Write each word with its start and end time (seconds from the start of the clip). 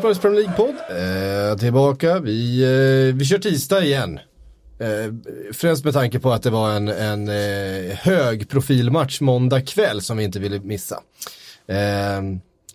Sportbladets 0.00 0.20
Premier 0.20 0.40
League-podd. 0.40 1.50
Eh, 1.50 1.58
tillbaka. 1.58 2.18
Vi, 2.18 2.62
eh, 2.62 3.16
vi 3.16 3.24
kör 3.24 3.38
tisdag 3.38 3.84
igen. 3.84 4.18
Eh, 4.78 5.14
främst 5.52 5.84
med 5.84 5.94
tanke 5.94 6.18
på 6.18 6.32
att 6.32 6.42
det 6.42 6.50
var 6.50 6.70
en, 6.70 6.88
en 6.88 7.28
eh, 7.28 7.94
hög 7.96 8.48
profilmatch 8.48 9.20
måndag 9.20 9.60
kväll 9.60 10.02
som 10.02 10.16
vi 10.16 10.24
inte 10.24 10.38
ville 10.38 10.60
missa. 10.60 11.02
Eh, 11.66 12.22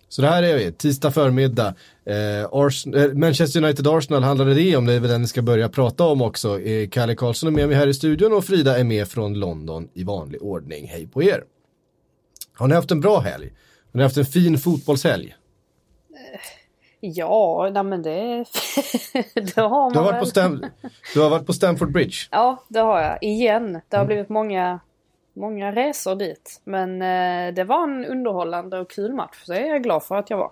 så 0.08 0.22
det 0.22 0.28
här 0.28 0.42
är 0.42 0.56
vi, 0.56 0.72
tisdag 0.72 1.10
förmiddag. 1.10 1.74
Eh, 2.06 2.40
eh, 2.40 3.12
Manchester 3.14 3.60
United-Arsenal 3.60 4.22
handlade 4.22 4.54
det 4.54 4.76
om, 4.76 4.86
det 4.86 4.92
är 4.92 5.00
väl 5.00 5.10
den 5.10 5.20
vi 5.20 5.26
ska 5.26 5.42
börja 5.42 5.68
prata 5.68 6.04
om 6.04 6.22
också. 6.22 6.60
Eh, 6.60 6.88
Kalle 6.88 7.14
Karlsson 7.14 7.46
är 7.46 7.52
med 7.52 7.68
mig 7.68 7.76
här 7.76 7.86
i 7.86 7.94
studion 7.94 8.32
och 8.32 8.44
Frida 8.44 8.78
är 8.78 8.84
med 8.84 9.08
från 9.08 9.34
London 9.34 9.88
i 9.94 10.04
vanlig 10.04 10.42
ordning. 10.42 10.88
Hej 10.88 11.06
på 11.06 11.22
er! 11.22 11.42
Har 12.54 12.68
ni 12.68 12.74
haft 12.74 12.90
en 12.90 13.00
bra 13.00 13.20
helg? 13.20 13.52
Har 13.92 13.98
ni 13.98 14.02
haft 14.02 14.16
en 14.16 14.26
fin 14.26 14.58
fotbollshelg? 14.58 15.34
Ja, 17.14 17.70
nej 17.74 17.82
men 17.82 18.02
det, 18.02 18.10
det 19.34 19.56
har 19.56 19.68
man 19.80 19.92
Du 19.92 19.98
har, 19.98 20.04
varit 20.04 20.20
på 20.20 20.26
Stam 20.26 20.64
du 21.14 21.20
har 21.20 21.30
varit 21.30 21.46
på 21.46 21.52
Stamford 21.52 21.92
Bridge. 21.92 22.16
Ja, 22.30 22.64
det 22.68 22.78
har 22.78 23.00
jag. 23.00 23.18
Igen. 23.22 23.72
Det 23.88 23.96
har 23.96 24.04
Mm. 24.04 24.06
blivit 24.06 24.28
många, 24.28 24.80
många 25.36 25.72
resor 25.72 26.14
dit. 26.14 26.60
Men 26.64 27.02
eh, 27.02 27.54
det 27.54 27.64
var 27.64 27.82
en 27.82 28.04
underhållande 28.04 28.78
och 28.78 28.90
kul 28.90 29.12
match. 29.14 29.36
Så 29.44 29.52
det 29.52 29.58
är 29.58 29.66
jag 29.66 29.82
glad 29.82 30.02
för 30.04 30.16
att 30.16 30.30
jag 30.30 30.36
var. 30.36 30.50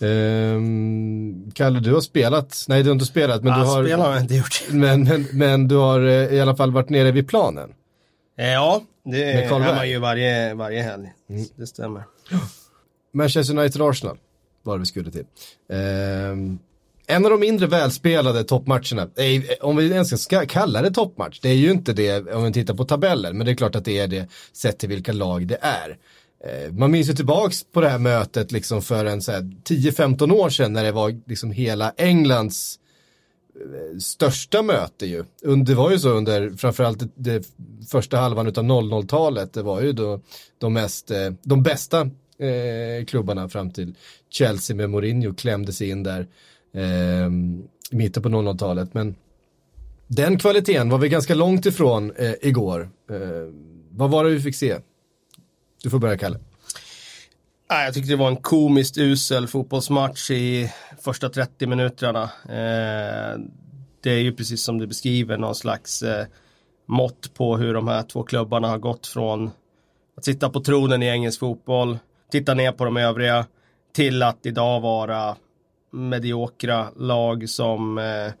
Ehm, 0.00 1.50
Kalle, 1.54 1.80
du 1.80 1.94
har 1.94 2.00
spelat, 2.00 2.64
nej 2.68 2.82
du 2.82 2.88
har 2.88 2.92
inte 2.94 3.04
spelat, 3.04 3.42
men 3.42 3.52
ja, 3.52 3.58
du 3.58 3.64
har, 3.64 3.84
spel 3.84 4.00
har 4.00 4.12
jag 4.12 4.20
inte 4.20 4.34
gjort. 4.34 4.62
men, 4.70 5.02
men, 5.04 5.26
men 5.32 5.68
du 5.68 5.76
har 5.76 6.00
eh, 6.00 6.12
i 6.34 6.40
alla 6.40 6.56
fall 6.56 6.72
varit 6.72 6.88
nere 6.88 7.10
vid 7.12 7.28
planen. 7.28 7.74
Eh, 8.38 8.48
Ja, 8.52 8.80
det 9.04 9.32
är 9.32 9.58
man 9.76 9.88
ju 9.88 9.98
varje, 9.98 10.54
varje 10.54 10.82
helg. 10.82 11.12
Det 11.56 11.66
stämmer. 11.66 12.02
Manchester 13.12 13.54
United-Arsenal 13.54 14.16
var 14.68 14.78
vi 14.78 14.86
skulle 14.86 15.10
till. 15.10 15.24
Ehm, 15.72 16.58
en 17.06 17.24
av 17.24 17.30
de 17.30 17.40
mindre 17.40 17.66
välspelade 17.66 18.44
toppmatcherna, 18.44 19.08
om 19.60 19.76
vi 19.76 19.90
ens 19.90 20.22
ska 20.22 20.46
kalla 20.46 20.82
det 20.82 20.90
toppmatch, 20.90 21.40
det 21.40 21.48
är 21.48 21.54
ju 21.54 21.70
inte 21.70 21.92
det 21.92 22.32
om 22.32 22.44
vi 22.44 22.52
tittar 22.52 22.74
på 22.74 22.84
tabellen, 22.84 23.36
men 23.36 23.46
det 23.46 23.52
är 23.52 23.56
klart 23.56 23.76
att 23.76 23.84
det 23.84 23.98
är 23.98 24.08
det 24.08 24.28
sett 24.52 24.78
till 24.78 24.88
vilka 24.88 25.12
lag 25.12 25.46
det 25.46 25.58
är. 25.60 25.96
Eh, 26.44 26.72
Man 26.72 26.90
minns 26.90 27.08
ju 27.08 27.12
tillbaks 27.12 27.64
på 27.64 27.80
det 27.80 27.88
här 27.88 27.98
mötet 27.98 28.52
liksom 28.52 28.82
för 28.82 29.04
en 29.04 29.20
10-15 29.20 30.32
år 30.32 30.50
sedan 30.50 30.72
när 30.72 30.84
det 30.84 30.92
var 30.92 31.20
liksom 31.26 31.50
hela 31.50 31.92
Englands 31.96 32.78
eh, 33.54 33.98
största 33.98 34.62
möte 34.62 35.06
ju. 35.06 35.24
Det 35.66 35.74
var 35.74 35.90
ju 35.90 35.98
så 35.98 36.10
under 36.10 36.50
framförallt 36.50 37.02
det, 37.14 37.44
första 37.90 38.16
halvan 38.16 38.46
av 38.46 38.52
00-talet. 38.52 39.52
Det 39.52 39.62
var 39.62 39.80
ju 39.82 39.92
då 39.92 40.20
de, 40.58 40.72
mest, 40.72 41.10
eh, 41.10 41.30
de 41.42 41.62
bästa 41.62 42.10
eh, 42.38 43.04
klubbarna 43.04 43.48
fram 43.48 43.70
till 43.70 43.94
Chelsea 44.30 44.76
med 44.76 44.90
Mourinho 44.90 45.34
klämde 45.34 45.72
sig 45.72 45.90
in 45.90 46.02
där 46.02 46.26
eh, 46.74 47.26
i 47.90 47.96
mitten 47.96 48.22
på 48.22 48.28
00-talet. 48.28 48.94
Men 48.94 49.16
den 50.06 50.38
kvaliteten 50.38 50.88
var 50.88 50.98
vi 50.98 51.08
ganska 51.08 51.34
långt 51.34 51.66
ifrån 51.66 52.12
eh, 52.16 52.34
igår. 52.42 52.90
Eh, 53.10 53.18
vad 53.90 54.10
var 54.10 54.24
det 54.24 54.30
vi 54.30 54.40
fick 54.40 54.56
se? 54.56 54.76
Du 55.82 55.90
får 55.90 55.98
börja 55.98 56.18
Kalle. 56.18 56.38
Jag 57.68 57.94
tyckte 57.94 58.12
det 58.12 58.16
var 58.16 58.28
en 58.28 58.36
komiskt 58.36 58.98
usel 58.98 59.46
fotbollsmatch 59.46 60.30
i 60.30 60.72
första 61.00 61.28
30 61.28 61.66
minuterna. 61.66 62.22
Eh, 62.44 63.38
det 64.00 64.10
är 64.10 64.18
ju 64.18 64.32
precis 64.32 64.62
som 64.62 64.78
du 64.78 64.86
beskriver 64.86 65.38
någon 65.38 65.54
slags 65.54 66.02
eh, 66.02 66.26
mått 66.86 67.34
på 67.34 67.56
hur 67.56 67.74
de 67.74 67.88
här 67.88 68.02
två 68.02 68.22
klubbarna 68.22 68.68
har 68.68 68.78
gått 68.78 69.06
från 69.06 69.50
att 70.16 70.24
sitta 70.24 70.50
på 70.50 70.60
tronen 70.60 71.02
i 71.02 71.06
engelsk 71.06 71.40
fotboll, 71.40 71.98
titta 72.30 72.54
ner 72.54 72.72
på 72.72 72.84
de 72.84 72.96
övriga, 72.96 73.46
till 73.92 74.22
att 74.22 74.46
idag 74.46 74.80
vara 74.80 75.36
mediokra 75.90 76.90
lag 76.96 77.48
som 77.48 77.98
eh, 77.98 78.32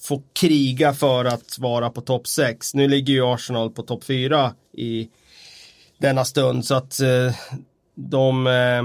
får 0.00 0.22
kriga 0.32 0.92
för 0.92 1.24
att 1.24 1.58
vara 1.58 1.90
på 1.90 2.00
topp 2.00 2.26
6. 2.26 2.74
Nu 2.74 2.88
ligger 2.88 3.12
ju 3.12 3.22
Arsenal 3.22 3.70
på 3.70 3.82
topp 3.82 4.04
4 4.04 4.52
i 4.72 5.08
denna 5.98 6.24
stund 6.24 6.64
så 6.64 6.74
att 6.74 7.00
eh, 7.00 7.34
de 7.94 8.46
eh, 8.46 8.78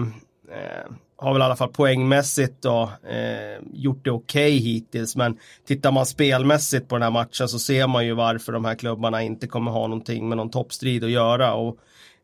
eh, 0.57 0.91
har 1.18 1.34
väl 1.34 1.41
i 1.41 1.46
alla 1.46 1.56
fall 1.56 1.73
poängmässigt 1.73 2.62
då 2.62 2.91
eh, 3.09 3.62
gjort 3.73 4.06
det 4.06 4.12
okej 4.12 4.57
hittills 4.57 5.16
men 5.16 5.38
tittar 5.68 5.91
man 5.91 6.06
spelmässigt 6.06 6.88
på 6.88 6.96
den 6.96 7.03
här 7.03 7.12
matchen 7.12 7.47
så 7.47 7.59
ser 7.59 7.88
man 7.88 8.06
ju 8.06 8.13
varför 8.13 8.52
de 8.52 8.66
här 8.66 8.75
klubbarna 8.75 9.23
inte 9.23 9.47
kommer 9.47 9.72
ha 9.72 9.88
någonting 9.88 10.29
med 10.29 10.38
någon 10.38 10.50
toppstrid 10.50 11.03
att 11.03 11.12
göra 11.12 11.53
och 11.53 11.78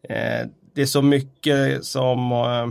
eh, 0.09 0.47
det 0.73 0.81
är 0.81 0.85
så 0.85 1.01
mycket 1.01 1.85
som 1.85 2.31
eh, 2.31 2.69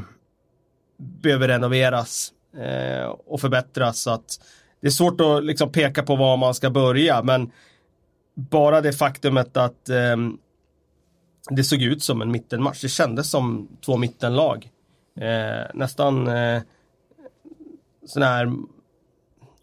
behöver 0.96 1.48
renoveras 1.48 2.32
eh, 2.56 3.06
och 3.06 3.40
förbättras 3.40 4.00
så 4.00 4.10
att 4.10 4.40
det 4.80 4.86
är 4.86 4.90
svårt 4.90 5.20
att 5.20 5.44
liksom 5.44 5.72
peka 5.72 6.02
på 6.02 6.16
var 6.16 6.36
man 6.36 6.54
ska 6.54 6.70
börja 6.70 7.22
men 7.22 7.50
bara 8.34 8.80
det 8.80 8.92
faktumet 8.92 9.56
att 9.56 9.88
eh, 9.88 10.16
det 11.50 11.64
såg 11.64 11.82
ut 11.82 12.02
som 12.02 12.22
en 12.22 12.30
mittenmatch. 12.30 12.82
Det 12.82 12.88
kändes 12.88 13.30
som 13.30 13.68
två 13.84 13.96
mittenlag. 13.96 14.70
Eh, 15.20 15.66
nästan 15.74 16.28
eh, 16.28 16.62
sån 18.06 18.22
här 18.22 18.52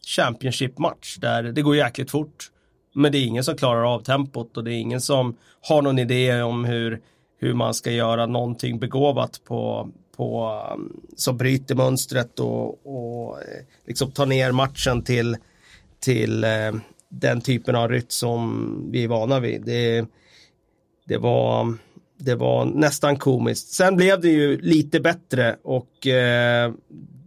Championship-match 0.06 1.18
där 1.18 1.44
det 1.44 1.62
går 1.62 1.76
jäkligt 1.76 2.12
fort. 2.12 2.52
Men 2.94 3.12
det 3.12 3.18
är 3.18 3.26
ingen 3.26 3.44
som 3.44 3.58
klarar 3.58 3.94
av 3.94 4.00
tempot 4.00 4.58
och 4.58 4.64
det 4.64 4.74
är 4.74 4.80
ingen 4.80 5.02
som 5.02 5.38
har 5.62 5.82
någon 5.82 6.00
idé 6.00 6.42
om 6.42 6.66
hur, 6.66 7.02
hur 7.38 7.54
man 7.54 7.74
ska 7.74 7.92
göra 7.92 8.26
någonting 8.26 8.80
begåvat 8.80 9.42
på, 9.46 9.90
på 10.18 10.62
som 11.16 11.38
bryter 11.38 11.76
mönstret 11.76 12.40
och, 12.40 12.68
och 12.86 13.42
eh, 13.42 13.66
liksom 13.88 14.12
tar 14.12 14.26
ner 14.26 14.52
matchen 14.52 15.04
till, 15.04 15.38
till 16.00 16.44
eh, 16.44 16.74
den 17.10 17.42
typen 17.42 17.76
av 17.76 17.90
rytm 17.90 18.06
som 18.08 18.92
vi 18.92 19.04
är 19.04 19.08
vana 19.08 19.40
vid. 19.40 19.62
Det, 19.66 20.06
det 21.06 21.18
var, 21.18 21.78
det 22.18 22.36
var 22.36 22.66
nästan 22.66 23.18
komiskt. 23.18 23.68
Sen 23.68 23.96
blev 23.96 24.22
det 24.22 24.30
ju 24.30 24.62
lite 24.62 25.00
bättre 25.00 25.56
och 25.64 26.08
eh, 26.08 26.74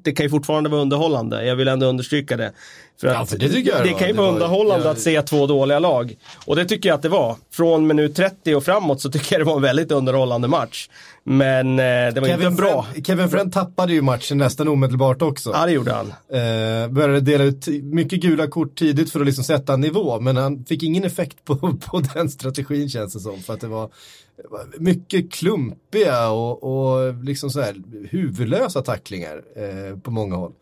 det 0.03 0.13
kan 0.13 0.27
ju 0.27 0.31
fortfarande 0.31 0.71
vara 0.71 0.83
underhållande. 0.83 1.47
Jag 1.47 1.57
vill 1.57 1.69
ändå 1.69 1.87
understryka 1.87 2.37
det. 2.37 2.53
För 3.01 3.09
Ja, 3.09 3.19
att 3.19 3.31
för 3.31 3.39
det 3.39 3.49
det 3.49 3.63
det 3.63 3.73
var. 3.93 3.99
kan 3.99 4.09
ju 4.09 4.15
vara 4.15 4.27
var- 4.27 4.33
underhållande 4.35 4.85
ja, 4.85 4.91
att 4.91 5.01
se 5.01 5.23
två 5.23 5.47
dåliga 5.47 5.79
lag. 5.79 6.17
Och 6.47 6.57
det 6.57 6.65
tycker 6.65 6.89
jag 6.89 6.97
att 6.97 7.03
det 7.03 7.09
var. 7.09 7.37
Från 7.51 7.87
minut 7.87 8.15
30 8.17 8.55
och 8.55 8.65
framåt 8.65 9.01
så 9.01 9.11
tycker 9.11 9.35
jag 9.35 9.41
det 9.41 9.45
var 9.45 9.57
en 9.57 9.63
väldigt 9.63 9.93
underhållande 9.93 10.49
match. 10.49 10.89
Men 11.25 11.79
eh, 11.79 11.85
det 11.85 12.21
var 12.21 12.29
inte 12.29 12.47
en 12.47 12.57
bra. 12.57 12.83
Friend, 12.83 13.07
Kevin 13.07 13.29
Friend 13.29 13.53
tappade 13.53 13.93
ju 13.93 14.03
matchen 14.03 14.39
nästan 14.39 14.69
omedelbart 14.69 15.23
också. 15.23 15.51
Ja, 15.55 15.67
det 15.67 15.73
gjorde 15.73 15.93
han. 15.93 16.07
Eh, 16.07 16.89
började 16.89 17.21
dela 17.21 17.45
ut 17.45 17.67
mycket 17.83 18.21
gula 18.21 18.47
kort 18.47 18.79
tidigt 18.79 19.13
för 19.13 19.21
att 19.21 19.27
liksom 19.27 19.45
sätta 19.45 19.73
en 19.73 19.81
nivå, 19.81 20.21
men 20.21 20.37
han 20.37 20.65
fick 20.65 20.83
ingen 20.83 21.05
effekt 21.05 21.45
på, 21.45 21.57
på 21.87 22.01
den 22.15 22.31
strategin 22.31 22.89
känns 22.89 23.13
det 23.15 23.21
som. 23.21 23.39
För 23.43 23.55
att 23.55 23.61
det 23.61 23.67
var 23.69 23.91
det 24.37 24.49
var 24.51 24.61
mycket 24.79 25.33
klumpiga 25.33 26.29
och, 26.31 26.63
och 26.63 27.15
liksom 27.25 27.51
så 27.51 27.61
här 27.61 27.75
huvudlösa 28.11 28.83
tacklingar 28.83 29.43
eh, 29.57 29.99
på 29.99 30.11
många 30.11 30.37
håll. 30.37 30.53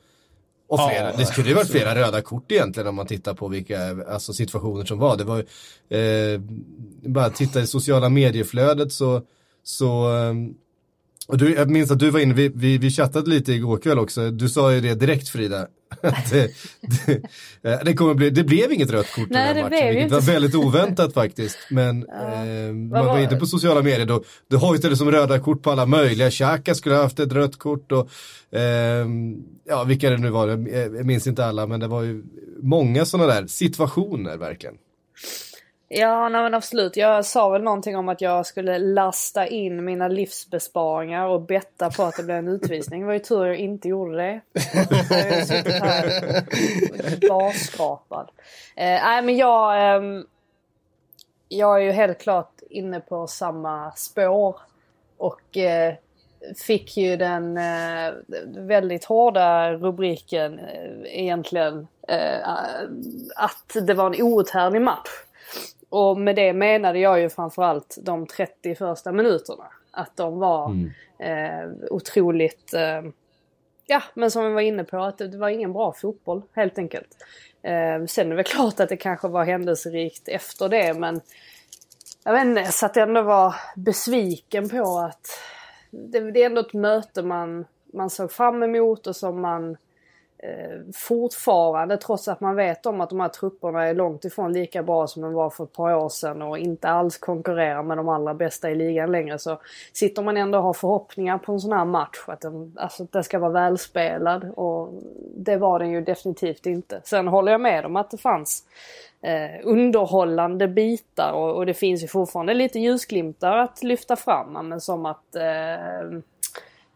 Och 0.68 0.80
Ja, 0.80 0.88
flera, 0.88 1.16
det 1.16 1.26
skulle 1.26 1.48
ju 1.48 1.54
varit 1.54 1.70
flera 1.70 1.94
röda 1.94 2.22
kort 2.22 2.52
egentligen 2.52 2.88
om 2.88 2.94
man 2.94 3.06
tittar 3.06 3.34
på 3.34 3.48
vilka 3.48 4.04
alltså, 4.08 4.32
situationer 4.32 4.84
som 4.84 4.98
var. 4.98 5.16
Det 5.16 5.24
var 5.24 5.38
eh, 5.88 6.40
bara 7.02 7.30
titta 7.30 7.60
i 7.60 7.66
sociala 7.66 8.08
medieflödet 8.08 8.92
så, 8.92 9.22
så 9.62 10.16
eh, 10.16 10.34
och 11.26 11.38
du, 11.38 11.54
jag 11.54 11.70
minns 11.70 11.90
att 11.90 11.98
du 11.98 12.10
var 12.10 12.20
inne, 12.20 12.34
vi, 12.34 12.48
vi, 12.48 12.78
vi 12.78 12.90
chattade 12.90 13.30
lite 13.30 13.52
igår 13.52 13.78
kväll 13.78 13.98
också, 13.98 14.30
du 14.30 14.48
sa 14.48 14.72
ju 14.72 14.80
det 14.80 14.94
direkt 14.94 15.28
Frida. 15.28 15.66
Det, 16.30 16.50
det, 17.06 17.12
eh, 17.70 17.78
det, 17.84 17.94
kommer 17.94 18.14
bli, 18.14 18.30
det 18.30 18.44
blev 18.44 18.72
inget 18.72 18.90
rött 18.90 19.12
kort 19.12 19.30
i 19.30 19.32
Nej, 19.32 19.54
den 19.54 19.62
här 19.64 19.70
det 19.70 19.76
matchen, 19.76 19.88
vilket 19.94 20.10
var 20.10 20.16
inte 20.18 20.26
så. 20.26 20.32
väldigt 20.32 20.54
oväntat 20.54 21.14
faktiskt. 21.14 21.58
Men 21.70 22.02
eh, 22.08 22.72
man 22.74 22.90
var 22.90 23.04
var- 23.12 23.18
inte 23.18 23.36
på 23.36 23.46
sociala 23.46 23.82
medier 23.82 24.06
då, 24.06 24.22
då 24.50 24.56
hojtade 24.56 24.96
som 24.96 25.10
röda 25.10 25.38
kort 25.38 25.62
på 25.62 25.70
alla 25.70 25.86
möjliga. 25.86 26.30
Xhaka 26.30 26.74
skulle 26.74 26.94
ha 26.94 27.02
haft 27.02 27.20
ett 27.20 27.32
rött 27.32 27.58
kort 27.58 27.92
och 27.92 28.10
ehm, 28.58 29.36
ja, 29.64 29.84
vilka 29.84 30.10
det 30.10 30.16
nu 30.18 30.30
var, 30.30 30.48
jag 30.48 31.06
minns 31.06 31.26
inte 31.26 31.44
alla, 31.44 31.66
men 31.66 31.80
det 31.80 31.88
var 31.88 32.02
ju 32.02 32.22
många 32.62 33.04
sådana 33.04 33.34
där 33.34 33.46
situationer 33.46 34.36
verkligen. 34.36 34.74
Ja, 35.88 36.28
nej 36.28 36.42
men 36.42 36.54
absolut. 36.54 36.96
Jag 36.96 37.24
sa 37.24 37.48
väl 37.48 37.62
någonting 37.62 37.96
om 37.96 38.08
att 38.08 38.20
jag 38.20 38.46
skulle 38.46 38.78
lasta 38.78 39.46
in 39.46 39.84
mina 39.84 40.08
livsbesparingar 40.08 41.26
och 41.26 41.40
betta 41.40 41.90
på 41.90 42.02
att 42.02 42.16
det 42.16 42.22
blev 42.22 42.36
en 42.36 42.48
utvisning. 42.48 43.00
Det 43.00 43.06
var 43.06 43.12
ju 43.12 43.18
tur 43.18 43.46
jag 43.46 43.56
inte 43.56 43.88
gjorde 43.88 44.16
det. 44.16 44.40
Jag 45.10 45.16
har 45.16 45.36
ju 45.38 45.44
suttit 45.44 45.82
här 45.82 47.28
barskrapad. 47.28 48.30
Eh, 48.76 48.84
nej 48.84 49.22
men 49.22 49.36
jag... 49.36 49.94
Eh, 49.96 50.02
jag 51.48 51.76
är 51.76 51.84
ju 51.84 51.92
helt 51.92 52.18
klart 52.18 52.52
inne 52.70 53.00
på 53.00 53.26
samma 53.26 53.92
spår. 53.92 54.56
Och 55.16 55.56
eh, 55.56 55.94
fick 56.56 56.96
ju 56.96 57.16
den 57.16 57.56
eh, 57.56 58.12
väldigt 58.46 59.04
hårda 59.04 59.72
rubriken 59.72 60.58
eh, 60.58 61.20
egentligen 61.20 61.88
eh, 62.08 62.48
att 63.36 63.76
det 63.82 63.94
var 63.94 64.06
en 64.06 64.22
outhärdlig 64.22 64.82
match. 64.82 65.08
Och 65.96 66.18
med 66.18 66.36
det 66.36 66.52
menade 66.52 66.98
jag 66.98 67.20
ju 67.20 67.28
framförallt 67.28 67.98
de 68.02 68.26
30 68.26 68.74
första 68.74 69.12
minuterna. 69.12 69.64
Att 69.90 70.16
de 70.16 70.38
var 70.38 70.70
eh, 71.18 71.70
otroligt 71.90 72.74
eh, 72.74 73.02
Ja, 73.86 74.02
men 74.14 74.30
som 74.30 74.44
vi 74.46 74.52
var 74.52 74.60
inne 74.60 74.84
på, 74.84 74.98
att 74.98 75.18
det 75.18 75.38
var 75.38 75.48
ingen 75.48 75.72
bra 75.72 75.92
fotboll 75.92 76.42
helt 76.52 76.78
enkelt. 76.78 77.08
Eh, 77.62 78.04
sen 78.06 78.26
är 78.26 78.30
det 78.30 78.34
väl 78.34 78.44
klart 78.44 78.80
att 78.80 78.88
det 78.88 78.96
kanske 78.96 79.28
var 79.28 79.44
händelserikt 79.44 80.28
efter 80.28 80.68
det, 80.68 80.94
men 80.94 81.20
jag 82.24 82.32
vet 82.32 82.44
inte, 82.44 82.60
jag 82.60 82.74
satt 82.74 82.96
ändå 82.96 83.22
var 83.22 83.54
besviken 83.76 84.68
på 84.68 84.98
att 84.98 85.26
det, 85.90 86.30
det 86.30 86.42
är 86.42 86.46
ändå 86.46 86.60
ett 86.60 86.74
möte 86.74 87.22
man, 87.22 87.64
man 87.92 88.10
såg 88.10 88.32
fram 88.32 88.62
emot 88.62 89.06
och 89.06 89.16
som 89.16 89.40
man 89.40 89.76
Eh, 90.46 90.78
fortfarande, 90.94 91.96
trots 91.96 92.28
att 92.28 92.40
man 92.40 92.56
vet 92.56 92.86
om 92.86 93.00
att 93.00 93.10
de 93.10 93.20
här 93.20 93.28
trupperna 93.28 93.84
är 93.84 93.94
långt 93.94 94.24
ifrån 94.24 94.52
lika 94.52 94.82
bra 94.82 95.06
som 95.06 95.22
de 95.22 95.32
var 95.32 95.50
för 95.50 95.64
ett 95.64 95.72
par 95.72 95.94
år 95.94 96.08
sedan 96.08 96.42
och 96.42 96.58
inte 96.58 96.88
alls 96.88 97.18
konkurrerar 97.18 97.82
med 97.82 97.96
de 97.96 98.08
allra 98.08 98.34
bästa 98.34 98.70
i 98.70 98.74
ligan 98.74 99.12
längre 99.12 99.38
så 99.38 99.60
sitter 99.92 100.22
man 100.22 100.36
ändå 100.36 100.58
och 100.58 100.64
har 100.64 100.72
förhoppningar 100.72 101.38
på 101.38 101.52
en 101.52 101.60
sån 101.60 101.72
här 101.72 101.84
match. 101.84 102.24
Att 102.26 102.40
den, 102.40 102.72
alltså, 102.76 103.02
att 103.02 103.12
den 103.12 103.24
ska 103.24 103.38
vara 103.38 103.50
välspelad 103.50 104.52
och 104.56 104.92
det 105.36 105.56
var 105.56 105.78
den 105.78 105.90
ju 105.90 106.00
definitivt 106.00 106.66
inte. 106.66 107.00
Sen 107.04 107.28
håller 107.28 107.52
jag 107.52 107.60
med 107.60 107.86
om 107.86 107.96
att 107.96 108.10
det 108.10 108.18
fanns 108.18 108.64
eh, 109.22 109.60
underhållande 109.62 110.68
bitar 110.68 111.32
och, 111.32 111.56
och, 111.56 111.66
det 111.66 111.74
finns 111.74 112.02
ju 112.02 112.08
fortfarande 112.08 112.54
lite 112.54 112.78
ljusglimtar 112.78 113.56
att 113.58 113.82
lyfta 113.82 114.16
fram. 114.16 114.68
Men 114.68 114.80
som 114.80 115.06
att 115.06 115.36
eh, 115.36 116.20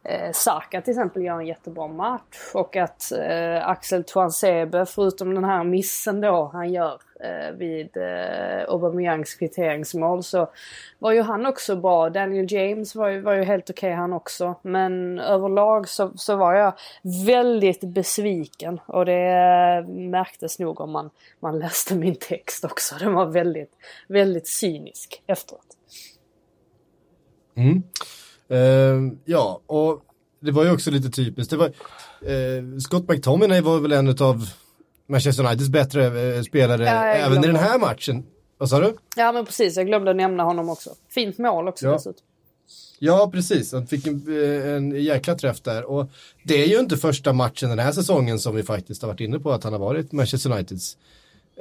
eh, 0.05 0.33
Saka 0.33 0.81
till 0.81 0.91
exempel 0.91 1.23
gör 1.23 1.41
en 1.41 1.47
jättebra 1.47 1.89
match 1.89 2.51
och 2.55 2.77
att 2.77 3.13
eh, 3.13 3.69
Axel 3.69 4.05
Tuansebe, 4.05 4.87
förutom 4.87 5.35
den 5.35 5.45
här 5.45 5.65
missen 5.65 6.21
då 6.21 6.51
han 6.53 6.73
gör 6.73 7.01
eh, 7.21 7.53
vid 7.57 7.97
eh, 7.97 8.65
Aubameyangs 8.69 9.35
kvitteringsmål 9.35 10.23
så 10.23 10.51
var 10.99 11.13
ju 11.13 11.23
han 11.23 11.47
också 11.47 11.77
bra. 11.77 12.11
Daniel 12.11 12.53
James 12.53 12.95
var 12.95 13.09
ju, 13.09 13.21
var 13.21 13.33
ju 13.33 13.43
helt 13.43 13.71
okej 13.71 13.91
okay 13.91 13.97
han 13.97 14.13
också. 14.13 14.55
Men 14.63 15.19
överlag 15.19 15.89
så, 15.89 16.13
så 16.15 16.37
var 16.37 16.55
jag 16.55 16.73
väldigt 17.27 17.81
besviken 17.81 18.81
och 18.87 19.07
det 19.07 19.31
eh, 19.31 19.89
märktes 19.89 20.59
nog 20.59 20.81
om 20.81 20.91
man, 20.91 21.11
man 21.41 21.59
läste 21.59 21.95
min 21.95 22.17
text 22.17 22.65
också. 22.65 22.95
Den 22.95 23.15
var 23.15 23.27
väldigt, 23.27 23.73
väldigt 24.09 24.49
cynisk 24.49 25.23
efteråt. 25.27 25.77
Mm. 27.57 27.83
Uh, 28.53 29.13
ja, 29.25 29.61
och 29.67 30.03
det 30.41 30.51
var 30.51 30.65
ju 30.65 30.71
också 30.71 30.91
lite 30.91 31.11
typiskt. 31.11 31.51
Det 31.51 31.57
var, 31.57 31.69
uh, 31.69 32.79
Scott 32.79 33.09
McTominay 33.09 33.61
var 33.61 33.79
väl 33.79 33.93
en 33.93 34.09
av 34.09 34.49
Manchester 35.09 35.47
Uniteds 35.47 35.69
bättre 35.69 36.37
uh, 36.37 36.43
spelare 36.43 36.85
ja, 36.85 37.05
även 37.05 37.45
i 37.45 37.47
den 37.47 37.57
här 37.57 37.79
matchen. 37.79 38.25
Vad 38.59 38.69
sa 38.69 38.81
du? 38.81 38.97
Ja 39.17 39.33
men 39.33 39.45
precis, 39.45 39.77
jag 39.77 39.87
glömde 39.87 40.15
nämna 40.15 40.43
honom 40.43 40.69
också. 40.69 40.91
Fint 41.09 41.39
mål 41.39 41.69
också 41.69 41.87
ja. 41.87 41.93
dessutom. 41.93 42.25
Ja, 43.03 43.31
precis. 43.33 43.73
Han 43.73 43.87
fick 43.87 44.07
en, 44.07 44.23
en 44.65 45.03
jäkla 45.03 45.35
träff 45.35 45.61
där. 45.61 45.85
Och 45.85 46.11
det 46.45 46.63
är 46.63 46.67
ju 46.67 46.79
inte 46.79 46.97
första 46.97 47.33
matchen 47.33 47.69
den 47.69 47.79
här 47.79 47.93
säsongen 47.93 48.39
som 48.39 48.55
vi 48.55 48.63
faktiskt 48.63 49.03
har 49.03 49.09
varit 49.09 49.21
inne 49.21 49.39
på 49.39 49.53
att 49.53 49.65
han 49.65 49.73
har 49.73 49.81
varit 49.81 50.13
Manchester 50.13 50.53
Uniteds 50.53 50.97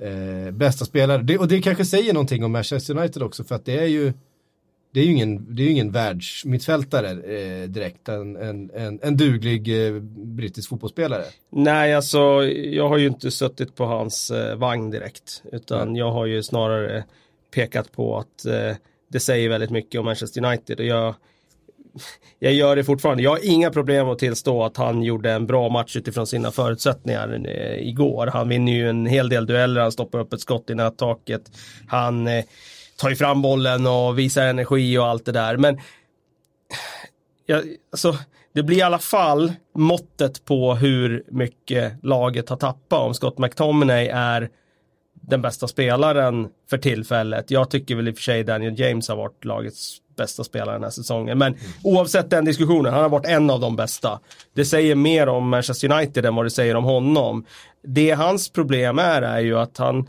eh, 0.01 0.51
bästa 0.51 0.85
spelare. 0.85 1.21
Det, 1.21 1.37
och 1.37 1.47
det 1.47 1.61
kanske 1.61 1.85
säger 1.85 2.13
någonting 2.13 2.43
om 2.43 2.51
Manchester 2.51 2.97
United 2.97 3.23
också 3.23 3.43
för 3.43 3.55
att 3.55 3.65
det 3.65 3.79
är 3.79 3.85
ju 3.85 4.13
det 4.91 4.99
är 4.99 5.03
ju 5.03 5.11
ingen, 5.11 5.55
det 5.55 5.63
är 5.63 5.69
ingen 5.69 5.91
världsmittfältare 5.91 7.09
eh, 7.09 7.69
direkt, 7.69 8.09
en, 8.09 8.35
en, 8.35 8.71
en, 8.73 8.99
en 9.01 9.17
duglig 9.17 9.87
eh, 9.87 9.99
brittisk 10.15 10.69
fotbollsspelare. 10.69 11.23
Nej, 11.49 11.93
alltså 11.93 12.19
jag 12.47 12.89
har 12.89 12.97
ju 12.97 13.07
inte 13.07 13.31
suttit 13.31 13.75
på 13.75 13.85
hans 13.85 14.31
eh, 14.31 14.55
vagn 14.55 14.91
direkt, 14.91 15.43
utan 15.51 15.81
mm. 15.81 15.95
jag 15.95 16.11
har 16.11 16.25
ju 16.25 16.43
snarare 16.43 17.03
pekat 17.55 17.91
på 17.91 18.17
att 18.17 18.45
eh, 18.45 18.75
det 19.11 19.19
säger 19.19 19.49
väldigt 19.49 19.69
mycket 19.69 19.99
om 19.99 20.05
Manchester 20.05 20.45
United 20.45 20.79
och 20.79 20.85
jag, 20.85 21.15
jag 22.39 22.53
gör 22.53 22.75
det 22.75 22.83
fortfarande. 22.83 23.23
Jag 23.23 23.31
har 23.31 23.45
inga 23.45 23.69
problem 23.69 24.09
att 24.09 24.19
tillstå 24.19 24.63
att 24.63 24.77
han 24.77 25.03
gjorde 25.03 25.31
en 25.31 25.47
bra 25.47 25.69
match 25.69 25.95
utifrån 25.95 26.27
sina 26.27 26.51
förutsättningar 26.51 27.45
eh, 27.47 27.87
igår. 27.87 28.27
Han 28.27 28.49
vinner 28.49 28.71
ju 28.71 28.89
en 28.89 29.05
hel 29.05 29.29
del 29.29 29.45
dueller, 29.45 29.81
han 29.81 29.91
stoppar 29.91 30.19
upp 30.19 30.33
ett 30.33 30.41
skott 30.41 30.69
i 30.69 30.75
nättaket. 30.75 31.51
Han 31.87 32.27
eh, 32.27 32.43
tar 32.99 33.09
ju 33.09 33.15
fram 33.15 33.41
bollen 33.41 33.87
och 33.87 34.19
visar 34.19 34.45
energi 34.45 34.97
och 34.97 35.07
allt 35.07 35.25
det 35.25 35.31
där. 35.31 35.57
Men 35.57 35.79
ja, 37.45 37.61
alltså, 37.91 38.17
det 38.53 38.63
blir 38.63 38.77
i 38.77 38.81
alla 38.81 38.99
fall 38.99 39.53
måttet 39.75 40.45
på 40.45 40.75
hur 40.75 41.23
mycket 41.27 42.03
laget 42.03 42.49
har 42.49 42.57
tappat 42.57 42.99
om 42.99 43.13
Scott 43.13 43.37
McTominay 43.37 44.07
är 44.07 44.49
den 45.13 45.41
bästa 45.41 45.67
spelaren 45.67 46.47
för 46.69 46.77
tillfället. 46.77 47.51
Jag 47.51 47.69
tycker 47.69 47.95
väl 47.95 48.07
i 48.07 48.11
och 48.11 48.15
för 48.15 48.23
sig 48.23 48.43
Daniel 48.43 48.79
James 48.79 49.09
har 49.09 49.15
varit 49.15 49.45
lagets 49.45 49.97
bästa 50.17 50.43
spelare 50.43 50.75
den 50.75 50.83
här 50.83 50.89
säsongen. 50.89 51.37
Men 51.37 51.53
mm. 51.53 51.65
oavsett 51.83 52.29
den 52.29 52.45
diskussionen, 52.45 52.93
han 52.93 53.01
har 53.01 53.09
varit 53.09 53.25
en 53.25 53.49
av 53.49 53.59
de 53.59 53.75
bästa. 53.75 54.19
Det 54.55 54.65
säger 54.65 54.95
mer 54.95 55.29
om 55.29 55.49
Manchester 55.49 55.91
United 55.91 56.25
än 56.25 56.35
vad 56.35 56.45
det 56.45 56.49
säger 56.49 56.75
om 56.75 56.83
honom. 56.83 57.45
Det 57.83 58.11
hans 58.11 58.49
problem 58.49 58.99
är, 58.99 59.21
är 59.21 59.39
ju 59.39 59.59
att 59.59 59.77
han 59.77 60.07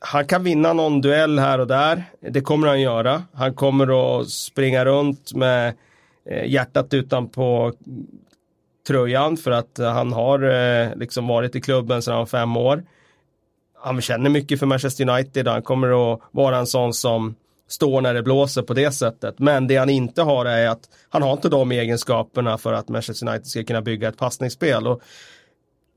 han 0.00 0.26
kan 0.26 0.44
vinna 0.44 0.72
någon 0.72 1.00
duell 1.00 1.38
här 1.38 1.58
och 1.58 1.66
där. 1.66 2.04
Det 2.20 2.40
kommer 2.40 2.68
han 2.68 2.80
göra. 2.80 3.22
Han 3.32 3.54
kommer 3.54 4.20
att 4.20 4.28
springa 4.28 4.84
runt 4.84 5.34
med 5.34 5.74
eh, 6.30 6.50
hjärtat 6.50 6.94
utanpå 6.94 7.72
tröjan 8.86 9.36
för 9.36 9.50
att 9.50 9.78
han 9.78 10.12
har 10.12 10.42
eh, 10.42 10.96
liksom 10.96 11.26
varit 11.26 11.56
i 11.56 11.60
klubben 11.60 12.02
sedan 12.02 12.12
han 12.12 12.20
var 12.20 12.26
fem 12.26 12.56
år. 12.56 12.84
Han 13.82 14.00
känner 14.00 14.30
mycket 14.30 14.58
för 14.58 14.66
Manchester 14.66 15.08
United. 15.08 15.48
Han 15.48 15.62
kommer 15.62 16.12
att 16.12 16.20
vara 16.30 16.58
en 16.58 16.66
sån 16.66 16.94
som 16.94 17.34
står 17.68 18.00
när 18.00 18.14
det 18.14 18.22
blåser 18.22 18.62
på 18.62 18.74
det 18.74 18.92
sättet. 18.92 19.38
Men 19.38 19.66
det 19.66 19.76
han 19.76 19.90
inte 19.90 20.22
har 20.22 20.46
är 20.46 20.68
att 20.68 20.88
han 21.08 21.22
har 21.22 21.32
inte 21.32 21.48
de 21.48 21.72
egenskaperna 21.72 22.58
för 22.58 22.72
att 22.72 22.88
Manchester 22.88 23.28
United 23.28 23.46
ska 23.46 23.64
kunna 23.64 23.82
bygga 23.82 24.08
ett 24.08 24.18
passningsspel. 24.18 24.86
Och 24.86 25.02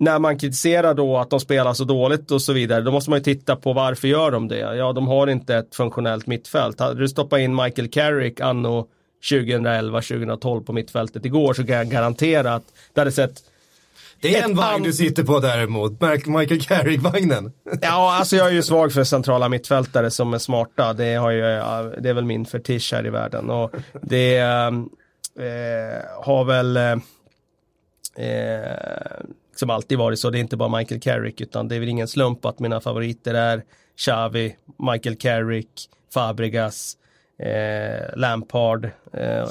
när 0.02 0.20
man 0.20 0.38
kritiserar 0.38 0.94
då 0.94 1.18
att 1.18 1.30
de 1.30 1.40
spelar 1.40 1.74
så 1.74 1.84
dåligt 1.84 2.32
och 2.32 2.42
så 2.42 2.54
vidare, 2.54 2.82
då 2.82 2.92
måste 2.92 3.10
man 3.10 3.20
ju 3.20 3.24
titta 3.24 3.56
på 3.56 3.74
varför 3.74 4.08
gör 4.08 4.32
de 4.32 4.48
det? 4.48 4.76
Ja, 4.76 4.94
de 4.94 5.08
har 5.08 5.28
inte 5.28 5.56
ett 5.56 5.76
funktionellt 5.76 6.28
mittfält. 6.28 6.80
Hade 6.80 7.00
du 7.00 7.10
stoppat 7.10 7.40
in 7.40 7.56
Michael 7.56 7.90
Carrick 7.90 8.40
anno 8.40 8.88
2011-2012 9.32 10.64
på 10.64 10.74
mittfältet 10.74 11.26
igår 11.26 11.54
så 11.54 11.64
kan 11.64 11.76
jag 11.76 11.90
garantera 11.90 12.54
att 12.54 12.64
det 12.94 13.02
hade 13.02 13.12
sett 13.12 13.44
det 14.22 14.38
är 14.38 14.44
en 14.44 14.56
vagn 14.56 14.84
du 14.84 14.94
sitter 14.94 15.24
på 15.24 15.40
däremot, 15.40 16.02
Michael 16.28 16.62
Carrick-vagnen. 16.62 17.52
Ja, 17.82 18.16
alltså 18.20 18.36
jag 18.36 18.48
är 18.48 18.52
ju 18.52 18.64
svag 18.64 18.94
för 18.94 19.04
centrala 19.04 19.50
mittfältare 19.50 20.12
som 20.12 20.34
är 20.34 20.38
smarta. 20.38 20.94
Det, 20.94 21.16
har 21.16 21.32
ju, 21.32 21.42
det 22.02 22.10
är 22.10 22.14
väl 22.14 22.26
min 22.26 22.46
fetisch 22.46 22.94
här 22.94 23.06
i 23.06 23.10
världen. 23.10 23.50
Och 23.50 23.72
det 24.02 24.38
eh, 24.38 24.72
har 26.24 26.44
väl 26.44 26.78
eh, 26.78 26.96
liksom 29.52 29.70
alltid 29.70 29.98
varit 29.98 30.20
så. 30.20 30.30
Det 30.30 30.38
är 30.38 30.40
inte 30.40 30.58
bara 30.58 30.78
Michael 30.78 31.02
Carrick 31.02 31.42
utan 31.42 31.68
det 31.68 31.76
är 31.76 31.80
väl 31.80 31.90
ingen 31.90 32.08
slump 32.08 32.46
att 32.46 32.60
mina 32.60 32.82
favoriter 32.82 33.34
är 33.34 33.64
Xavi, 33.98 34.56
Michael 34.92 35.16
Carrick, 35.16 35.90
Fabregas, 36.14 36.98
eh, 37.40 38.18
Lampard 38.18 38.90
eh, 39.14 39.50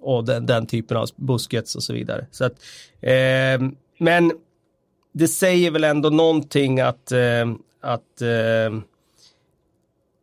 och 0.00 0.24
den, 0.24 0.46
den, 0.46 0.66
typen 0.66 0.96
av 0.96 1.08
buskets 1.16 1.76
och 1.76 1.82
så 1.82 1.92
vidare. 1.92 2.26
Så 2.30 2.44
att, 2.44 2.52
eh, 3.00 3.68
men 3.98 4.32
det 5.12 5.28
säger 5.28 5.70
väl 5.70 5.84
ändå 5.84 6.10
någonting 6.10 6.80
att, 6.80 7.12
eh, 7.12 7.46
att, 7.80 8.22
eh, 8.22 8.80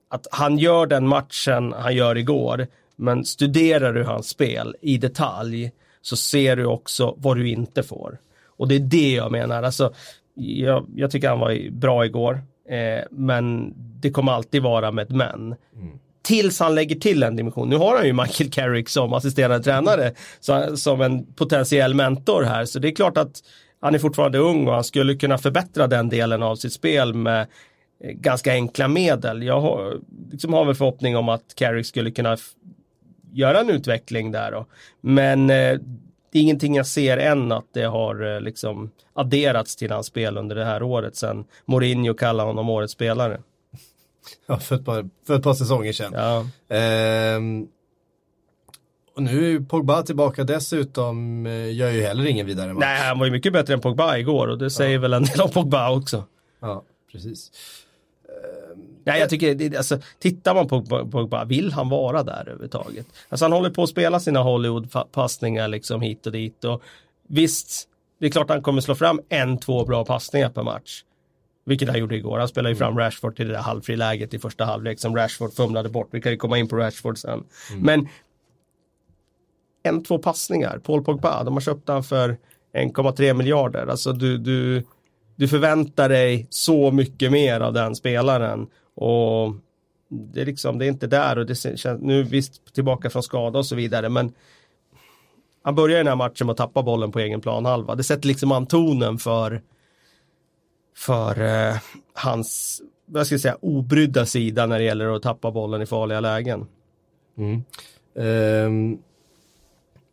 att 0.10 0.28
han 0.32 0.58
gör 0.58 0.86
den 0.86 1.08
matchen 1.08 1.74
han 1.74 1.96
gör 1.96 2.18
igår. 2.18 2.68
Men 2.96 3.25
studerar 3.25 3.94
du 3.94 4.04
hans 4.04 4.30
spel 4.30 4.75
i 4.82 4.98
detalj 4.98 5.72
så 6.02 6.18
ser 6.18 6.56
du 6.56 6.66
också 6.66 7.16
vad 7.18 7.38
du 7.38 7.50
inte 7.50 7.84
får. 7.84 8.18
Och 8.57 8.67
det 8.67 8.75
är 8.75 8.79
det 8.79 9.12
jag 9.12 9.31
menar. 9.31 9.63
Alltså, 9.63 9.93
jag, 10.36 10.86
jag 10.95 11.12
tycker 11.12 11.29
han 11.29 11.39
var 11.39 11.72
bra 11.72 12.05
igår. 12.05 12.43
Eh, 12.69 13.03
men 13.12 13.74
det 13.75 14.12
kommer 14.12 14.31
alltid 14.31 14.62
vara 14.62 14.91
med 14.91 15.03
ett 15.03 15.15
men. 15.15 15.55
Mm. 15.75 16.00
Tills 16.24 16.60
han 16.60 16.75
lägger 16.75 16.95
till 16.95 17.24
en 17.24 17.36
dimension. 17.36 17.69
Nu 17.69 17.75
har 17.75 17.98
han 17.98 18.05
ju 18.05 18.13
Michael 18.13 18.51
Carrick 18.51 18.89
som 18.89 19.13
assisterande 19.13 19.63
tränare. 19.63 20.12
Så, 20.39 20.77
som 20.77 21.01
en 21.01 21.33
potentiell 21.33 21.93
mentor 21.93 22.43
här. 22.43 22.65
Så 22.65 22.79
det 22.79 22.88
är 22.88 22.95
klart 22.95 23.17
att 23.17 23.41
han 23.79 23.95
är 23.95 24.00
fortfarande 24.00 24.38
ung 24.38 24.67
och 24.67 24.74
han 24.74 24.83
skulle 24.83 25.15
kunna 25.15 25.38
förbättra 25.38 25.88
den 25.88 26.10
delen 26.10 26.43
av 26.43 26.55
sitt 26.55 26.74
spel 26.74 27.13
med 27.13 27.48
eh, 28.03 28.12
ganska 28.12 28.51
enkla 28.51 28.88
medel. 28.88 29.43
Jag 29.43 29.62
har, 29.62 30.00
liksom 30.31 30.53
har 30.53 30.65
väl 30.65 30.75
förhoppning 30.75 31.17
om 31.17 31.29
att 31.29 31.55
Carrick 31.55 31.86
skulle 31.86 32.12
kunna 32.12 32.38
göra 33.33 33.60
en 33.60 33.69
utveckling 33.69 34.31
där. 34.31 34.51
Då. 34.51 34.65
Men 35.01 35.50
eh, 35.50 35.79
det 36.34 36.40
är 36.40 36.44
ingenting 36.44 36.75
jag 36.75 36.88
ser 36.88 37.18
än 37.18 37.52
att 37.52 37.66
det 37.74 37.84
har 37.84 38.36
eh, 38.36 38.42
liksom 38.42 38.92
adderats 39.13 39.75
till 39.75 39.92
hans 39.92 40.08
spel 40.08 40.38
under 40.38 40.56
det 40.56 40.66
här 40.66 40.84
året 40.84 41.16
sen 41.16 41.46
Mourinho 41.66 42.13
kallade 42.13 42.50
honom 42.50 42.70
årets 42.70 42.94
spelare. 42.94 43.42
Ja, 44.46 44.60
för 44.60 44.75
ett 44.75 44.86
par, 44.86 45.10
för 45.28 45.36
ett 45.36 45.44
par 45.44 45.54
säsonger 45.54 45.94
sedan. 45.94 46.13
Ja. 46.13 46.48
Ehm, 46.75 47.68
och 49.16 49.24
nu 49.24 49.46
är 49.46 49.50
ju 49.50 49.66
Pogba 49.66 50.04
tillbaka 50.04 50.44
dessutom, 50.44 51.46
eh, 51.46 51.74
gör 51.74 51.90
ju 51.90 52.02
heller 52.02 52.25
ingen 52.25 52.46
vidare 52.46 52.74
match. 52.74 52.84
Nej, 52.86 53.08
han 53.08 53.20
var 53.20 53.25
ju 53.25 53.32
mycket 53.32 53.54
bättre 53.54 53.74
än 53.74 53.82
Pogba 53.82 54.18
igår 54.18 54.48
och 54.48 54.58
det 54.58 54.70
säger 54.70 54.94
ja. 54.94 55.02
väl 55.02 55.13
en 55.13 55.24
del 55.24 55.42
om 55.42 55.50
Pogba 55.50 55.92
också. 55.92 56.24
Ja, 56.60 56.84
precis. 57.12 57.52
Nej, 59.03 59.19
jag 59.19 59.29
tycker, 59.29 59.77
alltså, 59.77 60.00
tittar 60.19 60.55
man 60.55 60.67
på 60.67 60.81
Pogba, 61.12 61.45
vill 61.45 61.72
han 61.72 61.89
vara 61.89 62.24
där 62.24 62.41
överhuvudtaget? 62.41 63.07
Alltså 63.29 63.45
han 63.45 63.51
håller 63.51 63.69
på 63.69 63.83
att 63.83 63.89
spela 63.89 64.19
sina 64.19 64.39
Hollywood-passningar 64.39 65.67
liksom 65.67 66.01
hit 66.01 66.25
och 66.25 66.31
dit 66.31 66.63
och 66.63 66.83
Visst, 67.27 67.88
det 68.19 68.25
är 68.25 68.31
klart 68.31 68.50
han 68.50 68.62
kommer 68.62 68.81
slå 68.81 68.95
fram 68.95 69.22
en, 69.29 69.57
två 69.57 69.86
bra 69.86 70.05
passningar 70.05 70.50
per 70.50 70.63
match. 70.63 71.03
Vilket 71.65 71.89
han 71.89 72.00
gjorde 72.00 72.15
igår. 72.15 72.39
Han 72.39 72.48
spelade 72.48 72.74
ju 72.74 72.75
fram 72.75 72.98
Rashford 72.98 73.36
till 73.36 73.48
det 73.48 73.53
där 73.53 73.62
halvfriläget 73.62 74.33
i 74.33 74.39
första 74.39 74.65
halvlek 74.65 75.00
som 75.00 75.15
Rashford 75.15 75.53
fumlade 75.53 75.89
bort. 75.89 76.07
Vi 76.12 76.22
kan 76.22 76.31
ju 76.31 76.38
komma 76.38 76.57
in 76.57 76.67
på 76.67 76.75
Rashford 76.75 77.17
sen. 77.17 77.43
Men 77.77 78.07
en, 79.83 80.03
två 80.03 80.17
passningar. 80.17 80.77
Paul 80.77 81.03
Pogba, 81.03 81.43
de 81.43 81.53
har 81.53 81.62
köpt 81.62 81.88
han 81.88 82.03
för 82.03 82.38
1,3 82.74 83.33
miljarder. 83.33 83.88
Alltså 83.88 84.13
du, 84.13 84.38
du, 84.38 84.83
du 85.36 85.48
förväntar 85.48 86.10
dig 86.10 86.48
så 86.50 86.91
mycket 86.91 87.31
mer 87.31 87.60
av 87.60 87.74
den 87.74 87.95
spelaren. 87.95 88.67
Och 88.95 89.53
det 90.09 90.41
är 90.41 90.45
liksom, 90.45 90.79
det 90.79 90.85
är 90.85 90.89
inte 90.89 91.07
där 91.07 91.38
och 91.38 91.45
det 91.45 91.55
känns, 91.55 92.01
nu 92.01 92.23
visst 92.23 92.73
tillbaka 92.73 93.09
från 93.09 93.23
skada 93.23 93.59
och 93.59 93.65
så 93.65 93.75
vidare 93.75 94.09
men 94.09 94.33
han 95.63 95.75
börjar 95.75 95.97
den 95.97 96.07
här 96.07 96.15
matchen 96.15 96.47
med 96.47 96.51
att 96.51 96.57
tappa 96.57 96.83
bollen 96.83 97.12
på 97.12 97.19
egen 97.19 97.41
planhalva. 97.41 97.95
Det 97.95 98.03
sätter 98.03 98.27
liksom 98.27 98.51
an 98.51 98.65
tonen 98.65 99.17
för 99.17 99.62
för 100.95 101.41
eh, 101.41 101.75
hans, 102.13 102.81
vad 103.05 103.25
ska 103.25 103.33
jag 103.33 103.41
säga, 103.41 103.57
obrydda 103.62 104.25
sida 104.25 104.65
när 104.65 104.79
det 104.79 104.85
gäller 104.85 105.15
att 105.15 105.23
tappa 105.23 105.51
bollen 105.51 105.81
i 105.81 105.85
farliga 105.85 106.19
lägen. 106.19 106.67
Mm. 107.38 107.63
Um, 108.13 109.00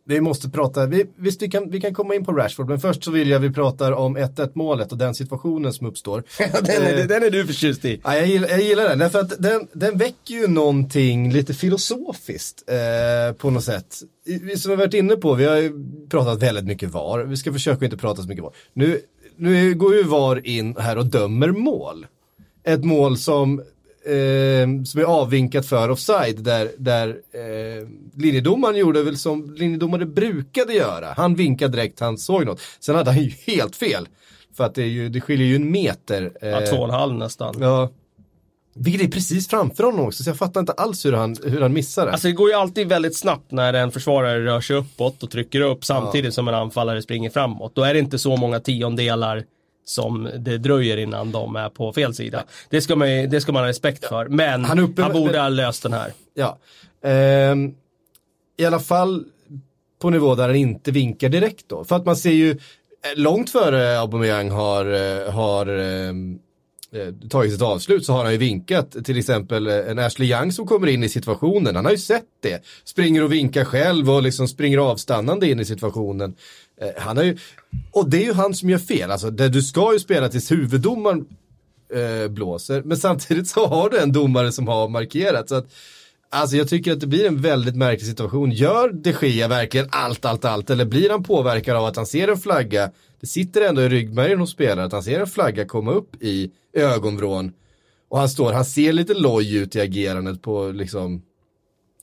vi 0.05 0.21
måste 0.21 0.49
prata, 0.49 0.85
vi, 0.85 1.05
visst 1.15 1.41
vi 1.41 1.49
kan, 1.49 1.69
vi 1.69 1.81
kan 1.81 1.93
komma 1.93 2.15
in 2.15 2.25
på 2.25 2.31
Rashford, 2.31 2.69
men 2.69 2.79
först 2.79 3.03
så 3.03 3.11
vill 3.11 3.29
jag 3.29 3.39
vi 3.39 3.53
pratar 3.53 3.91
om 3.91 4.17
1-1 4.17 4.51
målet 4.53 4.91
och 4.91 4.97
den 4.97 5.15
situationen 5.15 5.73
som 5.73 5.87
uppstår. 5.87 6.23
den, 6.37 6.83
är, 6.83 7.07
den 7.07 7.23
är 7.23 7.29
du 7.29 7.45
förtjust 7.45 7.85
i. 7.85 8.01
Ja, 8.03 8.15
jag, 8.15 8.27
gillar, 8.27 8.49
jag 8.49 8.61
gillar 8.61 8.89
den, 8.89 8.99
därför 8.99 9.19
att 9.19 9.41
den, 9.41 9.67
den 9.73 9.97
väcker 9.97 10.33
ju 10.33 10.47
någonting 10.47 11.31
lite 11.31 11.53
filosofiskt 11.53 12.63
eh, 12.67 13.35
på 13.35 13.49
något 13.49 13.63
sätt. 13.63 13.95
Vi 14.25 14.57
som 14.57 14.71
har 14.71 14.77
varit 14.77 14.93
inne 14.93 15.15
på, 15.15 15.33
vi 15.33 15.45
har 15.45 15.57
ju 15.57 15.73
pratat 16.09 16.43
väldigt 16.43 16.65
mycket 16.65 16.89
VAR, 16.89 17.19
vi 17.19 17.37
ska 17.37 17.53
försöka 17.53 17.85
inte 17.85 17.97
prata 17.97 18.21
så 18.21 18.27
mycket 18.27 18.43
VAR. 18.43 18.53
Nu, 18.73 19.01
nu 19.35 19.73
går 19.73 19.95
ju 19.95 20.03
VAR 20.03 20.47
in 20.47 20.75
här 20.79 20.97
och 20.97 21.05
dömer 21.05 21.51
mål. 21.51 22.05
Ett 22.63 22.83
mål 22.83 23.17
som 23.17 23.61
eh, 24.05 24.83
som 24.83 25.01
är 25.01 25.03
avvinkat 25.03 25.65
för 25.65 25.89
offside 25.89 26.43
där, 26.43 26.71
där 26.77 27.09
eh, 27.09 27.87
linjedomaren 28.15 28.77
gjorde 28.77 29.03
väl 29.03 29.17
som 29.17 29.53
linjedomare 29.53 30.05
brukade 30.05 30.73
göra. 30.73 31.13
Han 31.17 31.35
vinkade 31.35 31.77
direkt, 31.77 31.99
han 31.99 32.17
såg 32.17 32.45
något. 32.45 32.61
Sen 32.79 32.95
hade 32.95 33.11
han 33.11 33.23
ju 33.23 33.31
helt 33.47 33.75
fel. 33.75 34.07
För 34.57 34.63
att 34.63 34.75
det, 34.75 34.83
är 34.83 34.87
ju, 34.87 35.09
det 35.09 35.21
skiljer 35.21 35.47
ju 35.47 35.55
en 35.55 35.71
meter. 35.71 36.31
Eh, 36.41 36.49
ja, 36.49 36.67
två 36.67 36.77
och 36.77 36.83
en 36.83 36.93
halv 36.93 37.13
nästan. 37.13 37.55
Ja. 37.59 37.89
Vilket 38.73 39.07
är 39.07 39.11
precis 39.11 39.47
framför 39.47 39.83
honom 39.83 40.05
också, 40.05 40.23
så 40.23 40.29
jag 40.29 40.37
fattar 40.37 40.59
inte 40.59 40.71
alls 40.71 41.05
hur 41.05 41.13
han, 41.13 41.35
hur 41.43 41.61
han 41.61 41.73
missar 41.73 42.05
det. 42.05 42.11
Alltså 42.11 42.27
det 42.27 42.33
går 42.33 42.49
ju 42.49 42.55
alltid 42.55 42.87
väldigt 42.87 43.17
snabbt 43.17 43.51
när 43.51 43.73
en 43.73 43.91
försvarare 43.91 44.45
rör 44.45 44.61
sig 44.61 44.75
uppåt 44.75 45.23
och 45.23 45.31
trycker 45.31 45.61
upp 45.61 45.85
samtidigt 45.85 46.25
ja. 46.25 46.31
som 46.31 46.47
en 46.47 46.53
anfallare 46.53 47.01
springer 47.01 47.29
framåt. 47.29 47.75
Då 47.75 47.83
är 47.83 47.93
det 47.93 47.99
inte 47.99 48.19
så 48.19 48.37
många 48.37 48.59
tiondelar 48.59 49.43
som 49.85 50.29
det 50.39 50.57
dröjer 50.57 50.97
innan 50.97 51.31
de 51.31 51.55
är 51.55 51.69
på 51.69 51.93
fel 51.93 52.13
sida. 52.13 52.43
Det 52.69 52.81
ska 52.81 52.95
man, 52.95 53.07
det 53.07 53.41
ska 53.41 53.51
man 53.51 53.63
ha 53.63 53.69
respekt 53.69 54.05
för. 54.05 54.27
Men 54.27 54.65
han, 54.65 54.79
uppe, 54.79 55.01
han 55.01 55.13
borde 55.13 55.39
ha 55.39 55.49
löst 55.49 55.83
den 55.83 55.93
här. 55.93 56.13
Ja. 56.33 56.57
Ehm, 57.03 57.73
I 58.57 58.65
alla 58.65 58.79
fall 58.79 59.25
på 60.01 60.09
nivå 60.09 60.35
där 60.35 60.47
han 60.47 60.55
inte 60.55 60.91
vinkar 60.91 61.29
direkt 61.29 61.69
då. 61.69 61.83
För 61.83 61.95
att 61.95 62.05
man 62.05 62.15
ser 62.15 62.31
ju 62.31 62.51
eh, 62.51 62.57
långt 63.15 63.49
före 63.49 63.99
Aubameyang 63.99 64.49
har, 64.49 64.85
eh, 64.85 65.31
har 65.31 65.67
ehm, 65.67 66.39
eh, 66.93 67.29
tagit 67.29 67.51
sitt 67.51 67.61
avslut 67.61 68.05
så 68.05 68.13
har 68.13 68.23
han 68.23 68.31
ju 68.31 68.37
vinkat 68.37 69.05
till 69.05 69.17
exempel 69.17 69.67
en 69.67 69.99
Ashley 69.99 70.31
Young 70.31 70.51
som 70.51 70.67
kommer 70.67 70.87
in 70.87 71.03
i 71.03 71.09
situationen. 71.09 71.75
Han 71.75 71.85
har 71.85 71.91
ju 71.91 71.97
sett 71.97 72.25
det. 72.43 72.63
Springer 72.83 73.23
och 73.23 73.33
vinkar 73.33 73.65
själv 73.65 74.09
och 74.09 74.23
liksom 74.23 74.47
springer 74.47 74.77
avstannande 74.77 75.49
in 75.49 75.59
i 75.59 75.65
situationen. 75.65 76.35
Eh, 76.81 77.01
han 77.01 77.17
har 77.17 77.23
ju, 77.23 77.37
och 77.91 78.09
det 78.09 78.17
är 78.17 78.25
ju 78.25 78.33
han 78.33 78.53
som 78.53 78.69
gör 78.69 78.77
fel, 78.77 79.11
alltså 79.11 79.31
där 79.31 79.49
du 79.49 79.61
ska 79.61 79.93
ju 79.93 79.99
spela 79.99 80.29
tills 80.29 80.51
huvuddomaren 80.51 81.25
eh, 81.93 82.27
blåser, 82.27 82.81
men 82.83 82.97
samtidigt 82.97 83.47
så 83.47 83.67
har 83.67 83.89
du 83.89 83.99
en 83.99 84.11
domare 84.11 84.51
som 84.51 84.67
har 84.67 84.89
markerat. 84.89 85.49
Så 85.49 85.55
att, 85.55 85.73
alltså 86.29 86.57
jag 86.57 86.69
tycker 86.69 86.91
att 86.91 86.99
det 86.99 87.07
blir 87.07 87.27
en 87.27 87.41
väldigt 87.41 87.75
märklig 87.75 88.07
situation. 88.07 88.51
Gör 88.51 88.89
de 88.89 89.13
Gia 89.21 89.47
verkligen 89.47 89.87
allt, 89.91 90.25
allt, 90.25 90.45
allt, 90.45 90.69
eller 90.69 90.85
blir 90.85 91.09
han 91.09 91.23
påverkad 91.23 91.77
av 91.77 91.85
att 91.85 91.95
han 91.95 92.05
ser 92.05 92.27
en 92.27 92.37
flagga, 92.37 92.91
det 93.19 93.27
sitter 93.27 93.61
ändå 93.61 93.81
i 93.81 93.89
ryggmärgen 93.89 94.39
hos 94.39 94.51
spelaren, 94.51 94.85
att 94.85 94.91
han 94.91 95.03
ser 95.03 95.19
en 95.19 95.27
flagga 95.27 95.65
komma 95.65 95.91
upp 95.91 96.23
i 96.23 96.51
ögonvrån. 96.73 97.51
Och 98.09 98.19
han 98.19 98.29
står, 98.29 98.53
han 98.53 98.65
ser 98.65 98.93
lite 98.93 99.13
loj 99.13 99.55
ut 99.55 99.75
i 99.75 99.81
agerandet 99.81 100.41
på 100.41 100.71
liksom, 100.71 101.21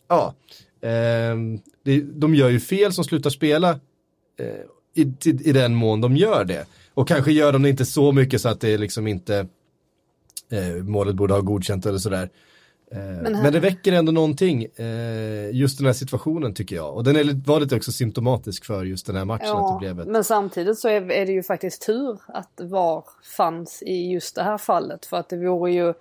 ja, 0.09 0.35
eh, 0.83 1.37
de 2.03 2.35
gör 2.35 2.49
ju 2.49 2.61
fel 2.61 2.93
som 2.93 3.05
slutar 3.05 3.31
spela 3.31 3.81
i, 4.95 5.03
i, 5.03 5.49
i 5.49 5.53
den 5.53 5.75
mån 5.75 6.01
de 6.01 6.17
gör 6.17 6.45
det. 6.45 6.67
Och 6.95 7.09
kanske 7.09 7.33
gör 7.33 7.53
de 7.53 7.63
det 7.63 7.69
inte 7.69 7.85
så 7.85 8.13
mycket 8.13 8.41
så 8.41 8.49
att 8.49 8.61
det 8.61 8.79
liksom 8.79 9.07
inte 9.07 9.47
eh, 10.51 10.83
målet 10.83 11.15
borde 11.15 11.35
ha 11.35 11.41
godkänt 11.41 11.87
eller 11.87 11.99
sådär. 11.99 12.31
Eh, 12.91 12.99
men, 12.99 13.33
men, 13.33 13.53
det 13.53 13.61
väcker 13.61 13.93
ändå 13.93 14.13
någonting, 14.13 14.65
eh, 14.65 15.51
just 15.53 15.79
den 15.79 15.87
här 15.87 15.93
situationen 15.93 16.55
tycker 16.55 16.77
jag. 16.77 16.95
Och 16.95 17.05
den 17.05 17.17
är, 17.17 17.47
var 17.47 17.61
lite 17.61 17.77
också 17.77 17.93
symptomatisk 17.93 18.65
för 18.65 18.85
just 18.85 19.07
den 19.07 19.17
här 19.17 19.25
matchen. 19.25 19.47
Ja, 19.47 19.67
att 19.67 19.81
det 19.81 19.87
blev 19.87 20.01
ett... 20.01 20.09
Men 20.09 20.25
samtidigt 20.25 20.79
så 20.79 20.89
är, 20.89 21.11
är, 21.11 21.27
det 21.27 21.33
ju 21.33 21.43
faktiskt 21.43 21.87
tur 21.87 22.19
att 22.27 22.61
VAR 22.61 23.05
fanns 23.37 23.83
i 23.83 24.11
just 24.13 24.35
det 24.35 24.43
här 24.43 24.59
fallet. 24.59 25.07
För 25.07 25.17
att 25.17 25.29
det 25.29 25.37
vore 25.37 25.73
ju 25.73 25.95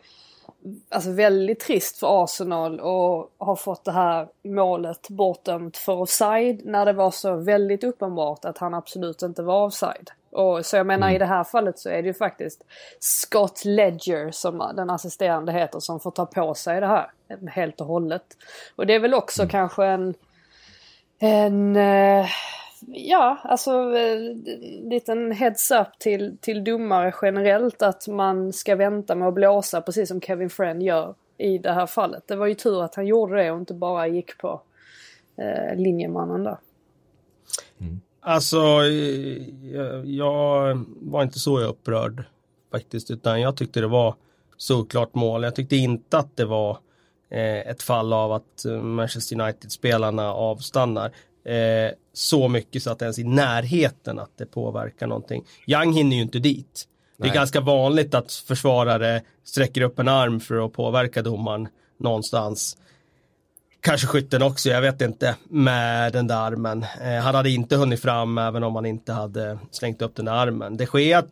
alltså 0.89 1.11
väldigt 1.11 1.59
trist 1.59 1.99
för 1.99 2.23
Arsenal 2.23 2.79
och 2.79 3.31
ha 3.37 3.55
fått 3.55 3.85
det 3.85 3.91
här 3.91 4.27
målet 4.43 5.09
bortdömt 5.09 5.77
för 5.77 5.93
offside 5.93 6.61
när 6.65 6.85
det 6.85 6.93
var 6.93 7.11
så 7.11 7.35
väldigt 7.35 7.83
uppenbart 7.83 8.45
att 8.45 8.57
han 8.57 8.73
absolut 8.73 9.21
inte 9.21 9.43
var 9.43 9.65
offside. 9.65 10.11
Och, 10.29 10.65
så 10.65 10.77
jag 10.77 10.85
menar 10.85 11.07
mm. 11.07 11.15
i 11.15 11.19
det 11.19 11.25
här 11.25 11.43
fallet 11.43 11.79
så 11.79 11.89
är 11.89 12.01
det 12.01 12.07
ju 12.07 12.13
faktiskt 12.13 12.65
Scott 12.99 13.65
Ledger 13.65 14.31
som 14.31 14.71
den 14.75 14.89
assisterande 14.89 15.51
heter 15.51 15.79
som 15.79 15.99
får 15.99 16.11
ta 16.11 16.25
på 16.25 16.53
sig 16.53 16.79
det 16.79 16.87
här 16.87 17.11
helt 17.49 17.81
och 17.81 17.87
hållet. 17.87 18.25
Och 18.75 18.87
det 18.87 18.93
är 18.93 18.99
väl 18.99 19.13
också 19.13 19.41
mm. 19.41 19.49
kanske 19.49 19.85
en 19.85 20.13
en 21.19 21.75
eh, 21.75 22.25
ja, 22.87 23.37
alltså 23.43 23.71
en 23.71 24.45
eh, 24.45 24.89
liten 24.89 25.31
heads-up 25.31 25.99
till, 25.99 26.37
till 26.41 26.63
domare 26.63 27.13
generellt 27.21 27.81
att 27.81 28.07
man 28.07 28.53
ska 28.53 28.75
vänta 28.75 29.15
med 29.15 29.27
att 29.27 29.33
blåsa 29.33 29.81
precis 29.81 30.09
som 30.09 30.21
Kevin 30.21 30.49
Friend 30.49 30.83
gör 30.83 31.15
i 31.37 31.57
det 31.57 31.71
här 31.71 31.85
fallet. 31.87 32.23
Det 32.27 32.35
var 32.35 32.47
ju 32.47 32.53
tur 32.53 32.83
att 32.83 32.95
han 32.95 33.07
gjorde 33.07 33.35
det 33.35 33.51
och 33.51 33.59
inte 33.59 33.73
bara 33.73 34.07
gick 34.07 34.37
på 34.37 34.61
eh, 35.37 35.75
linjemannen 35.75 36.43
där. 36.43 36.57
Mm. 37.79 38.01
Alltså, 38.19 38.57
jag, 39.73 40.05
jag, 40.05 40.85
var 41.01 41.23
inte 41.23 41.39
så 41.39 41.59
upprörd 41.59 42.23
faktiskt, 42.71 43.11
utan 43.11 43.41
jag 43.41 43.57
tyckte 43.57 43.81
det 43.81 43.87
var 43.87 44.15
såklart 44.57 45.15
mål. 45.15 45.43
Jag 45.43 45.55
tyckte 45.55 45.75
inte 45.75 46.17
att 46.17 46.37
det 46.37 46.45
var 46.45 46.77
eh, 47.29 47.67
ett 47.67 47.83
fall 47.83 48.13
av 48.13 48.31
att 48.31 48.65
Manchester 48.81 49.41
United-spelarna 49.41 50.33
avstannar 50.33 51.11
eh, 51.47 51.91
så 52.13 52.47
mycket 52.47 52.83
så 52.83 52.91
att 52.91 52.99
det 52.99 53.05
ens 53.05 53.19
i 53.19 53.23
närheten 53.23 54.19
att 54.19 54.31
det 54.37 54.45
påverkar 54.45 55.07
någonting. 55.07 55.43
Young 55.67 55.93
hinner 55.93 56.15
ju 56.15 56.21
inte 56.21 56.39
dit. 56.39 56.87
Det 57.17 57.27
är 57.27 57.33
ganska 57.33 57.61
vanligt 57.61 58.13
att 58.13 58.31
försvarare 58.31 59.21
sträcker 59.43 59.81
upp 59.81 59.99
en 59.99 60.07
arm 60.07 60.39
för 60.39 60.65
att 60.65 60.73
påverka 60.73 61.21
domaren 61.21 61.67
någonstans. 61.99 62.77
Kanske 63.81 64.07
skytten 64.07 64.41
också, 64.41 64.69
jag 64.69 64.81
vet 64.81 65.01
inte, 65.01 65.35
med 65.49 66.13
den 66.13 66.27
där 66.27 66.35
armen. 66.35 66.85
Eh, 67.01 67.19
han 67.23 67.35
hade 67.35 67.49
inte 67.49 67.75
hunnit 67.75 68.01
fram 68.01 68.37
även 68.37 68.63
om 68.63 68.75
han 68.75 68.85
inte 68.85 69.13
hade 69.13 69.59
slängt 69.71 70.01
upp 70.01 70.15
den 70.15 70.25
där 70.25 70.33
armen. 70.33 70.77
Det 70.77 70.85
sker 70.85 71.23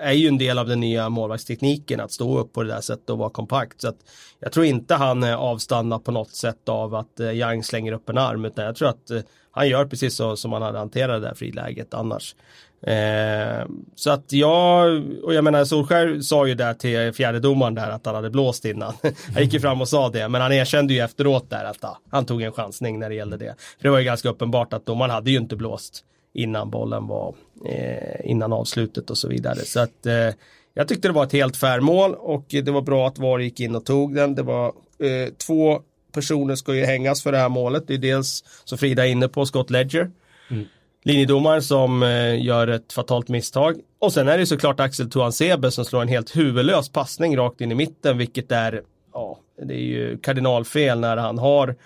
är 0.00 0.12
ju 0.12 0.28
en 0.28 0.38
del 0.38 0.58
av 0.58 0.66
den 0.66 0.80
nya 0.80 1.08
målvaktstekniken 1.08 2.00
att 2.00 2.12
stå 2.12 2.38
upp 2.38 2.52
på 2.52 2.62
det 2.62 2.68
där 2.68 2.80
sättet 2.80 3.10
och 3.10 3.18
vara 3.18 3.30
kompakt. 3.30 3.80
Så 3.80 3.88
att 3.88 3.98
jag 4.40 4.52
tror 4.52 4.66
inte 4.66 4.94
han 4.94 5.22
är 5.22 5.34
avstannad 5.34 6.04
på 6.04 6.12
något 6.12 6.34
sätt 6.34 6.68
av 6.68 6.94
att 6.94 7.20
eh, 7.20 7.30
Young 7.30 7.64
slänger 7.64 7.92
upp 7.92 8.08
en 8.08 8.18
arm 8.18 8.44
utan 8.44 8.64
jag 8.64 8.76
tror 8.76 8.88
att 8.88 9.10
eh, 9.10 9.20
han 9.50 9.68
gör 9.68 9.86
precis 9.86 10.14
så 10.14 10.36
som 10.36 10.52
han 10.52 10.62
hade 10.62 10.78
hanterat 10.78 11.22
det 11.22 11.28
där 11.28 11.34
friläget 11.34 11.94
annars. 11.94 12.34
Eh, 12.82 13.66
så 13.94 14.10
att 14.10 14.32
jag, 14.32 15.02
och 15.22 15.34
jag 15.34 15.44
menar 15.44 15.64
Solskär 15.64 16.20
sa 16.20 16.46
ju 16.46 16.54
där 16.54 16.74
till 16.74 17.12
fjärdedomaren 17.12 17.74
där 17.74 17.90
att 17.90 18.06
han 18.06 18.14
hade 18.14 18.30
blåst 18.30 18.64
innan. 18.64 18.92
han 19.34 19.42
gick 19.42 19.52
ju 19.52 19.60
fram 19.60 19.80
och 19.80 19.88
sa 19.88 20.08
det, 20.08 20.28
men 20.28 20.40
han 20.40 20.52
erkände 20.52 20.94
ju 20.94 21.00
efteråt 21.00 21.50
där 21.50 21.64
att 21.64 21.84
ah, 21.84 21.98
han 22.10 22.26
tog 22.26 22.42
en 22.42 22.52
chansning 22.52 22.98
när 22.98 23.08
det 23.08 23.14
gällde 23.14 23.36
det. 23.36 23.54
För 23.58 23.82
det 23.82 23.90
var 23.90 23.98
ju 23.98 24.04
ganska 24.04 24.28
uppenbart 24.28 24.72
att 24.72 24.86
domaren 24.86 25.10
hade 25.10 25.30
ju 25.30 25.36
inte 25.36 25.56
blåst 25.56 26.04
innan 26.32 26.70
bollen 26.70 27.06
var, 27.06 27.34
eh, 27.66 28.30
innan 28.30 28.52
avslutet 28.52 29.10
och 29.10 29.18
så 29.18 29.28
vidare. 29.28 29.58
Så 29.58 29.80
att 29.80 30.06
eh, 30.06 30.34
jag 30.74 30.88
tyckte 30.88 31.08
det 31.08 31.14
var 31.14 31.24
ett 31.24 31.32
helt 31.32 31.56
fair 31.56 31.80
mål 31.80 32.14
och 32.14 32.44
det 32.48 32.70
var 32.70 32.82
bra 32.82 33.08
att 33.08 33.18
VAR 33.18 33.38
gick 33.38 33.60
in 33.60 33.76
och 33.76 33.84
tog 33.84 34.14
den. 34.14 34.34
Det 34.34 34.42
var 34.42 34.66
eh, 34.98 35.32
två 35.46 35.82
personer 36.12 36.54
ska 36.54 36.74
ju 36.74 36.84
hängas 36.84 37.22
för 37.22 37.32
det 37.32 37.38
här 37.38 37.48
målet. 37.48 37.84
Det 37.86 37.94
är 37.94 37.98
dels, 37.98 38.44
som 38.64 38.78
Frida 38.78 39.06
är 39.06 39.10
inne 39.10 39.28
på, 39.28 39.46
Scott 39.46 39.70
Ledger. 39.70 40.10
Mm. 40.50 40.64
Linjedomaren 41.04 41.62
som 41.62 42.02
eh, 42.02 42.44
gör 42.44 42.68
ett 42.68 42.92
fatalt 42.92 43.28
misstag. 43.28 43.76
Och 43.98 44.12
sen 44.12 44.28
är 44.28 44.38
det 44.38 44.46
såklart 44.46 44.80
Axel 44.80 45.10
Tuan 45.10 45.32
Sebe 45.32 45.70
som 45.70 45.84
slår 45.84 46.02
en 46.02 46.08
helt 46.08 46.36
huvudlös 46.36 46.88
passning 46.88 47.36
rakt 47.36 47.60
in 47.60 47.72
i 47.72 47.74
mitten, 47.74 48.18
vilket 48.18 48.52
är, 48.52 48.82
ja, 49.12 49.38
det 49.62 49.74
är 49.74 49.78
ju 49.78 50.18
kardinalfel 50.18 51.00
när 51.00 51.16
han 51.16 51.38
har 51.38 51.76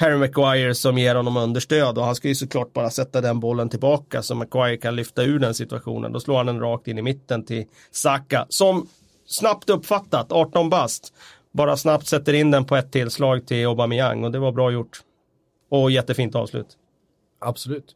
Harry 0.00 0.16
Maguire 0.16 0.74
som 0.74 0.98
ger 0.98 1.14
honom 1.14 1.36
understöd 1.36 1.98
och 1.98 2.04
han 2.04 2.14
ska 2.14 2.28
ju 2.28 2.34
såklart 2.34 2.72
bara 2.72 2.90
sätta 2.90 3.20
den 3.20 3.40
bollen 3.40 3.68
tillbaka 3.68 4.22
så 4.22 4.34
Maguire 4.34 4.76
kan 4.76 4.96
lyfta 4.96 5.22
ur 5.22 5.38
den 5.38 5.54
situationen. 5.54 6.12
Då 6.12 6.20
slår 6.20 6.36
han 6.36 6.46
den 6.46 6.60
rakt 6.60 6.88
in 6.88 6.98
i 6.98 7.02
mitten 7.02 7.44
till 7.44 7.64
Saka 7.90 8.46
som 8.48 8.88
snabbt 9.26 9.70
uppfattat, 9.70 10.32
18 10.32 10.70
bast, 10.70 11.12
bara 11.52 11.76
snabbt 11.76 12.06
sätter 12.06 12.32
in 12.32 12.50
den 12.50 12.64
på 12.64 12.76
ett 12.76 12.92
tillslag 12.92 13.46
till 13.46 13.66
Aubameyang 13.66 14.24
och 14.24 14.32
det 14.32 14.38
var 14.38 14.52
bra 14.52 14.70
gjort. 14.70 15.00
Och 15.70 15.90
jättefint 15.90 16.34
avslut. 16.34 16.66
Absolut. 17.40 17.94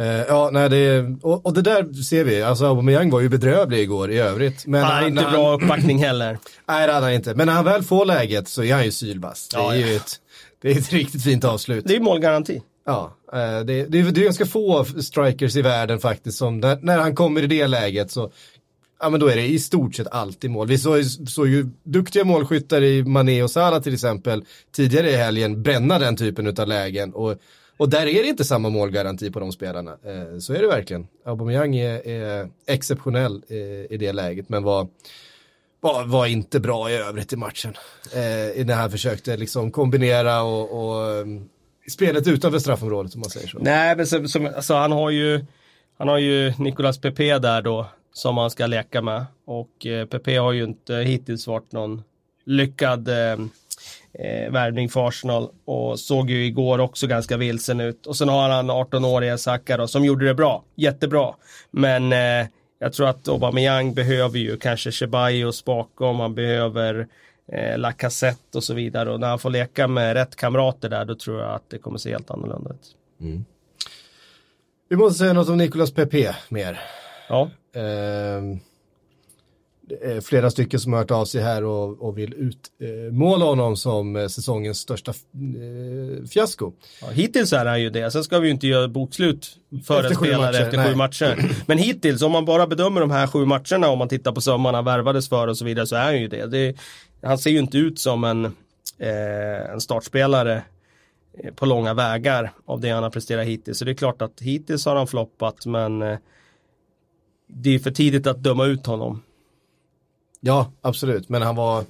Uh, 0.00 0.06
ja, 0.06 0.50
nej, 0.52 0.70
det, 0.70 1.16
och, 1.22 1.46
och, 1.46 1.54
det 1.54 1.62
där 1.62 2.02
ser 2.02 2.24
vi, 2.24 2.42
alltså 2.42 2.66
Aubameyang 2.66 3.10
var 3.10 3.20
ju 3.20 3.28
bedrövlig 3.28 3.78
igår 3.78 4.10
i 4.10 4.18
övrigt. 4.18 4.66
Men 4.66 4.82
han 4.82 4.96
har 5.02 5.08
inte 5.08 5.22
han, 5.22 5.32
bra 5.32 5.54
uppbackning 5.54 5.98
heller. 5.98 6.38
Nej, 6.68 6.86
det 6.86 6.92
hade 6.92 7.06
han 7.06 7.14
inte. 7.14 7.34
Men 7.34 7.46
när 7.46 7.54
han 7.54 7.64
väl 7.64 7.82
får 7.82 8.04
läget 8.04 8.48
så 8.48 8.62
är 8.62 8.74
han 8.74 8.84
ju 8.84 8.92
sylvass. 8.92 9.48
Det 9.48 9.56
är 9.56 9.74
ju 9.74 9.96
ett, 9.96 10.20
det 10.60 10.70
är 10.70 10.78
ett 10.78 10.92
riktigt 10.92 11.22
fint 11.22 11.44
avslut. 11.44 11.84
Det 11.86 11.96
är 11.96 12.00
målgaranti. 12.00 12.62
Ja, 12.86 13.16
uh, 13.34 13.38
det, 13.38 13.84
det, 13.84 14.02
det, 14.10 14.20
är 14.20 14.24
ganska 14.24 14.46
få 14.46 14.84
strikers 14.84 15.56
i 15.56 15.62
världen 15.62 15.98
faktiskt 15.98 16.38
som 16.38 16.60
när, 16.60 16.78
när 16.82 16.98
han 16.98 17.14
kommer 17.14 17.42
i 17.42 17.46
det 17.46 17.66
läget 17.66 18.10
så 18.10 18.30
ja 19.00 19.10
men 19.10 19.20
då 19.20 19.26
är 19.26 19.36
det 19.36 19.46
i 19.46 19.58
stort 19.58 19.94
sett 19.94 20.06
alltid 20.06 20.50
mål. 20.50 20.68
Vi 20.68 20.78
såg, 20.78 21.04
såg 21.04 21.48
ju 21.48 21.66
duktiga 21.82 22.24
målskyttar 22.24 22.82
i 22.82 23.04
Mané 23.04 23.42
och 23.42 23.50
Salah 23.50 23.82
till 23.82 23.94
exempel 23.94 24.44
tidigare 24.72 25.10
i 25.10 25.16
helgen 25.16 25.62
bränna 25.62 25.98
den 25.98 26.16
typen 26.16 26.58
av 26.58 26.68
lägen. 26.68 27.14
Och, 27.14 27.34
och 27.76 27.88
där 27.88 28.06
är 28.06 28.22
det 28.22 28.28
inte 28.28 28.44
samma 28.44 28.68
målgaranti 28.68 29.30
på 29.30 29.40
de 29.40 29.52
spelarna. 29.52 29.90
Eh, 29.90 30.38
så 30.38 30.52
är 30.52 30.62
det 30.62 30.66
verkligen. 30.66 31.06
Aubameyang 31.24 31.76
är, 31.76 32.08
är 32.08 32.48
exceptionell 32.66 33.42
eh, 33.48 33.56
i 33.94 33.96
det 33.98 34.12
läget 34.12 34.48
men 34.48 34.62
var, 34.62 34.88
var, 35.80 36.04
var, 36.04 36.26
inte 36.26 36.60
bra 36.60 36.90
i 36.90 36.96
övrigt 36.96 37.32
i 37.32 37.36
matchen. 37.36 37.74
Eh, 38.12 38.66
när 38.66 38.74
han 38.74 38.90
försökte 38.90 39.36
liksom 39.36 39.70
kombinera 39.70 40.42
och, 40.42 40.84
och 40.84 41.10
ehm, 41.10 41.48
spelet 41.90 42.26
utanför 42.26 42.58
straffområdet 42.58 43.14
om 43.14 43.20
man 43.20 43.30
säger 43.30 43.48
så. 43.48 43.58
Nej 43.58 43.96
men 43.96 44.06
som, 44.06 44.28
som, 44.28 44.46
alltså, 44.46 44.74
han 44.74 44.92
har 44.92 45.10
ju 45.10 45.44
han 45.98 46.08
har 46.08 46.18
ju 46.18 46.52
Nicolas 46.58 46.98
Pepe 47.00 47.38
där 47.38 47.62
då 47.62 47.86
som 48.12 48.38
han 48.38 48.50
ska 48.50 48.66
leka 48.66 49.02
med. 49.02 49.26
Och 49.44 49.86
eh, 49.86 50.06
Pepe 50.06 50.38
har 50.38 50.52
ju 50.52 50.64
inte 50.64 50.94
hittills 50.94 51.46
varit 51.46 51.72
någon 51.72 52.02
lyckad 52.44 53.08
eh, 53.08 53.32
eh, 54.12 54.50
värvning 54.50 54.88
för 54.88 55.08
Arsenal 55.08 55.48
och 55.64 56.00
såg 56.00 56.30
ju 56.30 56.46
igår 56.46 56.78
också 56.78 57.06
ganska 57.06 57.36
vilsen 57.36 57.80
ut. 57.80 58.06
Och 58.06 58.16
sen 58.16 58.28
har 58.28 58.48
han 58.48 58.70
18-åriga 58.70 59.38
Saka 59.38 59.76
då, 59.76 59.88
som 59.88 60.04
gjorde 60.04 60.26
det 60.26 60.34
bra, 60.34 60.64
jättebra. 60.74 61.34
Men 61.70 62.12
eh, 62.12 62.46
jag 62.78 62.92
tror 62.92 63.08
att 63.08 63.28
Aubameyang 63.28 63.94
behöver 63.94 64.38
ju 64.38 64.56
kanske 64.56 64.92
Ceballos 64.92 65.64
bakom, 65.64 66.20
han 66.20 66.34
behöver 66.34 67.08
eh, 67.52 67.78
Lacazette 67.78 68.58
och 68.58 68.64
så 68.64 68.74
vidare. 68.74 69.10
Och 69.10 69.20
när 69.20 69.28
han 69.28 69.38
får 69.38 69.50
leka 69.50 69.88
med 69.88 70.14
rätt 70.14 70.36
kamrater 70.36 70.88
där, 70.88 71.04
då 71.04 71.14
tror 71.14 71.40
jag 71.40 71.54
att 71.54 71.70
det 71.70 71.78
kommer 71.78 71.98
se 71.98 72.10
helt 72.10 72.30
annorlunda 72.30 72.70
ut. 72.70 72.96
Mm. 73.20 73.44
Vi 74.88 74.96
måste 74.96 75.18
säga 75.18 75.32
något 75.32 75.48
om 75.48 75.56
Nicolas 75.56 75.94
Pepe 75.94 76.36
mer. 76.48 76.80
Ja. 77.28 77.50
Eh, 77.74 78.42
flera 80.22 80.50
stycken 80.50 80.80
som 80.80 80.92
har 80.92 81.00
hört 81.00 81.10
av 81.10 81.24
sig 81.24 81.42
här 81.42 81.64
och, 81.64 82.02
och 82.02 82.18
vill 82.18 82.34
utmåla 82.34 83.44
eh, 83.44 83.48
honom 83.48 83.76
som 83.76 84.16
eh, 84.16 84.26
säsongens 84.26 84.78
största 84.78 85.10
eh, 85.10 86.26
fiasko. 86.26 86.72
Ja, 87.00 87.06
hittills 87.08 87.52
är 87.52 87.66
han 87.66 87.82
ju 87.82 87.90
det, 87.90 88.10
sen 88.10 88.24
ska 88.24 88.38
vi 88.38 88.48
ju 88.48 88.54
inte 88.54 88.66
göra 88.66 88.88
bokslut 88.88 89.56
för 89.86 90.04
efter 90.04 90.10
en 90.10 90.16
spelare 90.16 90.52
matcher, 90.52 90.62
efter 90.62 90.76
nej. 90.76 90.88
sju 90.88 90.94
matcher. 90.94 91.52
Men 91.66 91.78
hittills, 91.78 92.22
om 92.22 92.32
man 92.32 92.44
bara 92.44 92.66
bedömer 92.66 93.00
de 93.00 93.10
här 93.10 93.26
sju 93.26 93.44
matcherna, 93.44 93.88
om 93.88 93.98
man 93.98 94.08
tittar 94.08 94.32
på 94.32 94.40
sömmarna 94.40 94.82
värvades 94.82 95.28
för 95.28 95.48
och 95.48 95.58
så 95.58 95.64
vidare, 95.64 95.86
så 95.86 95.96
är 95.96 96.04
han 96.04 96.20
ju 96.20 96.28
det. 96.28 96.46
det 96.46 96.76
han 97.22 97.38
ser 97.38 97.50
ju 97.50 97.58
inte 97.58 97.78
ut 97.78 97.98
som 97.98 98.24
en, 98.24 98.44
eh, 98.98 99.70
en 99.72 99.80
startspelare 99.80 100.62
eh, 101.38 101.54
på 101.54 101.66
långa 101.66 101.94
vägar 101.94 102.52
av 102.66 102.80
det 102.80 102.90
han 102.90 103.02
har 103.02 103.10
presterat 103.10 103.46
hittills. 103.46 103.78
Så 103.78 103.84
det 103.84 103.90
är 103.90 103.94
klart 103.94 104.22
att 104.22 104.40
hittills 104.40 104.86
har 104.86 104.96
han 104.96 105.06
floppat, 105.06 105.66
men 105.66 106.02
eh, 106.02 106.18
det 107.46 107.74
är 107.74 107.78
för 107.78 107.90
tidigt 107.90 108.26
att 108.26 108.42
döma 108.42 108.66
ut 108.66 108.86
honom. 108.86 109.22
Ja, 110.40 110.72
absolut, 110.82 111.28
men 111.28 111.42
han 111.42 111.56
var 111.56 111.84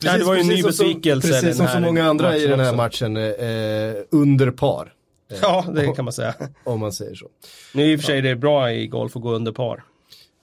Precis, 0.00 0.12
Nej, 0.12 0.18
det 0.18 0.24
var 0.24 0.34
ju 0.34 0.40
en 0.40 0.46
ny 0.46 0.62
besvikelse. 0.62 1.28
Precis 1.28 1.56
som 1.56 1.68
så 1.68 1.80
många 1.80 2.04
andra 2.04 2.36
i 2.36 2.46
den 2.46 2.60
här 2.60 2.76
matchen, 2.76 3.16
eh, 3.16 3.94
under 4.10 4.50
par. 4.50 4.92
Eh, 5.32 5.38
ja, 5.42 5.64
det 5.74 5.92
kan 5.92 6.04
man 6.04 6.12
säga. 6.12 6.34
Om 6.64 6.80
man 6.80 6.92
säger 6.92 7.14
så. 7.14 7.26
Nu 7.74 7.92
i 7.92 7.96
och 7.96 8.00
för 8.00 8.06
sig 8.06 8.16
ja. 8.16 8.22
det 8.22 8.30
är 8.30 8.34
bra 8.34 8.72
i 8.72 8.86
golf 8.86 9.16
att 9.16 9.22
gå 9.22 9.32
under 9.32 9.52
par. 9.52 9.84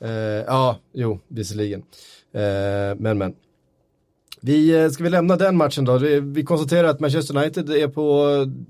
Eh, 0.04 0.10
ja, 0.48 0.78
jo, 0.94 1.20
visserligen. 1.28 1.84
Eh, 2.34 2.42
men, 2.98 3.18
men. 3.18 3.36
Vi, 4.46 4.84
eh, 4.84 4.90
ska 4.90 5.04
vi 5.04 5.10
lämna 5.10 5.36
den 5.36 5.58
matchen 5.58 5.86
då? 5.86 5.98
Vi 6.22 6.44
konstaterar 6.44 6.88
att 6.88 7.00
Manchester 7.00 7.38
United 7.38 7.70
är 7.70 7.88
på 7.88 8.28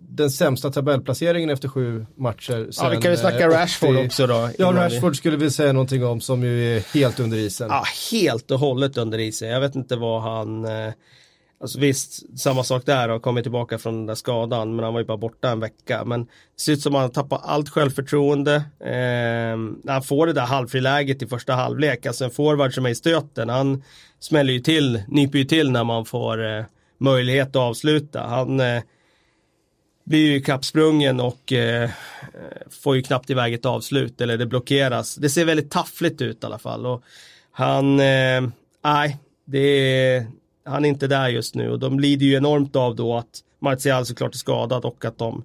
den 0.10 0.32
sämsta 0.32 0.72
tabellplaceringen 0.72 1.50
efter 1.50 1.68
sju 1.68 2.06
matcher. 2.16 2.70
ja, 2.72 2.90
vi 2.90 2.98
kan 2.98 3.12
ju 3.12 3.18
snacka 3.18 3.44
eh, 3.44 3.50
Rashford 3.50 3.98
också 4.06 4.28
då. 4.28 4.50
Ja, 4.58 4.72
Rashford 4.72 5.12
vi... 5.12 5.16
skulle 5.18 5.38
vi 5.38 5.52
säga 5.52 5.74
någonting 5.74 6.06
om 6.06 6.22
som 6.22 6.44
ju 6.44 6.78
är 6.78 6.94
helt 6.94 7.20
under 7.20 7.38
isen. 7.38 7.68
Ja, 7.70 7.84
helt 8.12 8.52
och 8.52 8.60
hållet 8.60 8.98
under 8.98 9.20
isen. 9.20 9.50
Jag 9.50 9.60
vet 9.60 9.76
inte 9.76 9.96
vad 9.96 10.22
han 10.22 10.66
eh, 10.66 10.94
Alltså 11.66 11.80
visst, 11.80 12.40
samma 12.40 12.64
sak 12.64 12.86
där 12.86 13.10
och 13.10 13.22
kommit 13.22 13.44
tillbaka 13.44 13.78
från 13.78 13.94
den 13.94 14.06
där 14.06 14.16
skadan, 14.16 14.76
men 14.76 14.86
han 14.86 14.94
var 14.94 15.02
ju 15.02 15.06
bara 15.06 15.18
borta 15.18 15.50
en 15.50 15.60
vecka. 15.60 16.06
Men 16.06 16.26
det 16.26 16.62
ser 16.62 16.72
ut 16.74 16.82
som 16.82 16.96
att 16.96 17.02
han 17.02 17.12
tappar 17.12 17.40
allt 17.44 17.70
självförtroende. 17.70 18.56
Eh, 18.80 19.58
när 19.84 19.92
han 19.92 20.04
får 20.04 20.28
det 20.28 20.34
där 20.34 20.46
halvfriläget 20.46 21.22
i 21.22 21.28
första 21.28 21.54
halvlek, 21.54 22.06
alltså 22.06 22.26
en 22.26 22.32
forward 22.32 22.74
som 22.74 22.86
är 22.86 22.90
i 22.90 22.96
stöten, 22.96 23.50
han 23.50 23.84
smäller 24.20 24.54
ju 24.54 24.60
till, 24.60 25.04
nyper 25.08 25.38
ju 25.38 25.46
till 25.46 25.72
när 25.72 25.84
man 25.84 26.06
får 26.06 26.46
eh, 26.46 26.66
möjlighet 26.98 27.48
att 27.48 27.56
avsluta. 27.56 28.22
Han 28.28 28.60
eh, 28.60 28.82
blir 30.06 30.32
ju 30.32 30.42
kappsprungen 30.42 31.20
och 31.20 31.54
eh, 31.54 31.90
får 32.84 32.96
ju 32.96 33.02
knappt 33.02 33.30
iväg 33.30 33.54
ett 33.54 33.66
avslut, 33.66 34.22
eller 34.22 34.38
det 34.38 34.46
blockeras. 34.46 35.16
Det 35.16 35.30
ser 35.30 35.46
väldigt 35.46 35.72
taffligt 35.72 36.22
ut 36.22 36.44
i 36.44 36.46
alla 36.46 36.60
fall. 36.60 36.86
Och 36.86 37.04
han, 37.52 38.00
eh, 38.00 38.42
nej, 38.84 39.18
det 39.46 39.60
är 39.60 40.28
han 40.66 40.86
är 40.86 40.90
inte 40.90 41.08
där 41.08 41.28
just 41.28 41.56
nu 41.56 41.72
och 41.72 41.80
de 41.80 42.00
lider 42.00 42.26
ju 42.26 42.36
enormt 42.36 42.76
av 42.76 42.96
då 42.96 43.16
att 43.16 43.44
Martial 43.60 44.06
såklart 44.06 44.34
är 44.34 44.38
skadad 44.38 44.86
och 44.86 45.06
att 45.06 45.18
de 45.18 45.44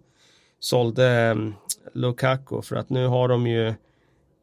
sålde 0.61 1.31
um, 1.31 1.55
Lukaku 1.93 2.63
för 2.63 2.77
att 2.77 2.91
nu 2.91 3.07
har 3.07 3.29
de 3.29 3.47
ju 3.47 3.69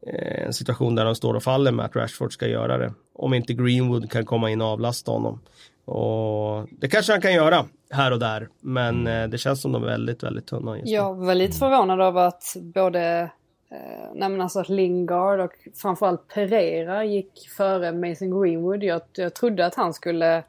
eh, 0.06 0.46
en 0.46 0.52
situation 0.52 0.94
där 0.94 1.04
de 1.04 1.14
står 1.14 1.34
och 1.34 1.42
faller 1.42 1.72
med 1.72 1.84
att 1.84 1.96
Rashford 1.96 2.32
ska 2.32 2.46
göra 2.46 2.78
det. 2.78 2.92
Om 3.14 3.34
inte 3.34 3.54
Greenwood 3.54 4.10
kan 4.10 4.24
komma 4.24 4.50
in 4.50 4.60
och 4.60 4.66
avlasta 4.66 5.10
honom. 5.10 5.40
Och 5.84 6.68
det 6.70 6.88
kanske 6.88 7.12
han 7.12 7.20
kan 7.20 7.34
göra 7.34 7.64
här 7.90 8.12
och 8.12 8.18
där, 8.18 8.48
men 8.60 9.06
eh, 9.06 9.28
det 9.28 9.38
känns 9.38 9.62
som 9.62 9.72
de 9.72 9.82
är 9.82 9.86
väldigt, 9.86 10.22
väldigt 10.22 10.46
tunna 10.46 10.76
just 10.76 10.86
nu. 10.86 10.92
Jag 10.92 11.14
var 11.14 11.34
lite 11.34 11.58
förvånad 11.58 12.00
över 12.00 12.20
att 12.20 12.56
både 12.74 13.30
Eh, 13.70 14.40
alltså 14.40 14.60
att 14.60 14.68
Lingard 14.68 15.40
och 15.40 15.52
framförallt 15.74 16.28
Pereira 16.28 17.04
gick 17.04 17.48
före 17.56 17.92
Mason 17.92 18.40
Greenwood. 18.40 18.82
Jag, 18.82 19.02
jag 19.12 19.34
trodde 19.34 19.66
att 19.66 19.74
han 19.74 19.94
skulle 19.94 20.42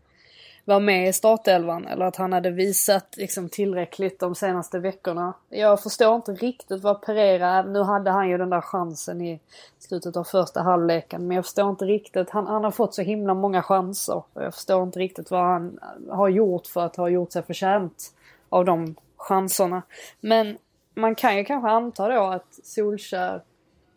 var 0.70 0.80
med 0.80 1.10
i 1.10 1.14
startelvan 1.14 1.88
eller 1.88 2.06
att 2.06 2.16
han 2.16 2.34
hade 2.34 2.52
visat 2.52 3.18
liksom 3.18 3.50
tillräckligt 3.50 4.20
de 4.20 4.36
senaste 4.36 4.80
veckorna. 4.80 5.34
Jag 5.50 5.84
förstår 5.84 6.16
inte 6.16 6.32
riktigt 6.32 6.84
vad 6.84 7.02
Pereira, 7.02 7.62
nu 7.62 7.82
hade 7.82 8.12
han 8.12 8.30
ju 8.30 8.38
den 8.38 8.50
där 8.50 8.62
chansen 8.62 9.22
i 9.22 9.40
slutet 9.80 10.18
av 10.18 10.24
första 10.24 10.62
halvleken 10.62 11.28
men 11.28 11.36
jag 11.36 11.46
förstår 11.46 11.70
inte 11.70 11.86
riktigt, 11.86 12.30
han, 12.30 12.48
han 12.48 12.64
har 12.64 12.72
fått 12.72 12.94
så 12.94 13.02
himla 13.02 13.34
många 13.34 13.64
chanser 13.64 14.16
och 14.16 14.44
jag 14.44 14.54
förstår 14.54 14.84
inte 14.84 15.00
riktigt 15.00 15.32
vad 15.32 15.42
han 15.42 15.80
har 16.10 16.30
gjort 16.30 16.68
för 16.68 16.86
att 16.86 16.96
ha 16.96 17.10
gjort 17.10 17.32
sig 17.32 17.44
förtjänt 17.44 18.14
av 18.50 18.66
de 18.66 18.96
chanserna. 19.18 19.82
Men 20.20 20.58
man 20.94 21.16
kan 21.16 21.38
ju 21.38 21.46
kanske 21.46 21.70
anta 21.70 22.08
då 22.08 22.24
att 22.24 22.60
Solskär 22.64 23.42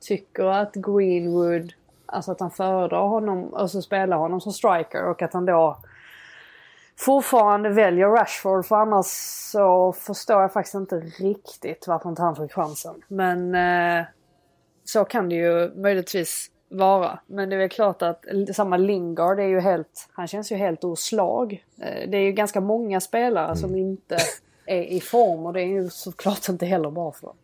tycker 0.01 0.45
att 0.45 0.75
Greenwood, 0.75 1.73
alltså 2.07 2.33
att 2.33 2.41
han 2.41 2.51
föredrar 2.51 3.09
honom, 3.09 3.55
alltså 3.55 3.83
spelar 3.83 4.17
honom 4.17 4.41
som 4.41 4.53
striker 4.53 5.05
och 5.05 5.23
att 5.23 5.33
han 5.33 5.47
då 5.47 5.77
fortfarande 7.03 7.69
väljer 7.69 8.09
Rashford 8.09 8.67
för 8.67 8.77
annars 8.77 9.07
så 9.53 9.93
förstår 9.93 10.41
jag 10.41 10.53
faktiskt 10.53 10.75
inte 10.75 10.97
riktigt 10.97 11.85
varför 11.89 12.09
inte 12.09 12.23
han 12.23 12.37
fick 12.37 12.53
chansen. 12.53 12.95
Men 13.09 13.55
eh, 13.55 14.05
så 14.85 15.05
kan 15.05 15.29
det 15.29 15.35
ju 15.35 15.75
möjligtvis 15.75 16.51
vara. 16.69 17.19
Men 17.27 17.49
det 17.49 17.57
är 17.57 17.59
väl 17.59 17.69
klart 17.69 18.03
att 18.03 18.25
samma 18.55 18.77
Lingard 18.77 19.41
är 19.41 19.47
ju 19.47 19.61
helt, 19.61 20.09
han 20.13 20.27
känns 20.27 20.53
ju 20.53 20.57
helt 20.57 20.85
ur 20.85 20.95
slag. 20.95 21.65
Eh, 21.81 22.11
det 22.11 22.17
är 22.17 22.23
ju 22.23 22.33
ganska 22.33 22.61
många 22.61 23.01
spelare 23.01 23.47
mm. 23.47 23.57
som 23.57 23.77
inte 23.77 24.19
är 24.67 24.83
i 24.83 25.01
form 25.01 25.47
och 25.47 25.53
det 25.53 25.61
är 25.61 25.83
ju 25.83 25.89
såklart 25.91 26.49
inte 26.49 26.67
heller 26.67 26.91
bra 26.91 27.13
för 27.13 27.27
dem. 27.27 27.37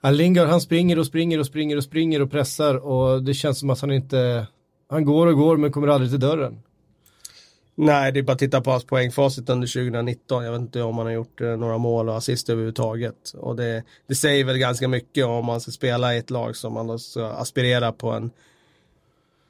Ja, 0.00 0.10
Lingard 0.10 0.48
han 0.48 0.60
springer 0.60 0.98
och 0.98 1.06
springer 1.06 1.38
och 1.38 1.46
springer 1.46 1.76
och 1.76 1.84
springer 1.84 2.22
och 2.22 2.30
pressar 2.30 2.86
och 2.86 3.22
det 3.22 3.34
känns 3.34 3.60
som 3.60 3.70
att 3.70 3.80
han 3.80 3.92
inte, 3.92 4.46
han 4.88 5.04
går 5.04 5.26
och 5.26 5.34
går 5.34 5.56
men 5.56 5.72
kommer 5.72 5.88
aldrig 5.88 6.10
till 6.10 6.20
dörren. 6.20 6.62
Nej, 7.78 8.12
det 8.12 8.20
är 8.20 8.22
bara 8.22 8.32
att 8.32 8.38
titta 8.38 8.60
på 8.60 8.70
hans 8.70 8.84
poängfacit 8.84 9.50
under 9.50 9.66
2019. 9.66 10.44
Jag 10.44 10.52
vet 10.52 10.60
inte 10.60 10.82
om 10.82 10.98
han 10.98 11.06
har 11.06 11.12
gjort 11.12 11.40
eh, 11.40 11.48
några 11.48 11.78
mål 11.78 12.08
och 12.08 12.16
assist 12.16 12.48
överhuvudtaget. 12.48 13.32
Och 13.36 13.56
det, 13.56 13.82
det 14.06 14.14
säger 14.14 14.44
väl 14.44 14.58
ganska 14.58 14.88
mycket 14.88 15.26
om 15.26 15.44
man 15.44 15.60
ska 15.60 15.70
spela 15.70 16.14
i 16.14 16.18
ett 16.18 16.30
lag 16.30 16.56
som 16.56 16.72
man 16.72 16.98
ska 16.98 17.26
aspirera 17.26 17.92
på 17.92 18.10
en 18.10 18.30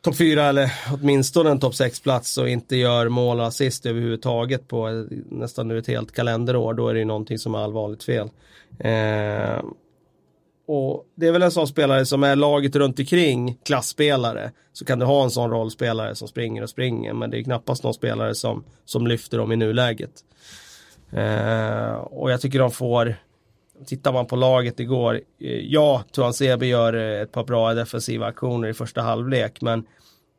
topp 0.02 0.16
4 0.16 0.44
eller 0.44 0.72
åtminstone 0.92 1.50
en 1.50 1.60
topp 1.60 1.72
6-plats 1.72 2.38
och 2.38 2.48
inte 2.48 2.76
gör 2.76 3.08
mål 3.08 3.40
och 3.40 3.46
assist 3.46 3.86
överhuvudtaget 3.86 4.68
på 4.68 4.88
eh, 4.88 5.04
nästan 5.30 5.68
nu 5.68 5.78
ett 5.78 5.86
helt 5.86 6.12
kalenderår, 6.12 6.74
då 6.74 6.88
är 6.88 6.94
det 6.94 6.98
ju 6.98 7.04
någonting 7.04 7.38
som 7.38 7.54
är 7.54 7.58
allvarligt 7.58 8.04
fel. 8.04 8.30
Eh, 8.78 9.62
och 10.66 11.06
det 11.14 11.26
är 11.26 11.32
väl 11.32 11.42
en 11.42 11.50
sån 11.50 11.68
spelare 11.68 12.06
som 12.06 12.22
är 12.22 12.36
laget 12.36 12.76
runt 12.76 12.98
omkring 12.98 13.58
klassspelare. 13.64 14.50
Så 14.72 14.84
kan 14.84 14.98
du 14.98 15.06
ha 15.06 15.24
en 15.24 15.30
sån 15.30 15.50
rollspelare 15.50 16.14
som 16.14 16.28
springer 16.28 16.62
och 16.62 16.70
springer. 16.70 17.12
Men 17.12 17.30
det 17.30 17.38
är 17.38 17.42
knappast 17.42 17.82
någon 17.82 17.94
spelare 17.94 18.34
som, 18.34 18.64
som 18.84 19.06
lyfter 19.06 19.38
dem 19.38 19.52
i 19.52 19.56
nuläget. 19.56 20.10
Eh, 21.12 21.92
och 21.92 22.30
jag 22.30 22.40
tycker 22.40 22.58
de 22.58 22.70
får, 22.70 23.14
tittar 23.86 24.12
man 24.12 24.26
på 24.26 24.36
laget 24.36 24.80
igår, 24.80 25.20
eh, 25.40 25.50
ja, 25.50 26.04
Tuan 26.12 26.34
Sebe 26.34 26.66
gör 26.66 26.94
eh, 26.94 27.20
ett 27.22 27.32
par 27.32 27.44
bra 27.44 27.74
defensiva 27.74 28.26
aktioner 28.26 28.68
i 28.68 28.74
första 28.74 29.02
halvlek. 29.02 29.60
Men 29.60 29.86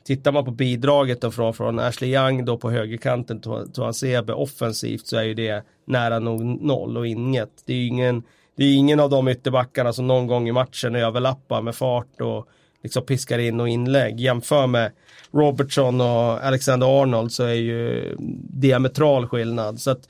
tittar 0.06 0.32
man 0.32 0.46
på 0.46 0.52
bidraget 0.52 1.22
då 1.22 1.32
från, 1.32 1.54
från 1.54 1.80
Ashley 1.80 2.16
Young 2.16 2.46
då 2.46 2.58
på 2.58 2.72
högerkanten, 2.72 3.42
Tuan 3.76 3.94
Sebe 3.94 4.34
offensivt 4.34 5.08
så 5.08 5.18
är 5.18 5.24
ju 5.24 5.34
det 5.34 5.64
nära 5.86 6.20
nog 6.20 6.42
noll 6.42 6.98
och 6.98 7.08
inget. 7.08 7.52
Det 7.66 7.74
är 7.74 7.78
ju 7.78 7.88
ingen 7.88 8.24
det 8.58 8.64
är 8.64 8.76
ingen 8.76 9.00
av 9.00 9.10
de 9.10 9.28
ytterbackarna 9.28 9.94
som 9.94 10.08
någon 10.08 10.28
gång 10.28 10.48
i 10.48 10.52
matchen 10.52 10.96
överlappar 10.96 11.62
med 11.62 11.76
fart 11.76 12.22
och 12.22 12.48
liksom 12.84 13.06
piskar 13.06 13.40
in 13.40 13.60
och 13.60 13.70
inlägg. 13.70 14.20
Jämför 14.20 14.68
med 14.68 14.92
Robertson 15.32 16.02
och 16.02 16.46
Alexander 16.46 17.02
Arnold 17.02 17.32
så 17.32 17.44
är 17.44 17.54
ju 17.54 18.16
diametral 18.50 19.28
skillnad. 19.28 19.80
Så 19.80 19.92
att 19.92 20.10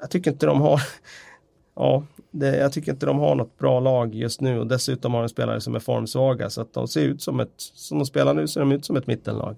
jag 0.00 0.10
tycker 0.10 0.30
inte 0.30 0.46
de 0.46 0.60
har 0.60 0.82
Ja, 1.74 2.04
det, 2.30 2.56
jag 2.56 2.72
tycker 2.72 2.92
inte 2.92 3.06
de 3.06 3.18
har 3.18 3.34
något 3.34 3.58
bra 3.58 3.80
lag 3.80 4.14
just 4.14 4.40
nu 4.40 4.58
och 4.58 4.66
dessutom 4.66 5.14
har 5.14 5.22
de 5.22 5.28
spelare 5.28 5.60
som 5.60 5.74
är 5.74 5.80
formsvaga 5.80 6.50
så 6.50 6.60
att 6.60 6.74
de 6.74 6.88
ser 6.88 7.00
ut 7.00 7.22
som 7.22 7.40
ett, 7.40 7.52
som 7.56 7.98
de 7.98 8.06
spelar 8.06 8.34
nu 8.34 8.48
ser 8.48 8.60
de 8.60 8.72
ut 8.72 8.84
som 8.84 8.96
ett 8.96 9.06
mittenlag. 9.06 9.56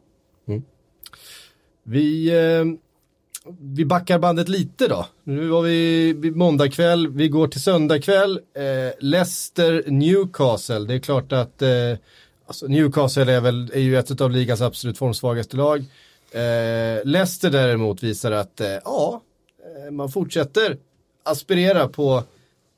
Mm. 0.48 0.62
Vi 1.82 2.28
eh, 2.28 2.64
vi 3.60 3.84
backar 3.84 4.18
bandet 4.18 4.48
lite 4.48 4.88
då. 4.88 5.06
Nu 5.24 5.48
var 5.48 5.62
vi 5.62 6.32
måndag 6.34 6.68
kväll, 6.68 7.08
vi 7.08 7.28
går 7.28 7.48
till 7.48 7.62
söndag 7.62 8.00
kväll. 8.00 8.40
Eh, 8.56 8.92
Leicester 9.00 9.84
Newcastle, 9.86 10.78
det 10.78 10.94
är 10.94 10.98
klart 10.98 11.32
att 11.32 11.62
eh, 11.62 11.70
alltså 12.46 12.66
Newcastle 12.66 13.32
är, 13.32 13.40
väl, 13.40 13.70
är 13.74 13.80
ju 13.80 13.96
ett 13.96 14.20
av 14.20 14.30
ligans 14.30 14.60
absolut 14.60 14.98
formsvagaste 14.98 15.56
lag. 15.56 15.84
Eh, 16.30 17.04
Leicester 17.04 17.50
däremot 17.50 18.02
visar 18.02 18.32
att 18.32 18.60
eh, 18.60 18.68
ja, 18.84 19.22
eh, 19.86 19.90
man 19.92 20.08
fortsätter 20.08 20.76
aspirera 21.22 21.88
på 21.88 22.16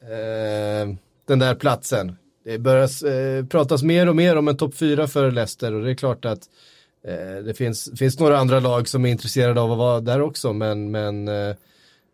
eh, 0.03 0.95
den 1.27 1.39
där 1.39 1.55
platsen. 1.55 2.17
Det 2.45 2.59
börjar 2.59 3.07
eh, 3.07 3.47
pratas 3.47 3.83
mer 3.83 4.09
och 4.09 4.17
mer 4.17 4.37
om 4.37 4.49
en 4.49 4.57
topp 4.57 4.75
fyra 4.75 5.07
för 5.07 5.31
Leicester 5.31 5.75
och 5.75 5.85
det 5.85 5.91
är 5.91 5.95
klart 5.95 6.25
att 6.25 6.41
Eh, 6.41 6.76
Eh, 7.07 7.45
det 7.45 7.55
finns, 7.55 7.91
finns 7.99 8.21
några 8.21 8.39
andra 8.39 8.61
lag 8.61 8.89
som 8.89 9.05
är 9.05 9.11
intresserade 9.11 9.61
av 9.61 9.73
att 9.73 9.79
vara 9.79 10.01
där 10.01 10.21
också, 10.21 10.53
men, 10.53 10.91
men 10.91 11.29
eh, 11.29 11.49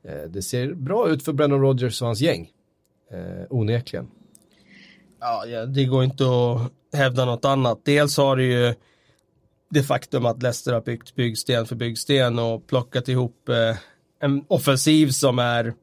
eh, 0.05 0.22
det 0.28 0.42
ser 0.42 0.74
bra 0.74 1.09
ut 1.09 1.24
för 1.24 1.33
Brennan 1.33 1.61
Rodgers 1.61 2.02
och 2.02 2.07
hans 2.07 2.20
gäng. 2.20 2.50
Eh, 3.11 3.46
onekligen. 3.50 4.11
Ja, 5.20 5.66
det 5.66 5.85
går 5.85 6.05
inte 6.05 6.24
att 6.24 6.98
hävda 6.98 7.24
något 7.24 7.44
annat. 7.44 7.81
Dels 7.85 8.16
har 8.16 8.37
det 8.37 8.44
ju 8.44 8.74
det 9.70 9.83
faktum 9.83 10.26
att 10.26 10.42
Leicester 10.42 10.72
har 10.72 10.81
byggt 10.81 11.14
byggsten 11.14 11.66
för 11.66 11.76
byggsten 11.76 12.38
och 12.38 12.66
plockat 12.66 13.09
ihop 13.09 13.48
en 14.20 14.44
offensiv 14.48 15.09
som 15.09 15.38
är 15.38 15.74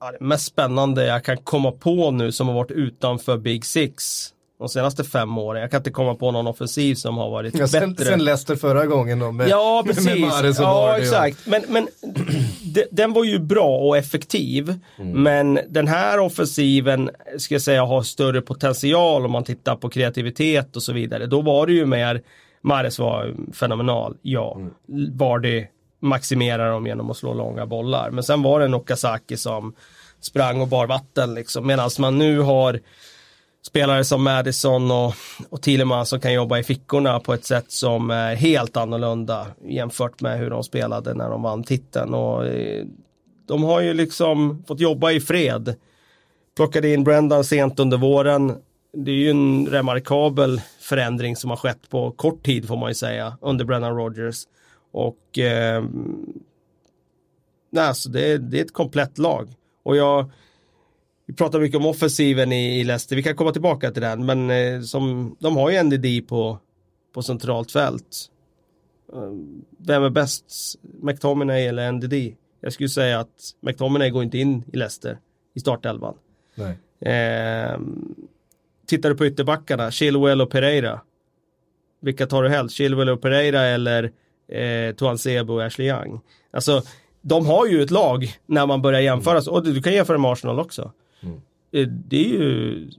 ja, 0.00 0.12
det 0.12 0.20
mest 0.20 0.46
spännande 0.46 1.06
jag 1.06 1.24
kan 1.24 1.36
komma 1.36 1.72
på 1.72 2.10
nu 2.10 2.32
som 2.32 2.48
har 2.48 2.54
varit 2.54 2.70
utanför 2.70 3.38
Big 3.38 3.64
Six 3.64 4.32
de 4.60 4.68
senaste 4.68 5.04
fem 5.04 5.38
åren. 5.38 5.60
Jag 5.62 5.70
kan 5.70 5.78
inte 5.78 5.90
komma 5.90 6.14
på 6.14 6.30
någon 6.30 6.46
offensiv 6.46 6.94
som 6.94 7.16
har 7.16 7.30
varit 7.30 7.58
ja, 7.58 7.68
sen, 7.68 7.90
bättre. 7.90 8.04
Sen 8.04 8.24
Leicester 8.24 8.56
förra 8.56 8.86
gången 8.86 9.18
då 9.18 9.32
med, 9.32 9.48
Ja, 9.48 9.82
precis. 9.86 10.04
Med 10.06 10.50
och 10.50 10.54
ja, 10.58 10.98
exakt. 10.98 11.46
Men, 11.46 11.62
men 11.68 11.88
den 12.90 13.12
var 13.12 13.24
ju 13.24 13.38
bra 13.38 13.78
och 13.78 13.96
effektiv. 13.96 14.78
Mm. 14.98 15.22
Men 15.22 15.60
den 15.68 15.88
här 15.88 16.18
offensiven, 16.18 17.10
ska 17.38 17.54
jag 17.54 17.62
säga, 17.62 17.84
har 17.84 18.02
större 18.02 18.40
potential 18.40 19.24
om 19.24 19.32
man 19.32 19.44
tittar 19.44 19.76
på 19.76 19.88
kreativitet 19.90 20.76
och 20.76 20.82
så 20.82 20.92
vidare. 20.92 21.26
Då 21.26 21.40
var 21.40 21.66
det 21.66 21.72
ju 21.72 21.86
mer, 21.86 22.22
Mares 22.62 22.98
var 22.98 23.34
fenomenal, 23.52 24.16
ja. 24.22 24.56
Mm. 24.56 25.16
Var 25.16 25.38
det 25.38 25.66
maximerar 26.00 26.70
dem 26.70 26.86
genom 26.86 27.10
att 27.10 27.16
slå 27.16 27.34
långa 27.34 27.66
bollar. 27.66 28.10
Men 28.10 28.24
sen 28.24 28.42
var 28.42 28.60
det 28.60 28.68
Nokasaki 28.68 29.36
som 29.36 29.74
sprang 30.20 30.60
och 30.60 30.68
bar 30.68 30.86
vatten 30.86 31.34
liksom. 31.34 31.66
Medan 31.66 31.90
man 31.98 32.18
nu 32.18 32.38
har 32.38 32.80
spelare 33.62 34.04
som 34.04 34.22
Madison 34.22 34.90
och, 34.90 35.14
och 35.48 35.62
Thielemans 35.62 36.08
som 36.08 36.20
kan 36.20 36.32
jobba 36.32 36.58
i 36.58 36.62
fickorna 36.62 37.20
på 37.20 37.34
ett 37.34 37.44
sätt 37.44 37.70
som 37.70 38.10
är 38.10 38.34
helt 38.34 38.76
annorlunda 38.76 39.46
jämfört 39.64 40.20
med 40.20 40.38
hur 40.38 40.50
de 40.50 40.64
spelade 40.64 41.14
när 41.14 41.30
de 41.30 41.42
vann 41.42 41.64
titeln. 41.64 42.14
Och, 42.14 42.46
eh, 42.46 42.84
de 43.46 43.62
har 43.62 43.80
ju 43.80 43.94
liksom 43.94 44.64
fått 44.68 44.80
jobba 44.80 45.10
i 45.10 45.20
fred. 45.20 45.74
Plockade 46.56 46.92
in 46.92 47.04
Brendan 47.04 47.44
sent 47.44 47.80
under 47.80 47.96
våren. 47.96 48.56
Det 48.92 49.10
är 49.10 49.14
ju 49.14 49.30
en 49.30 49.66
remarkabel 49.66 50.60
förändring 50.80 51.36
som 51.36 51.50
har 51.50 51.56
skett 51.56 51.90
på 51.90 52.10
kort 52.10 52.42
tid 52.42 52.68
får 52.68 52.76
man 52.76 52.90
ju 52.90 52.94
säga 52.94 53.38
under 53.40 53.64
Brendan 53.64 53.96
Rogers. 53.96 54.44
Och 54.92 55.38
eh, 55.38 55.84
nej, 57.70 57.86
alltså 57.86 58.08
det, 58.08 58.38
det 58.38 58.58
är 58.58 58.64
ett 58.64 58.72
komplett 58.72 59.18
lag. 59.18 59.48
Och 59.82 59.96
jag 59.96 60.30
vi 61.30 61.36
pratar 61.36 61.60
mycket 61.60 61.76
om 61.76 61.86
offensiven 61.86 62.52
i, 62.52 62.80
i 62.80 62.84
Leicester, 62.84 63.16
vi 63.16 63.22
kan 63.22 63.36
komma 63.36 63.52
tillbaka 63.52 63.90
till 63.90 64.02
den, 64.02 64.26
men 64.26 64.50
eh, 64.50 64.80
som, 64.80 65.36
de 65.40 65.56
har 65.56 65.70
ju 65.70 65.82
NDD 65.82 66.28
på, 66.28 66.58
på 67.14 67.22
centralt 67.22 67.72
fält. 67.72 68.30
Uh, 69.14 69.32
vem 69.78 70.02
är 70.02 70.10
bäst, 70.10 70.44
McTominay 71.02 71.66
eller 71.66 71.92
NDD? 71.92 72.36
Jag 72.60 72.72
skulle 72.72 72.88
säga 72.88 73.20
att 73.20 73.54
McTominay 73.60 74.10
går 74.10 74.22
inte 74.22 74.38
in 74.38 74.64
i 74.72 74.76
Leicester 74.76 75.18
i 75.54 75.60
startelvan. 75.60 76.14
Eh, 77.00 77.80
tittar 78.86 79.08
du 79.08 79.14
på 79.16 79.26
ytterbackarna, 79.26 79.90
Chilwell 79.90 80.40
och 80.40 80.50
Pereira. 80.50 81.00
Vilka 82.00 82.26
tar 82.26 82.42
du 82.42 82.48
helst? 82.48 82.76
Chilwell 82.76 83.08
och 83.08 83.22
Pereira 83.22 83.60
eller 83.60 84.12
eh, 84.48 84.94
Tuan 84.94 85.18
Sebo 85.18 85.54
och 85.54 85.64
Ashley 85.64 85.88
Young? 85.88 86.20
Alltså, 86.50 86.82
de 87.20 87.46
har 87.46 87.66
ju 87.66 87.82
ett 87.82 87.90
lag 87.90 88.36
när 88.46 88.66
man 88.66 88.82
börjar 88.82 89.00
jämföra. 89.00 89.38
Mm. 89.38 89.54
Och 89.54 89.64
du 89.64 89.82
kan 89.82 89.92
jämföra 89.92 90.18
med 90.18 90.30
Arsenal 90.30 90.60
också. 90.60 90.92
Mm. 91.22 91.40
Eh, 91.72 91.88
det 91.88 92.24
är 92.24 92.28
ju 92.28 92.90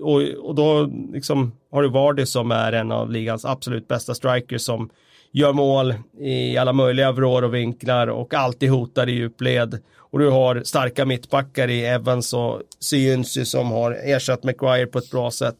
och, 0.00 0.22
och 0.22 0.54
då 0.54 0.90
liksom 1.12 1.52
har 1.70 1.82
du 1.82 1.88
Vardy 1.88 2.26
som 2.26 2.50
är 2.50 2.72
en 2.72 2.92
av 2.92 3.10
ligans 3.10 3.44
absolut 3.44 3.88
bästa 3.88 4.14
strikers 4.14 4.62
som 4.62 4.90
gör 5.32 5.52
mål 5.52 5.94
i 6.18 6.56
alla 6.56 6.72
möjliga 6.72 7.12
vrår 7.12 7.42
och 7.42 7.54
vinklar 7.54 8.06
och 8.06 8.34
alltid 8.34 8.70
hotar 8.70 9.08
i 9.08 9.12
djupled. 9.12 9.78
Och 9.96 10.18
du 10.18 10.30
har 10.30 10.62
starka 10.64 11.04
mittbackar 11.04 11.68
i 11.68 11.84
Evans 11.84 12.34
och 12.34 12.62
Syunsy 12.78 13.44
som 13.44 13.70
har 13.70 13.92
ersatt 13.92 14.44
McGuire 14.44 14.86
på 14.86 14.98
ett 14.98 15.10
bra 15.10 15.30
sätt. 15.30 15.56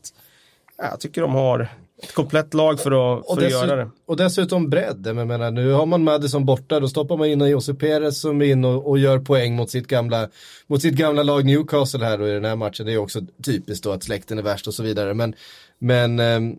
Jag 0.78 1.00
tycker 1.00 1.20
de 1.20 1.34
har 1.34 1.68
ett 2.02 2.14
komplett 2.14 2.54
lag 2.54 2.80
för 2.80 3.18
att, 3.18 3.26
för 3.26 3.46
att 3.46 3.50
göra 3.50 3.76
det. 3.76 3.90
Och 4.06 4.16
dessutom 4.16 4.70
bredd. 4.70 5.02
Jag 5.06 5.26
menar, 5.26 5.50
nu 5.50 5.72
har 5.72 5.86
man 5.86 6.04
Madison 6.04 6.44
borta, 6.44 6.80
då 6.80 6.88
stoppar 6.88 7.16
man 7.16 7.26
in 7.26 7.40
Jose 7.40 7.74
Perez 7.74 8.20
som 8.20 8.42
är 8.42 8.46
in 8.46 8.64
och, 8.64 8.88
och, 8.88 8.98
gör 8.98 9.18
poäng 9.18 9.56
mot 9.56 9.70
sitt, 9.70 9.86
gamla, 9.86 10.28
mot 10.66 10.82
sitt 10.82 10.94
gamla 10.94 11.22
lag 11.22 11.44
Newcastle 11.44 12.04
här 12.04 12.18
då 12.18 12.28
i 12.28 12.32
den 12.32 12.44
här 12.44 12.56
matchen. 12.56 12.86
Det 12.86 12.92
är 12.92 12.98
också 12.98 13.20
typiskt 13.44 13.84
då 13.84 13.92
att 13.92 14.02
släkten 14.02 14.38
är 14.38 14.42
värst 14.42 14.66
och 14.66 14.74
så 14.74 14.82
vidare. 14.82 15.14
Men, 15.14 15.34
men 15.78 16.20
ähm, 16.20 16.56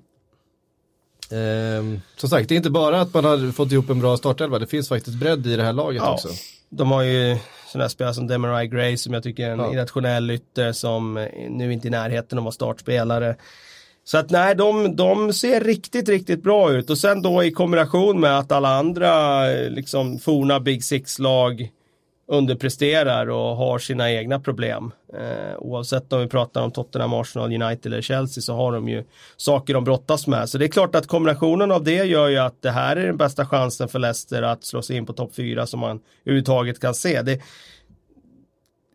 ähm, 1.31 2.01
som 2.15 2.29
sagt, 2.29 2.49
det 2.49 2.55
är 2.55 2.57
inte 2.57 2.69
bara 2.69 3.01
att 3.01 3.13
man 3.13 3.25
har 3.25 3.51
fått 3.51 3.71
ihop 3.71 3.89
en 3.89 3.99
bra 3.99 4.17
startelva, 4.17 4.59
det 4.59 4.67
finns 4.67 4.89
faktiskt 4.89 5.17
bredd 5.17 5.47
i 5.47 5.55
det 5.55 5.63
här 5.63 5.73
laget 5.73 6.01
ja. 6.05 6.13
också. 6.13 6.27
De 6.69 6.91
har 6.91 7.03
ju 7.03 7.37
sådana 7.67 7.89
spelare 7.89 8.13
som 8.13 8.27
Demarai 8.27 8.67
Gray 8.67 8.97
som 8.97 9.13
jag 9.13 9.23
tycker 9.23 9.47
är 9.47 9.51
en 9.51 9.59
ja. 9.59 9.73
irrationell 9.73 10.31
ytter 10.31 10.71
som 10.71 11.27
nu 11.49 11.73
inte 11.73 11.85
är 11.85 11.89
i 11.89 11.91
närheten 11.91 12.37
av 12.37 12.41
att 12.41 12.45
vara 12.45 12.51
startspelare. 12.51 13.35
Så 14.07 14.17
att 14.17 14.29
nej, 14.29 14.55
de, 14.55 14.95
de 14.95 15.33
ser 15.33 15.61
riktigt, 15.61 16.09
riktigt 16.09 16.43
bra 16.43 16.71
ut. 16.71 16.89
Och 16.89 16.97
sen 16.97 17.21
då 17.21 17.43
i 17.43 17.51
kombination 17.51 18.19
med 18.19 18.39
att 18.39 18.51
alla 18.51 18.69
andra 18.69 19.51
eh, 19.51 19.69
liksom 19.69 20.19
forna 20.19 20.59
Big 20.59 20.83
Six-lag 20.83 21.69
underpresterar 22.27 23.29
och 23.29 23.55
har 23.55 23.79
sina 23.79 24.11
egna 24.11 24.39
problem. 24.39 24.91
Eh, 25.13 25.57
oavsett 25.57 26.13
om 26.13 26.19
vi 26.19 26.27
pratar 26.27 26.61
om 26.61 26.71
Tottenham, 26.71 27.13
Arsenal, 27.13 27.61
United 27.61 27.93
eller 27.93 28.01
Chelsea 28.01 28.41
så 28.41 28.53
har 28.53 28.71
de 28.71 28.89
ju 28.89 29.03
saker 29.37 29.73
de 29.73 29.83
brottas 29.83 30.27
med. 30.27 30.49
Så 30.49 30.57
det 30.57 30.65
är 30.65 30.69
klart 30.69 30.95
att 30.95 31.07
kombinationen 31.07 31.71
av 31.71 31.83
det 31.83 32.05
gör 32.05 32.27
ju 32.27 32.37
att 32.37 32.61
det 32.61 32.71
här 32.71 32.95
är 32.95 33.05
den 33.05 33.17
bästa 33.17 33.45
chansen 33.45 33.87
för 33.87 33.99
Leicester 33.99 34.41
att 34.41 34.63
slå 34.63 34.81
sig 34.81 34.97
in 34.97 35.05
på 35.05 35.13
topp 35.13 35.35
4 35.35 35.67
som 35.67 35.79
man 35.79 35.99
överhuvudtaget 36.25 36.79
kan 36.79 36.95
se. 36.95 37.21
Det, 37.21 37.41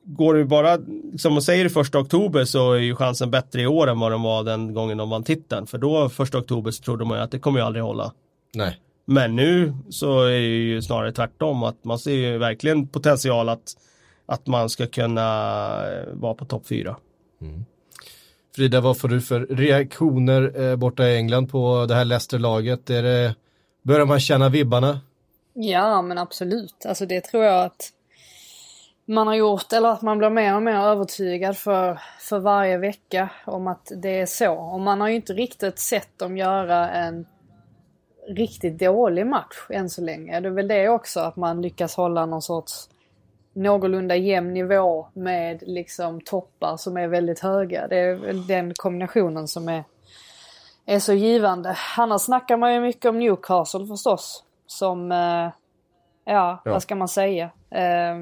går 0.05 0.35
det 0.35 0.45
bara, 0.45 0.79
som 1.19 1.33
man 1.33 1.43
säger 1.43 1.69
första 1.69 1.99
oktober 1.99 2.45
så 2.45 2.73
är 2.73 2.79
ju 2.79 2.95
chansen 2.97 3.31
bättre 3.31 3.63
i 3.63 3.67
år 3.67 3.91
än 3.91 4.01
vad 4.01 4.13
den 4.13 4.23
var 4.23 4.45
den 4.45 4.75
gången 4.75 4.99
de 4.99 5.11
vann 5.11 5.25
titeln. 5.25 5.67
För 5.67 5.79
då 5.79 6.09
första 6.09 6.39
oktober 6.39 6.71
så 6.71 6.83
trodde 6.83 7.05
man 7.05 7.19
ju 7.19 7.25
att 7.25 7.31
det 7.31 7.39
kommer 7.39 7.59
ju 7.61 7.67
aldrig 7.67 7.85
hålla. 7.85 8.13
Nej. 8.55 8.81
Men 9.05 9.37
nu 9.37 9.75
så 9.91 10.23
är 10.23 10.31
det 10.31 10.47
ju 10.47 10.83
snarare 10.83 11.13
tvärtom 11.13 11.63
att 11.63 11.85
man 11.85 11.99
ser 11.99 12.13
ju 12.13 12.39
verkligen 12.39 12.87
potential 12.87 13.49
att, 13.49 13.77
att 14.27 14.47
man 14.47 14.69
ska 14.69 14.87
kunna 14.87 15.23
eh, 15.93 16.09
vara 16.13 16.35
på 16.35 16.45
topp 16.45 16.67
fyra. 16.67 16.97
Mm. 17.41 17.65
Frida, 18.57 18.81
vad 18.81 18.99
får 18.99 19.09
du 19.09 19.21
för 19.21 19.41
reaktioner 19.41 20.61
eh, 20.61 20.77
borta 20.77 21.09
i 21.09 21.17
England 21.17 21.47
på 21.47 21.87
det 21.89 21.95
här 21.95 22.05
Leicester-laget? 22.05 22.91
Är 22.91 23.03
det, 23.03 23.35
börjar 23.83 24.07
man 24.07 24.21
känna 24.21 24.49
vibbarna? 24.49 25.01
Ja, 25.55 26.03
men 26.03 26.19
absolut. 26.19 26.87
Alltså 26.89 27.07
det 27.07 27.21
tror 27.21 27.45
jag 27.45 27.65
att 27.65 27.91
man 29.05 29.27
har 29.27 29.35
gjort, 29.35 29.73
eller 29.73 29.89
att 29.89 30.03
man 30.03 30.19
blir 30.19 30.31
mer 30.31 30.57
och 30.57 30.63
mer 30.63 30.77
övertygad 30.77 31.57
för, 31.57 32.01
för 32.21 32.39
varje 32.39 32.79
vecka 32.79 33.29
om 33.47 33.67
att 33.67 33.93
det 33.97 34.21
är 34.21 34.27
så. 34.27 34.55
Och 34.55 34.81
man 34.81 35.01
har 35.01 35.09
ju 35.09 35.15
inte 35.15 35.33
riktigt 35.33 35.79
sett 35.79 36.19
dem 36.19 36.37
göra 36.37 36.91
en 36.91 37.27
riktigt 38.29 38.79
dålig 38.79 39.27
match 39.27 39.67
än 39.71 39.91
så 39.91 40.03
länge. 40.03 40.41
Det 40.41 40.49
är 40.49 40.53
väl 40.53 40.69
det 40.69 40.89
också, 40.89 41.21
att 41.21 41.37
man 41.37 41.63
lyckas 41.63 41.97
hålla 41.97 42.27
någon 42.27 42.43
sorts 42.43 42.89
någorlunda 43.53 44.17
jämn 44.17 44.55
nivå 44.55 45.09
med 45.13 45.63
liksom 45.67 46.21
toppar 46.21 46.77
som 46.77 46.97
är 46.97 47.09
väldigt 47.09 47.41
höga. 47.41 47.89
Det 47.89 47.99
är 47.99 48.15
väl 48.15 48.47
den 48.47 48.75
kombinationen 48.75 49.49
som 49.49 49.69
är, 49.69 49.85
är 50.87 50.99
så 50.99 51.13
givande. 51.13 51.77
Annars 51.97 52.23
snackar 52.23 52.57
man 52.57 52.75
ju 52.75 52.81
mycket 52.81 53.05
om 53.05 53.19
Newcastle 53.19 53.87
förstås. 53.87 54.45
Som, 54.67 55.13
eh, 55.13 55.19
ja, 55.19 55.53
ja, 56.25 56.61
vad 56.65 56.83
ska 56.83 56.95
man 56.95 57.09
säga? 57.09 57.51
Eh, 57.71 58.17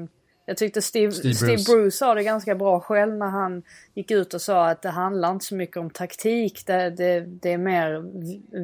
jag 0.51 0.57
tyckte 0.57 0.81
Steve, 0.81 1.11
Steve, 1.11 1.29
Bruce. 1.29 1.57
Steve, 1.57 1.77
Bruce. 1.77 1.97
sa 1.97 2.13
det 2.13 2.23
ganska 2.23 2.55
bra 2.55 2.79
själv 2.79 3.17
när 3.17 3.29
han 3.29 3.63
gick 3.93 4.11
ut 4.11 4.33
och 4.33 4.41
sa 4.41 4.69
att 4.69 4.81
det 4.81 4.89
handlar 4.89 5.31
inte 5.31 5.45
så 5.45 5.55
mycket 5.55 5.77
om 5.77 5.89
taktik. 5.89 6.65
Det, 6.65 6.89
det, 6.89 7.19
det 7.19 7.51
är 7.51 7.57
mer 7.57 8.05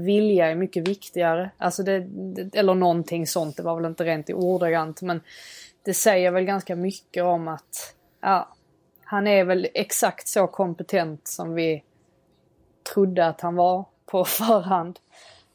vilja 0.06 0.48
är 0.48 0.56
mycket 0.56 0.88
viktigare. 0.88 1.52
Alltså 1.58 1.84
det, 1.84 2.00
det, 2.10 2.60
eller 2.60 2.76
någonting 2.76 3.28
sånt. 3.28 3.58
Det 3.58 3.64
var 3.64 3.76
väl 3.76 3.86
inte 3.86 4.04
rent 4.04 4.30
i 4.30 4.34
ordagrant 4.34 5.02
men 5.02 5.22
det 5.86 5.94
säger 5.94 6.32
väl 6.32 6.44
ganska 6.44 6.76
mycket 6.76 7.24
om 7.24 7.48
att 7.48 7.96
ja, 8.22 8.56
han 9.04 9.28
är 9.28 9.44
väl 9.44 9.68
exakt 9.74 10.28
så 10.28 10.48
kompetent 10.48 11.28
som 11.28 11.54
vi 11.54 11.84
trodde 12.94 13.28
att 13.28 13.42
han 13.42 13.56
var 13.56 13.86
på 14.06 14.26
förhand. 14.26 15.00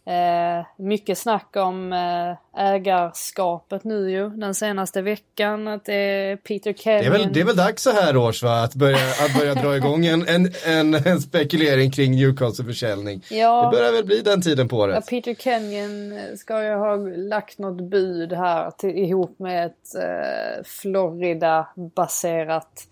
Eh, 0.05 0.67
mycket 0.77 1.19
snack 1.19 1.57
om 1.57 1.93
eh, 1.93 2.37
ägarskapet 2.65 3.85
nu 3.85 4.11
ju 4.11 4.29
den 4.29 4.55
senaste 4.55 5.03
veckan. 5.03 5.69
Att 5.69 5.85
det 5.85 5.95
är 5.95 6.37
Peter 6.37 6.73
Kenyon. 6.73 7.03
Det 7.03 7.07
är 7.07 7.11
väl, 7.11 7.33
det 7.33 7.41
är 7.41 7.45
väl 7.45 7.57
dags 7.57 7.83
så 7.83 7.91
här 7.91 8.17
års 8.17 8.43
va? 8.43 8.63
Att 8.63 8.75
börja, 8.75 8.97
att 8.97 9.39
börja 9.39 9.55
dra 9.55 9.77
igång 9.77 10.07
en, 10.07 10.29
en, 10.29 10.51
en, 10.67 10.95
en 10.95 11.21
spekulering 11.21 11.91
kring 11.91 12.17
Newcastle-försäljning. 12.17 13.25
Ja, 13.31 13.65
det 13.65 13.71
börjar 13.77 13.93
väl 13.93 14.05
bli 14.05 14.21
den 14.21 14.43
tiden 14.43 14.69
på 14.69 14.87
det. 14.87 14.95
Ja, 14.95 15.01
Peter 15.01 15.35
Kenyon 15.35 16.21
ska 16.37 16.65
ju 16.65 16.75
ha 16.75 16.97
lagt 17.17 17.59
något 17.59 17.91
bud 17.91 18.33
här 18.33 18.71
till, 18.71 18.99
ihop 18.99 19.39
med 19.39 19.67
ett 19.67 19.95
eh, 19.95 20.65
Florida-baserat 20.65 22.87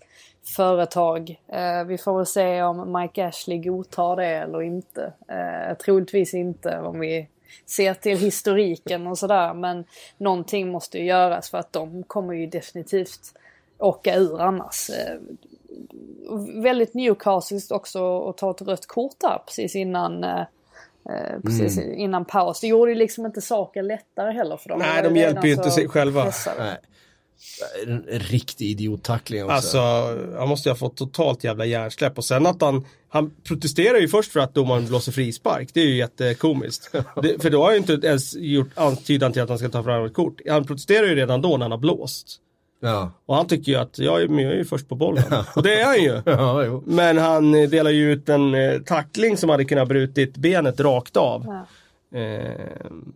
företag. 0.51 1.41
Eh, 1.47 1.83
vi 1.83 1.97
får 1.97 2.17
väl 2.17 2.25
se 2.25 2.63
om 2.63 2.99
Mike 3.01 3.27
Ashley 3.27 3.57
godtar 3.57 4.15
det 4.15 4.25
eller 4.25 4.61
inte. 4.61 5.13
Eh, 5.27 5.77
troligtvis 5.77 6.33
inte 6.33 6.79
om 6.79 6.99
vi 6.99 7.27
ser 7.65 7.93
till 7.93 8.17
historiken 8.17 9.07
och 9.07 9.17
sådär. 9.17 9.53
Men 9.53 9.85
någonting 10.17 10.71
måste 10.71 10.97
ju 10.97 11.05
göras 11.05 11.49
för 11.49 11.57
att 11.57 11.73
de 11.73 12.03
kommer 12.03 12.33
ju 12.33 12.47
definitivt 12.47 13.33
åka 13.77 14.15
ur 14.15 14.41
annars. 14.41 14.89
Eh, 14.89 15.17
väldigt 16.61 16.93
Newcastle 16.93 17.59
också 17.69 18.29
att 18.29 18.37
ta 18.37 18.51
ett 18.51 18.61
rött 18.61 18.85
kort 18.85 19.19
där 19.19 19.41
precis 19.45 19.75
innan 19.75 20.23
eh, 20.23 20.43
precis 21.43 21.77
mm. 21.77 21.93
innan 21.93 22.25
paus. 22.25 22.61
Det 22.61 22.67
gjorde 22.67 22.91
ju 22.91 22.97
liksom 22.97 23.25
inte 23.25 23.41
saken 23.41 23.87
lättare 23.87 24.31
heller 24.31 24.57
för 24.57 24.69
dem. 24.69 24.79
Nej, 24.79 25.03
de 25.03 25.15
hjälper 25.15 25.47
ju 25.47 25.53
inte 25.53 25.71
sig 25.71 25.87
själva. 25.87 26.31
En 27.87 28.03
riktig 28.09 28.65
idiottackling 28.65 29.43
också. 29.43 29.53
Alltså, 29.53 29.79
han 30.37 30.49
måste 30.49 30.69
ju 30.69 30.71
ha 30.71 30.77
fått 30.77 30.97
totalt 30.97 31.43
jävla 31.43 31.65
hjärnsläpp. 31.65 32.17
Och 32.17 32.25
sen 32.25 32.45
att 32.45 32.61
han, 32.61 32.85
han 33.09 33.31
protesterar 33.47 33.97
ju 33.97 34.07
först 34.07 34.31
för 34.31 34.39
att 34.39 34.53
domaren 34.53 34.85
blåser 34.85 35.11
frispark. 35.11 35.69
Det 35.73 35.81
är 35.81 35.85
ju 35.85 35.95
jättekomiskt. 35.95 36.91
det, 37.21 37.41
för 37.41 37.49
då 37.49 37.57
har 37.59 37.65
han 37.65 37.73
ju 37.73 37.93
inte 37.93 38.07
ens 38.07 38.35
gjort 38.35 38.69
antydan 38.75 39.33
till 39.33 39.41
att 39.41 39.49
han 39.49 39.57
ska 39.57 39.69
ta 39.69 39.83
fram 39.83 40.05
ett 40.05 40.13
kort. 40.13 40.41
Han 40.49 40.65
protesterar 40.65 41.07
ju 41.07 41.15
redan 41.15 41.41
då 41.41 41.49
när 41.49 41.63
han 41.65 41.71
har 41.71 41.77
blåst. 41.77 42.37
Ja. 42.81 43.11
Och 43.25 43.35
han 43.35 43.47
tycker 43.47 43.71
ju 43.71 43.77
att 43.77 43.99
jag 43.99 44.21
är, 44.21 44.41
jag 44.41 44.51
är 44.51 44.57
ju 44.57 44.65
först 44.65 44.89
på 44.89 44.95
bollen. 44.95 45.23
Och 45.55 45.63
det 45.63 45.81
är 45.81 45.85
han 45.85 46.03
ju. 46.03 46.21
Ja, 46.31 46.81
Men 46.85 47.17
han 47.17 47.51
delar 47.51 47.91
ju 47.91 48.11
ut 48.11 48.29
en 48.29 48.55
eh, 48.55 48.79
tackling 48.79 49.37
som 49.37 49.49
hade 49.49 49.65
kunnat 49.65 49.87
brutit 49.87 50.37
benet 50.37 50.79
rakt 50.79 51.17
av. 51.17 51.65
Eh, 52.13 52.65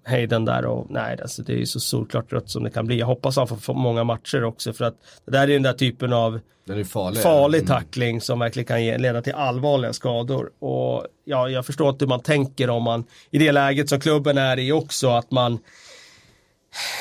Hayden 0.03 0.45
där 0.45 0.65
och 0.65 0.87
nej, 0.89 1.17
alltså 1.21 1.43
det 1.43 1.53
är 1.53 1.57
ju 1.57 1.65
så 1.65 1.79
solklart 1.79 2.33
rött 2.33 2.49
som 2.49 2.63
det 2.63 2.69
kan 2.69 2.85
bli. 2.85 2.99
Jag 2.99 3.05
hoppas 3.05 3.35
han 3.35 3.47
får 3.47 3.73
många 3.73 4.03
matcher 4.03 4.43
också 4.43 4.73
för 4.73 4.85
att 4.85 4.95
det 5.25 5.31
där 5.31 5.41
är 5.41 5.47
den 5.47 5.61
där 5.61 5.73
typen 5.73 6.13
av 6.13 6.39
farlig, 6.85 7.21
farlig 7.21 7.57
mm. 7.57 7.67
tackling 7.67 8.21
som 8.21 8.39
verkligen 8.39 8.67
kan 8.67 8.83
ge, 8.83 8.97
leda 8.97 9.21
till 9.21 9.33
allvarliga 9.33 9.93
skador. 9.93 10.51
Och 10.59 11.07
ja, 11.25 11.49
jag 11.49 11.65
förstår 11.65 11.89
inte 11.89 12.05
hur 12.05 12.09
man 12.09 12.19
tänker 12.19 12.69
om 12.69 12.83
man 12.83 13.03
i 13.31 13.37
det 13.37 13.51
läget 13.51 13.89
som 13.89 13.99
klubben 13.99 14.37
är 14.37 14.59
i 14.59 14.71
också 14.71 15.09
att 15.09 15.31
man 15.31 15.53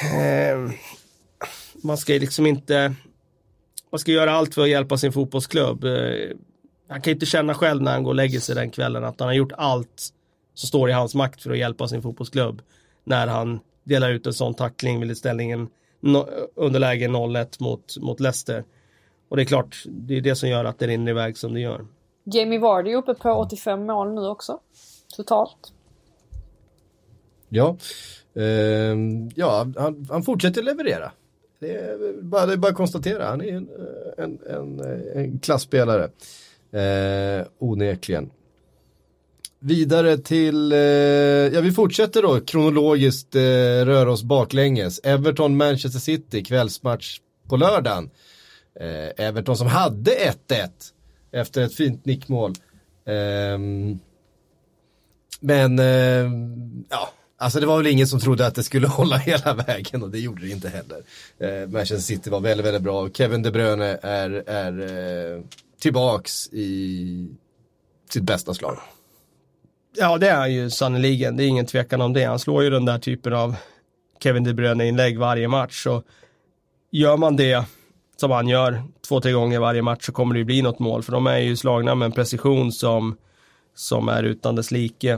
eh, 0.03 0.71
man 1.83 1.97
ska 1.97 2.13
liksom 2.13 2.47
inte 2.47 2.95
man 3.91 3.99
ska 3.99 4.13
göra 4.13 4.33
allt 4.33 4.55
för 4.55 4.63
att 4.63 4.69
hjälpa 4.69 4.99
sin 4.99 5.13
fotbollsklubb. 5.13 5.85
Eh, 5.85 5.93
han 6.89 7.03
kan 7.03 7.13
inte 7.13 7.27
känna 7.27 7.55
själv 7.55 7.83
när 7.83 7.93
han 7.93 8.03
går 8.03 8.11
och 8.11 8.15
lägger 8.15 8.41
sig 8.41 8.55
den 8.55 8.71
kvällen 8.71 9.05
att 9.05 9.21
han 9.21 9.29
har 9.29 9.35
gjort 9.35 9.53
allt 9.57 10.11
som 10.55 10.67
står 10.67 10.91
i 10.91 10.93
hans 10.93 11.15
makt 11.15 11.43
för 11.43 11.51
att 11.51 11.59
hjälpa 11.59 11.89
sin 11.89 12.03
fotbollsklubb 12.03 12.63
när 13.05 13.27
han 13.27 13.61
delar 13.85 14.11
ut 14.11 14.27
en 14.27 14.33
sån 14.33 14.55
tackling 14.55 15.01
vid 15.01 15.17
ställningen 15.17 15.69
no, 16.01 16.29
underläge 16.55 17.09
0-1 17.09 17.63
mot, 17.63 17.97
mot 18.01 18.21
Leicester. 18.21 18.65
Och 19.29 19.37
det 19.37 19.43
är 19.43 19.47
klart, 19.47 19.83
det 19.87 20.17
är 20.17 20.21
det 20.21 20.35
som 20.35 20.49
gör 20.49 20.65
att 20.65 20.79
det 20.79 20.87
rinner 20.87 21.11
iväg 21.11 21.39
som 21.39 21.55
det 21.55 21.61
gör. 21.61 21.87
Jamie 22.25 22.59
Vardy 22.59 22.91
är 22.91 22.97
uppe 22.97 23.15
på 23.15 23.31
85 23.31 23.87
mål 23.87 24.15
nu 24.15 24.21
också, 24.21 24.61
totalt. 25.17 25.73
Ja, 27.49 27.77
eh, 28.35 28.97
ja 29.35 29.67
han, 29.77 30.07
han, 30.11 30.23
fortsätter 30.23 30.63
leverera. 30.63 31.13
Det 31.59 31.77
är 31.77 32.23
bara, 32.23 32.47
det 32.47 32.53
är 32.53 32.57
bara 32.57 32.71
att 32.71 32.77
konstatera, 32.77 33.27
han 33.27 33.41
är 33.41 33.53
en, 33.53 33.69
en, 34.19 34.39
en, 34.49 34.81
en 35.15 35.39
klassspelare. 35.39 36.11
Eh, 36.73 37.47
onekligen. 37.59 38.31
Vidare 39.67 40.19
till, 40.19 40.73
eh, 40.73 40.79
ja 40.79 41.61
vi 41.61 41.73
fortsätter 41.73 42.23
då 42.23 42.41
kronologiskt 42.41 43.35
eh, 43.35 43.41
röra 43.85 44.13
oss 44.13 44.23
baklänges. 44.23 44.99
Everton, 44.99 45.57
Manchester 45.57 46.01
City, 46.01 46.45
kvällsmatch 46.45 47.21
på 47.49 47.57
lördagen. 47.57 48.11
Eh, 48.81 49.27
Everton 49.27 49.57
som 49.57 49.67
hade 49.67 50.11
1-1 50.11 50.69
efter 51.33 51.63
ett 51.63 51.75
fint 51.75 52.05
nickmål. 52.05 52.53
Eh, 53.07 53.59
men, 55.41 55.79
eh, 55.79 56.31
ja, 56.91 57.13
alltså 57.39 57.61
det 57.61 57.67
var 57.67 57.77
väl 57.77 57.87
ingen 57.87 58.07
som 58.07 58.21
trodde 58.21 58.47
att 58.47 58.55
det 58.55 58.63
skulle 58.63 58.89
hålla 58.99 59.17
hela 59.17 59.55
vägen 59.55 60.03
och 60.03 60.11
det 60.11 60.19
gjorde 60.19 60.43
det 60.43 60.51
inte 60.51 60.69
heller. 60.69 61.03
Eh, 61.39 61.69
Manchester 61.69 62.15
City 62.15 62.31
var 62.31 62.41
väldigt, 62.41 62.67
väldigt 62.67 62.83
bra. 62.83 63.03
och 63.03 63.17
Kevin 63.17 63.43
De 63.43 63.51
Bruyne 63.51 63.99
är, 64.03 64.31
är 64.47 64.81
eh, 64.81 65.43
tillbaks 65.81 66.49
i 66.53 67.29
sitt 68.11 68.23
bästa 68.23 68.55
slag. 68.55 68.79
Ja, 69.97 70.19
det 70.19 70.29
är 70.29 70.37
han 70.37 70.53
ju 70.53 70.71
sannoliken. 70.71 71.37
Det 71.37 71.45
är 71.45 71.49
ingen 71.49 71.67
tvekan 71.67 72.01
om 72.01 72.13
det. 72.13 72.25
Han 72.25 72.39
slår 72.39 72.63
ju 72.65 72.71
den 72.71 72.85
där 72.85 72.99
typen 72.99 73.33
av 73.33 73.57
Kevin 74.23 74.45
De 74.45 74.53
Bruyne-inlägg 74.53 75.19
varje 75.19 75.49
match. 75.49 75.87
Och 75.87 76.05
gör 76.91 77.17
man 77.17 77.37
det 77.37 77.65
som 78.17 78.31
han 78.31 78.49
gör 78.49 78.83
två, 79.09 79.21
tre 79.21 79.33
gånger 79.33 79.59
varje 79.59 79.83
match 79.83 80.07
så 80.07 80.13
kommer 80.13 80.35
det 80.35 80.39
ju 80.39 80.45
bli 80.45 80.63
något 80.63 80.79
mål. 80.79 81.03
För 81.03 81.13
de 81.13 81.27
är 81.27 81.39
ju 81.39 81.57
slagna 81.57 81.95
med 81.95 82.07
en 82.07 82.13
precision 82.13 82.73
som, 82.73 83.17
som 83.75 84.09
är 84.09 84.23
utan 84.23 84.57
dess 84.57 84.71
like. 84.71 85.13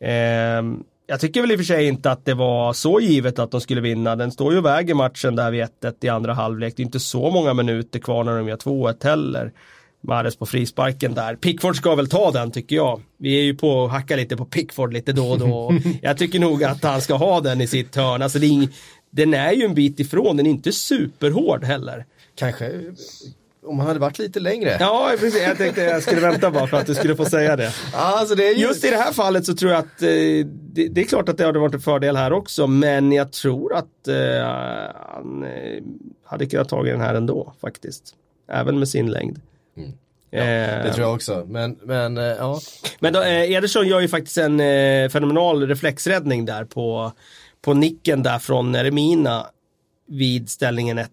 Eh, 0.00 0.62
jag 1.06 1.20
tycker 1.20 1.40
väl 1.40 1.52
i 1.52 1.54
och 1.54 1.58
för 1.58 1.64
sig 1.64 1.86
inte 1.86 2.10
att 2.10 2.24
det 2.24 2.34
var 2.34 2.72
så 2.72 3.00
givet 3.00 3.38
att 3.38 3.50
de 3.50 3.60
skulle 3.60 3.80
vinna. 3.80 4.16
Den 4.16 4.32
står 4.32 4.52
ju 4.52 4.58
och 4.58 4.64
väger 4.64 4.94
matchen 4.94 5.36
där 5.36 5.50
vid 5.50 5.64
1-1 5.82 5.94
i 6.00 6.08
andra 6.08 6.34
halvlek. 6.34 6.76
Det 6.76 6.82
är 6.82 6.84
inte 6.84 7.00
så 7.00 7.30
många 7.30 7.54
minuter 7.54 7.98
kvar 7.98 8.24
när 8.24 8.36
de 8.36 8.48
gör 8.48 8.56
2-1 8.56 9.04
heller. 9.04 9.52
Mares 10.00 10.36
på 10.36 10.46
frisparken 10.46 11.14
där. 11.14 11.36
Pickford 11.36 11.76
ska 11.76 11.94
väl 11.94 12.08
ta 12.08 12.30
den 12.30 12.50
tycker 12.50 12.76
jag. 12.76 13.00
Vi 13.16 13.38
är 13.38 13.42
ju 13.42 13.54
på 13.54 13.70
och 13.70 13.90
hackar 13.90 14.16
lite 14.16 14.36
på 14.36 14.44
Pickford 14.44 14.92
lite 14.92 15.12
då 15.12 15.30
och 15.30 15.38
då. 15.38 15.72
jag 16.02 16.18
tycker 16.18 16.38
nog 16.38 16.64
att 16.64 16.82
han 16.82 17.00
ska 17.00 17.14
ha 17.14 17.40
den 17.40 17.60
i 17.60 17.66
sitt 17.66 17.96
hörn. 17.96 18.22
Alltså 18.22 18.38
är, 18.38 18.68
den 19.10 19.34
är 19.34 19.52
ju 19.52 19.64
en 19.64 19.74
bit 19.74 20.00
ifrån, 20.00 20.36
den 20.36 20.46
är 20.46 20.50
inte 20.50 20.72
superhård 20.72 21.64
heller. 21.64 22.06
Kanske 22.34 22.72
om 23.62 23.78
han 23.78 23.88
hade 23.88 24.00
varit 24.00 24.18
lite 24.18 24.40
längre. 24.40 24.76
Ja, 24.80 25.12
precis. 25.20 25.42
Jag 25.42 25.56
tänkte 25.56 25.82
jag 25.82 26.02
skulle 26.02 26.20
vänta 26.20 26.50
bara 26.50 26.66
för 26.66 26.76
att 26.76 26.86
du 26.86 26.94
skulle 26.94 27.16
få 27.16 27.24
säga 27.24 27.56
det. 27.56 27.72
Alltså 27.92 28.34
det 28.34 28.52
ju... 28.52 28.62
Just 28.62 28.84
i 28.84 28.90
det 28.90 28.96
här 28.96 29.12
fallet 29.12 29.46
så 29.46 29.54
tror 29.54 29.72
jag 29.72 29.78
att 29.78 30.02
eh, 30.02 30.08
det, 30.72 30.88
det, 30.88 31.00
är 31.00 31.04
klart 31.04 31.28
att 31.28 31.38
det 31.38 31.44
hade 31.44 31.58
varit 31.58 31.74
en 31.74 31.80
fördel 31.80 32.16
här 32.16 32.32
också, 32.32 32.66
men 32.66 33.12
jag 33.12 33.32
tror 33.32 33.74
att 33.74 34.08
eh, 34.08 34.14
han 35.12 35.44
eh, 35.44 35.82
hade 36.24 36.46
kunnat 36.46 36.68
ta 36.68 36.82
den 36.82 37.00
här 37.00 37.14
ändå 37.14 37.52
faktiskt. 37.60 38.14
Även 38.52 38.78
med 38.78 38.88
sin 38.88 39.10
längd. 39.10 39.40
Mm. 39.84 39.98
Ja, 40.30 40.44
det 40.44 40.88
eh, 40.88 40.94
tror 40.94 41.06
jag 41.06 41.14
också, 41.14 41.46
men, 41.48 41.78
men 41.82 42.18
eh, 42.18 42.24
ja. 42.24 42.60
Men 43.00 43.12
då, 43.12 43.22
eh, 43.22 43.52
Ederson 43.52 43.88
gör 43.88 44.00
ju 44.00 44.08
faktiskt 44.08 44.38
en 44.38 44.60
fenomenal 45.10 45.66
reflexräddning 45.66 46.44
där 46.44 46.64
på, 46.64 47.12
på 47.62 47.74
nicken 47.74 48.22
där 48.22 48.38
från 48.38 48.76
Remina. 48.76 49.46
vid 50.06 50.50
ställningen 50.50 50.98
1-1 50.98 51.06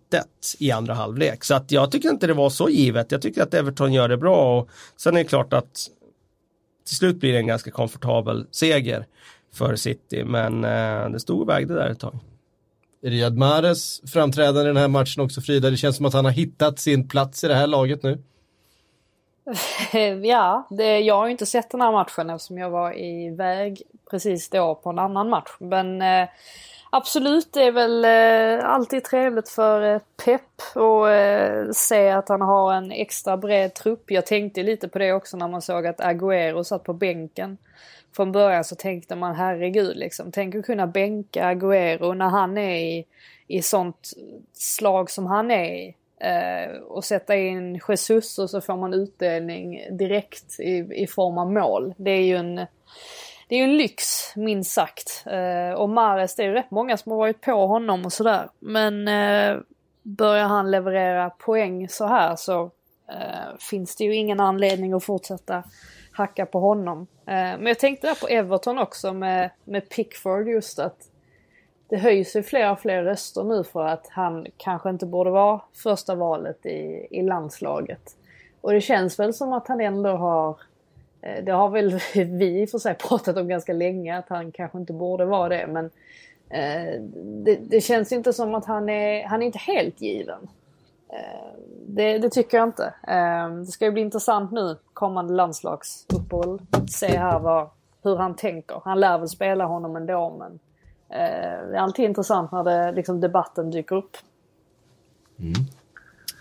i 0.59 0.71
andra 0.71 0.93
halvlek. 0.93 1.43
Så 1.43 1.55
att 1.55 1.71
jag 1.71 1.91
tycker 1.91 2.09
inte 2.09 2.27
det 2.27 2.33
var 2.33 2.49
så 2.49 2.69
givet. 2.69 3.11
Jag 3.11 3.21
tycker 3.21 3.43
att 3.43 3.53
Everton 3.53 3.93
gör 3.93 4.09
det 4.09 4.17
bra 4.17 4.59
och 4.59 4.69
sen 4.97 5.15
är 5.15 5.17
det 5.17 5.29
klart 5.29 5.53
att 5.53 5.87
till 6.87 6.95
slut 6.95 7.19
blir 7.19 7.33
det 7.33 7.39
en 7.39 7.47
ganska 7.47 7.71
komfortabel 7.71 8.47
seger 8.51 9.05
för 9.53 9.75
City. 9.75 10.23
Men 10.23 10.61
det 11.11 11.19
stod 11.19 11.41
och 11.41 11.49
vägde 11.49 11.73
där 11.73 11.89
ett 11.89 11.99
tag. 11.99 12.19
Riyad 13.03 13.37
Mahrez 13.37 14.01
framträdande 14.11 14.61
i 14.61 14.63
den 14.63 14.77
här 14.77 14.87
matchen 14.87 15.23
också 15.23 15.41
Frida. 15.41 15.69
Det 15.69 15.77
känns 15.77 15.97
som 15.97 16.05
att 16.05 16.13
han 16.13 16.25
har 16.25 16.31
hittat 16.31 16.79
sin 16.79 17.07
plats 17.07 17.43
i 17.43 17.47
det 17.47 17.55
här 17.55 17.67
laget 17.67 18.03
nu. 18.03 18.23
ja, 20.23 20.67
det, 20.69 20.99
jag 20.99 21.15
har 21.15 21.25
ju 21.25 21.31
inte 21.31 21.45
sett 21.45 21.69
den 21.69 21.81
här 21.81 21.91
matchen 21.91 22.29
eftersom 22.29 22.57
jag 22.57 22.69
var 22.69 22.99
iväg 22.99 23.81
precis 24.11 24.49
då 24.49 24.75
på 24.75 24.89
en 24.89 24.99
annan 24.99 25.29
match. 25.29 25.49
Men 25.59 26.01
eh, 26.01 26.29
absolut, 26.89 27.53
det 27.53 27.63
är 27.63 27.71
väl 27.71 28.05
eh, 28.05 28.69
alltid 28.69 29.03
trevligt 29.03 29.49
för 29.49 29.93
eh, 29.93 30.01
Pep 30.25 30.41
att 30.75 31.09
eh, 31.09 31.71
se 31.73 32.09
att 32.09 32.29
han 32.29 32.41
har 32.41 32.73
en 32.73 32.91
extra 32.91 33.37
bred 33.37 33.73
trupp. 33.73 34.11
Jag 34.11 34.25
tänkte 34.25 34.63
lite 34.63 34.87
på 34.87 34.99
det 34.99 35.13
också 35.13 35.37
när 35.37 35.47
man 35.47 35.61
såg 35.61 35.87
att 35.87 35.99
Agüero 35.99 36.63
satt 36.63 36.83
på 36.83 36.93
bänken. 36.93 37.57
Från 38.15 38.31
början 38.31 38.63
så 38.63 38.75
tänkte 38.75 39.15
man 39.15 39.35
herregud 39.35 39.97
liksom, 39.97 40.31
tänk 40.31 40.55
att 40.55 40.65
kunna 40.65 40.87
bänka 40.87 41.53
Agüero 41.53 42.13
när 42.13 42.29
han 42.29 42.57
är 42.57 42.75
i, 42.75 43.05
i 43.47 43.61
sånt 43.61 44.13
slag 44.53 45.11
som 45.11 45.25
han 45.25 45.51
är 45.51 45.73
i. 45.73 45.95
Eh, 46.19 46.77
och 46.81 47.03
sätta 47.03 47.35
in 47.35 47.79
Jesus 47.89 48.39
och 48.39 48.49
så 48.49 48.61
får 48.61 48.77
man 48.77 48.93
utdelning 48.93 49.81
direkt 49.97 50.59
i, 50.59 50.87
i 50.91 51.07
form 51.07 51.37
av 51.37 51.53
mål. 51.53 51.93
Det 51.97 52.11
är 52.11 52.23
ju 52.23 52.35
en, 52.35 52.55
det 53.47 53.55
är 53.55 53.63
en 53.63 53.77
lyx 53.77 54.03
minst 54.35 54.71
sagt. 54.71 55.23
Eh, 55.25 55.79
och 55.79 55.89
Mares, 55.89 56.35
det 56.35 56.43
är 56.43 56.47
ju 56.47 56.53
rätt 56.53 56.71
många 56.71 56.97
som 56.97 57.11
har 57.11 57.19
varit 57.19 57.41
på 57.41 57.67
honom 57.67 58.05
och 58.05 58.13
sådär. 58.13 58.49
Men 58.59 59.07
eh, 59.07 59.61
börjar 60.03 60.45
han 60.45 60.71
leverera 60.71 61.29
poäng 61.29 61.89
så 61.89 62.05
här 62.05 62.35
så 62.35 62.71
eh, 63.09 63.57
finns 63.69 63.95
det 63.95 64.03
ju 64.03 64.15
ingen 64.15 64.39
anledning 64.39 64.93
att 64.93 65.03
fortsätta 65.03 65.63
hacka 66.11 66.45
på 66.45 66.59
honom. 66.59 67.07
Eh, 67.25 67.33
men 67.33 67.65
jag 67.65 67.79
tänkte 67.79 68.07
där 68.07 68.15
på 68.15 68.27
Everton 68.27 68.79
också 68.79 69.13
med, 69.13 69.49
med 69.63 69.89
Pickford 69.89 70.47
just 70.47 70.79
att 70.79 70.97
det 71.89 71.97
höjs 71.97 72.35
ju 72.35 72.43
fler 72.43 72.71
och 72.71 72.79
fler 72.79 73.03
röster 73.03 73.43
nu 73.43 73.63
för 73.63 73.87
att 73.87 74.07
han 74.09 74.47
kanske 74.57 74.89
inte 74.89 75.05
borde 75.05 75.29
vara 75.29 75.61
första 75.73 76.15
valet 76.15 76.65
i, 76.65 77.07
i 77.11 77.21
landslaget. 77.21 78.15
Och 78.61 78.71
det 78.71 78.81
känns 78.81 79.19
väl 79.19 79.33
som 79.33 79.53
att 79.53 79.67
han 79.67 79.81
ändå 79.81 80.09
har, 80.09 80.57
eh, 81.21 81.43
det 81.43 81.51
har 81.51 81.69
väl 81.69 81.99
vi 82.15 82.61
i 82.61 82.65
och 82.65 82.69
för 82.69 82.77
sig 82.77 82.95
pratat 82.95 83.37
om 83.37 83.47
ganska 83.47 83.73
länge, 83.73 84.17
att 84.17 84.29
han 84.29 84.51
kanske 84.51 84.77
inte 84.77 84.93
borde 84.93 85.25
vara 85.25 85.49
det. 85.49 85.67
Men 85.67 85.85
eh, 86.49 87.01
det, 87.23 87.55
det, 87.55 87.81
känns 87.81 88.11
inte 88.11 88.33
som 88.33 88.55
att 88.55 88.65
han 88.65 88.89
är, 88.89 89.23
han 89.23 89.41
är 89.41 89.45
inte 89.45 89.59
helt 89.59 90.01
given. 90.01 90.47
Eh, 91.09 91.59
det, 91.87 92.17
det, 92.17 92.29
tycker 92.29 92.57
jag 92.57 92.67
inte. 92.67 92.93
Eh, 93.07 93.49
det 93.49 93.65
ska 93.65 93.85
ju 93.85 93.91
bli 93.91 94.01
intressant 94.01 94.51
nu, 94.51 94.75
kommande 94.93 95.33
landslagsuppehåll. 95.33 96.61
Se 96.89 97.17
här 97.17 97.39
vad, 97.39 97.69
hur 98.03 98.15
han 98.15 98.35
tänker. 98.35 98.81
Han 98.85 98.99
lär 98.99 99.17
väl 99.17 99.29
spela 99.29 99.65
honom 99.65 99.95
ändå 99.95 100.35
men 100.39 100.59
Eh, 101.09 101.67
det 101.69 101.75
är 101.75 101.79
alltid 101.79 102.05
intressant 102.05 102.51
när 102.51 102.63
det, 102.63 102.91
liksom, 102.91 103.21
debatten 103.21 103.71
dyker 103.71 103.95
upp. 103.95 104.17
Mm. 105.39 105.53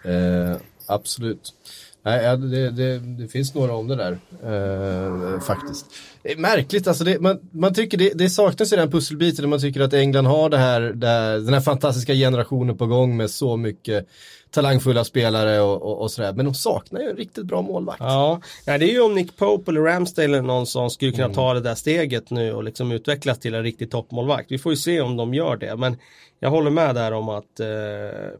Eh, 0.04 0.56
absolut. 0.86 1.54
Nej, 2.02 2.38
det, 2.38 2.70
det, 2.70 2.98
det, 2.98 3.28
finns 3.28 3.54
några 3.54 3.74
om 3.74 3.88
det 3.88 3.96
där 3.96 4.18
eh, 4.42 5.40
faktiskt. 5.40 5.86
Det 6.22 6.32
är 6.32 6.36
märkligt, 6.36 6.88
alltså 6.88 7.04
det, 7.04 7.20
man, 7.20 7.38
man 7.50 7.74
tycker 7.74 7.98
det, 7.98 8.10
det 8.14 8.30
saknas 8.30 8.72
ju 8.72 8.76
den 8.76 8.90
pusselbiten 8.90 9.50
man 9.50 9.60
tycker 9.60 9.80
att 9.80 9.92
England 9.92 10.26
har 10.26 10.50
det 10.50 10.58
här, 10.58 10.80
det 10.80 11.06
här, 11.06 11.38
den 11.38 11.54
här 11.54 11.60
fantastiska 11.60 12.14
generationen 12.14 12.76
på 12.76 12.86
gång 12.86 13.16
med 13.16 13.30
så 13.30 13.56
mycket 13.56 14.08
talangfulla 14.50 15.04
spelare 15.04 15.60
och, 15.60 15.82
och, 15.82 16.02
och 16.02 16.10
sådär. 16.10 16.32
Men 16.32 16.44
de 16.44 16.54
saknar 16.54 17.00
ju 17.00 17.10
en 17.10 17.16
riktigt 17.16 17.44
bra 17.44 17.62
målvakt. 17.62 18.00
Ja, 18.00 18.40
det 18.64 18.72
är 18.72 18.78
ju 18.80 19.00
om 19.00 19.14
Nick 19.14 19.36
Pope 19.36 19.70
eller 19.70 19.80
Ramsdale 19.80 20.24
eller 20.24 20.42
någon 20.42 20.66
som 20.66 20.90
skulle 20.90 21.12
kunna 21.12 21.24
mm. 21.24 21.34
ta 21.34 21.54
det 21.54 21.60
där 21.60 21.74
steget 21.74 22.30
nu 22.30 22.52
och 22.52 22.64
liksom 22.64 22.92
utvecklas 22.92 23.38
till 23.38 23.54
en 23.54 23.62
riktig 23.62 23.90
toppmålvakt. 23.90 24.50
Vi 24.50 24.58
får 24.58 24.72
ju 24.72 24.76
se 24.76 25.00
om 25.00 25.16
de 25.16 25.34
gör 25.34 25.56
det. 25.56 25.76
Men 25.76 25.96
jag 26.40 26.50
håller 26.50 26.70
med 26.70 26.94
där 26.94 27.12
om 27.12 27.28
att 27.28 27.60
eh, 27.60 27.66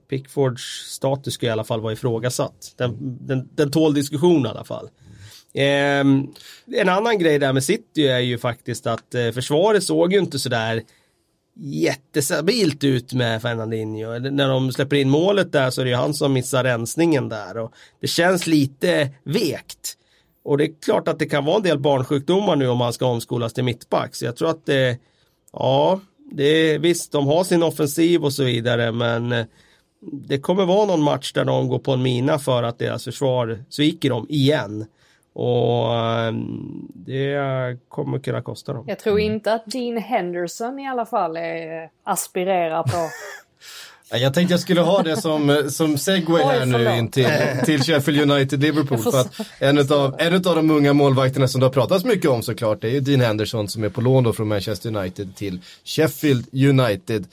Pickfords 0.08 0.62
status 0.88 1.34
ska 1.34 1.46
i 1.46 1.50
alla 1.50 1.64
fall 1.64 1.80
vara 1.80 1.92
ifrågasatt. 1.92 2.74
Den, 2.76 2.96
den, 3.26 3.48
den 3.54 3.70
tål 3.70 3.94
diskussion 3.94 4.46
i 4.46 4.48
alla 4.48 4.64
fall. 4.64 4.88
Eh, 5.54 6.00
en 6.80 6.88
annan 6.88 7.18
grej 7.18 7.38
där 7.38 7.52
med 7.52 7.64
City 7.64 8.08
är 8.08 8.18
ju 8.18 8.38
faktiskt 8.38 8.86
att 8.86 9.14
eh, 9.14 9.30
försvaret 9.30 9.84
såg 9.84 10.12
ju 10.12 10.18
inte 10.18 10.38
sådär 10.38 10.82
jättestabilt 11.58 12.84
ut 12.84 13.12
med 13.12 13.42
Fernandinho. 13.42 14.18
När 14.18 14.48
de 14.48 14.72
släpper 14.72 14.96
in 14.96 15.10
målet 15.10 15.52
där 15.52 15.70
så 15.70 15.80
är 15.80 15.84
det 15.84 15.90
ju 15.90 15.96
han 15.96 16.14
som 16.14 16.32
missar 16.32 16.64
rensningen 16.64 17.28
där 17.28 17.58
och 17.58 17.72
det 18.00 18.06
känns 18.06 18.46
lite 18.46 19.10
vekt. 19.24 19.96
Och 20.44 20.58
det 20.58 20.64
är 20.64 20.72
klart 20.84 21.08
att 21.08 21.18
det 21.18 21.26
kan 21.26 21.44
vara 21.44 21.56
en 21.56 21.62
del 21.62 21.78
barnsjukdomar 21.78 22.56
nu 22.56 22.68
om 22.68 22.80
han 22.80 22.92
ska 22.92 23.06
omskolas 23.06 23.52
till 23.52 23.64
mittback. 23.64 24.14
Så 24.14 24.24
jag 24.24 24.36
tror 24.36 24.50
att 24.50 24.66
det, 24.66 24.98
ja, 25.52 26.00
det 26.32 26.44
är 26.44 26.78
visst, 26.78 27.12
de 27.12 27.26
har 27.26 27.44
sin 27.44 27.62
offensiv 27.62 28.24
och 28.24 28.32
så 28.32 28.44
vidare, 28.44 28.92
men 28.92 29.32
eh, 29.32 29.46
det 30.12 30.38
kommer 30.38 30.64
vara 30.64 30.86
någon 30.86 31.02
match 31.02 31.32
där 31.32 31.44
de 31.44 31.68
går 31.68 31.78
på 31.78 31.92
en 31.92 32.02
mina 32.02 32.38
för 32.38 32.62
att 32.62 32.78
deras 32.78 33.04
försvar 33.04 33.64
sviker 33.68 34.10
dem 34.10 34.26
igen. 34.28 34.86
Och 35.38 35.94
ehm, 35.94 36.88
det 36.94 37.78
kommer 37.88 38.18
kunna 38.18 38.42
kosta 38.42 38.72
dem. 38.72 38.84
Jag 38.88 38.98
tror 38.98 39.20
inte 39.20 39.52
att 39.52 39.66
Dean 39.66 39.96
Henderson 39.96 40.78
i 40.78 40.88
alla 40.88 41.06
fall 41.06 41.36
är, 41.36 41.82
eh, 41.82 41.88
aspirerar 42.04 42.82
på 42.82 43.08
jag 44.10 44.34
tänkte 44.34 44.52
jag 44.52 44.60
skulle 44.60 44.80
ha 44.80 45.02
det 45.02 45.16
som, 45.16 45.62
som 45.68 45.98
segway 45.98 46.42
här 46.42 46.62
Oj, 46.62 46.66
nu 46.66 46.96
in 46.96 47.08
till, 47.08 47.28
till 47.64 47.82
Sheffield 47.82 48.30
United 48.30 48.60
Liverpool. 48.62 48.98
För 48.98 49.20
att 49.20 49.40
en 49.58 49.78
av, 49.78 50.16
en 50.18 50.34
av 50.34 50.40
de 50.40 50.70
unga 50.70 50.92
målvakterna 50.92 51.48
som 51.48 51.60
det 51.60 51.66
har 51.66 51.72
pratats 51.72 52.04
mycket 52.04 52.30
om 52.30 52.42
såklart 52.42 52.80
det 52.80 52.88
är 52.88 52.92
ju 52.92 53.00
Dean 53.00 53.20
Henderson 53.20 53.68
som 53.68 53.84
är 53.84 53.88
på 53.88 54.00
lån 54.00 54.24
då 54.24 54.32
från 54.32 54.48
Manchester 54.48 54.96
United 54.96 55.36
till 55.36 55.60
Sheffield 55.84 56.54
United. 56.54 57.26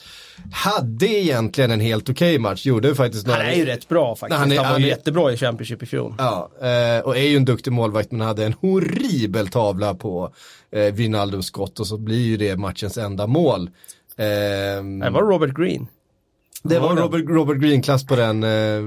Hade 0.51 1.05
egentligen 1.05 1.71
en 1.71 1.79
helt 1.79 2.09
okej 2.09 2.35
okay 2.35 2.39
match, 2.39 2.65
gjorde 2.65 2.95
faktiskt 2.95 3.27
några... 3.27 3.39
Han 3.39 3.47
är 3.47 3.55
ju 3.55 3.65
rätt 3.65 3.87
bra 3.87 4.15
faktiskt. 4.15 4.39
Han, 4.39 4.51
är, 4.51 4.55
han 4.55 4.65
var 4.65 4.71
han 4.71 4.83
är, 4.83 4.87
jättebra 4.87 5.33
i 5.33 5.37
Championship 5.37 5.83
i 5.83 5.85
fjol. 5.85 6.15
Ja, 6.17 6.51
eh, 6.61 7.05
och 7.05 7.17
är 7.17 7.27
ju 7.27 7.37
en 7.37 7.45
duktig 7.45 7.71
målvakt 7.71 8.11
men 8.11 8.21
hade 8.21 8.45
en 8.45 8.53
horribel 8.61 9.47
tavla 9.47 9.93
på 9.93 10.33
eh, 10.71 10.93
Wijnaldums 10.93 11.45
skott 11.45 11.79
och 11.79 11.87
så 11.87 11.97
blir 11.97 12.25
ju 12.25 12.37
det 12.37 12.55
matchens 12.55 12.97
enda 12.97 13.27
mål. 13.27 13.69
Eh, 14.17 14.25
det 15.01 15.09
var 15.11 15.21
Robert 15.21 15.57
Green. 15.57 15.87
Det 16.65 16.79
var 16.79 16.95
Robert, 16.95 17.25
Robert 17.29 17.57
Green-klass 17.57 18.05
på 18.05 18.15
den, 18.15 18.43
eh, 18.43 18.81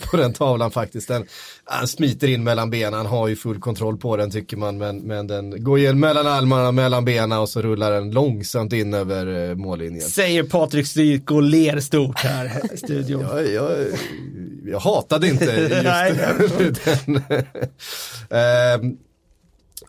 på 0.10 0.16
den 0.16 0.32
tavlan 0.32 0.70
faktiskt. 0.70 1.08
Den, 1.08 1.24
han 1.64 1.88
smiter 1.88 2.28
in 2.28 2.44
mellan 2.44 2.70
benen, 2.70 2.94
han 2.94 3.06
har 3.06 3.28
ju 3.28 3.36
full 3.36 3.60
kontroll 3.60 3.96
på 3.96 4.16
den 4.16 4.30
tycker 4.30 4.56
man. 4.56 4.78
Men, 4.78 4.98
men 4.98 5.26
den 5.26 5.64
går 5.64 5.78
igen 5.78 6.00
mellan 6.00 6.26
armarna, 6.26 6.72
mellan 6.72 7.04
benen 7.04 7.38
och 7.38 7.48
så 7.48 7.62
rullar 7.62 7.90
den 7.92 8.10
långsamt 8.10 8.72
in 8.72 8.94
över 8.94 9.50
eh, 9.50 9.56
mållinjen. 9.56 10.00
Säger 10.08 10.42
Patrik 10.42 10.86
Stryk 10.86 11.30
och 11.30 11.42
ler 11.42 11.80
stort 11.80 12.18
här 12.18 12.74
i 12.74 12.76
studion. 12.84 13.20
jag, 13.20 13.52
jag, 13.52 13.70
jag 14.64 14.80
hatade 14.80 15.28
inte 15.28 15.44
just 16.60 16.84
den. 16.84 17.22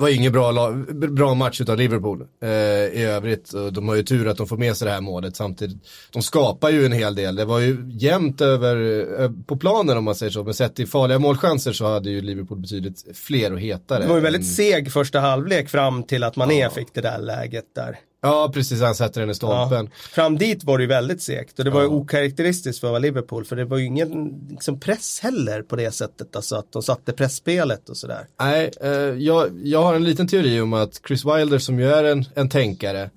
Var 0.02 0.10
ingen 0.10 0.32
bra, 0.32 0.72
bra 0.92 1.34
match 1.34 1.62
utav 1.62 1.78
Liverpool 1.78 2.28
eh, 2.44 2.50
i 2.50 3.04
övrigt. 3.04 3.52
De 3.72 3.88
har 3.88 3.96
ju 3.96 4.04
tur 4.04 4.28
att 4.28 4.38
de 4.38 4.48
får 4.48 4.58
med 4.58 4.78
sig 4.78 4.86
det 4.86 4.92
här 4.92 5.02
målet 5.02 5.36
samtidigt. 5.36 5.78
De 6.12 6.22
skapar 6.22 6.70
ju 6.70 6.86
en 6.86 6.92
hel 6.92 7.16
del. 7.16 7.36
Det 7.36 7.46
var 7.46 7.60
ju 7.60 7.78
jämnt 7.92 8.42
över 8.42 9.06
eh, 9.22 9.32
på 9.46 9.58
planen 9.58 9.98
om 9.98 10.04
man 10.04 10.16
säger 10.16 10.32
så. 10.32 10.44
Men 10.44 10.54
sett 10.54 10.80
i 10.80 10.86
farliga 10.86 11.20
målchanser 11.20 11.74
så 11.74 11.86
hade 11.86 12.10
ju 12.10 12.22
Liverpool 12.22 12.60
betydligt 12.60 13.18
fler 13.18 13.54
och 13.54 13.60
hetare. 13.60 14.02
Det 14.04 14.08
var 14.08 14.16
ju 14.16 14.22
väldigt 14.22 14.56
seg 14.56 14.92
första 14.92 15.20
halvlek 15.20 15.70
fram 15.70 16.04
till 16.04 16.24
att 16.24 16.36
Mané 16.36 16.60
ja. 16.60 16.70
fick 16.70 16.94
det 16.94 17.02
där 17.02 17.20
läget 17.20 17.66
där. 17.76 18.00
Ja, 18.22 18.52
precis. 18.54 18.82
Han 18.82 18.96
sätter 18.96 19.22
den 19.22 19.30
i 19.30 19.36
stolpen. 19.36 19.90
Ja. 19.92 19.98
Fram 20.12 20.38
dit 20.38 20.64
var 20.64 20.78
det 20.78 20.82
ju 20.82 20.88
väldigt 20.88 21.22
segt 21.22 21.60
och 21.60 21.66
det 21.66 21.72
var 21.72 21.82
ju 21.82 21.88
okaraktäristiskt 21.88 22.80
för 22.80 22.88
att 22.88 22.92
vara 22.92 23.00
Liverpool 23.00 23.46
för 23.46 23.56
det 23.56 23.66
var 23.66 23.78
ju 23.78 23.86
ingen 23.86 24.40
liksom, 24.50 24.80
press 24.80 25.20
heller 25.20 25.62
på 25.62 25.76
det 25.76 25.92
sättet. 25.92 26.36
Alltså 26.36 26.56
att 26.56 26.72
de 26.72 26.84
satte 26.84 27.14
pressspelet 27.14 27.90
och 27.90 27.98
sådär. 27.98 28.28
Nej, 28.40 28.72
eh, 28.82 28.92
jag, 28.92 29.60
jag 29.64 29.84
har 29.84 29.96
en 29.96 30.04
liten 30.04 30.28
teori 30.28 30.62
om 30.62 30.74
att 30.74 31.02
Chris 31.08 31.26
Wilder 31.26 31.60
som 31.60 31.80
ju 31.80 31.92
är 31.92 32.04
en, 32.04 32.26
en 32.36 32.50
tänkare 32.50 33.10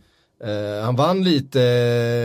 eh, 0.44 0.84
han 0.84 0.96
vann 0.96 1.24
lite 1.24 1.62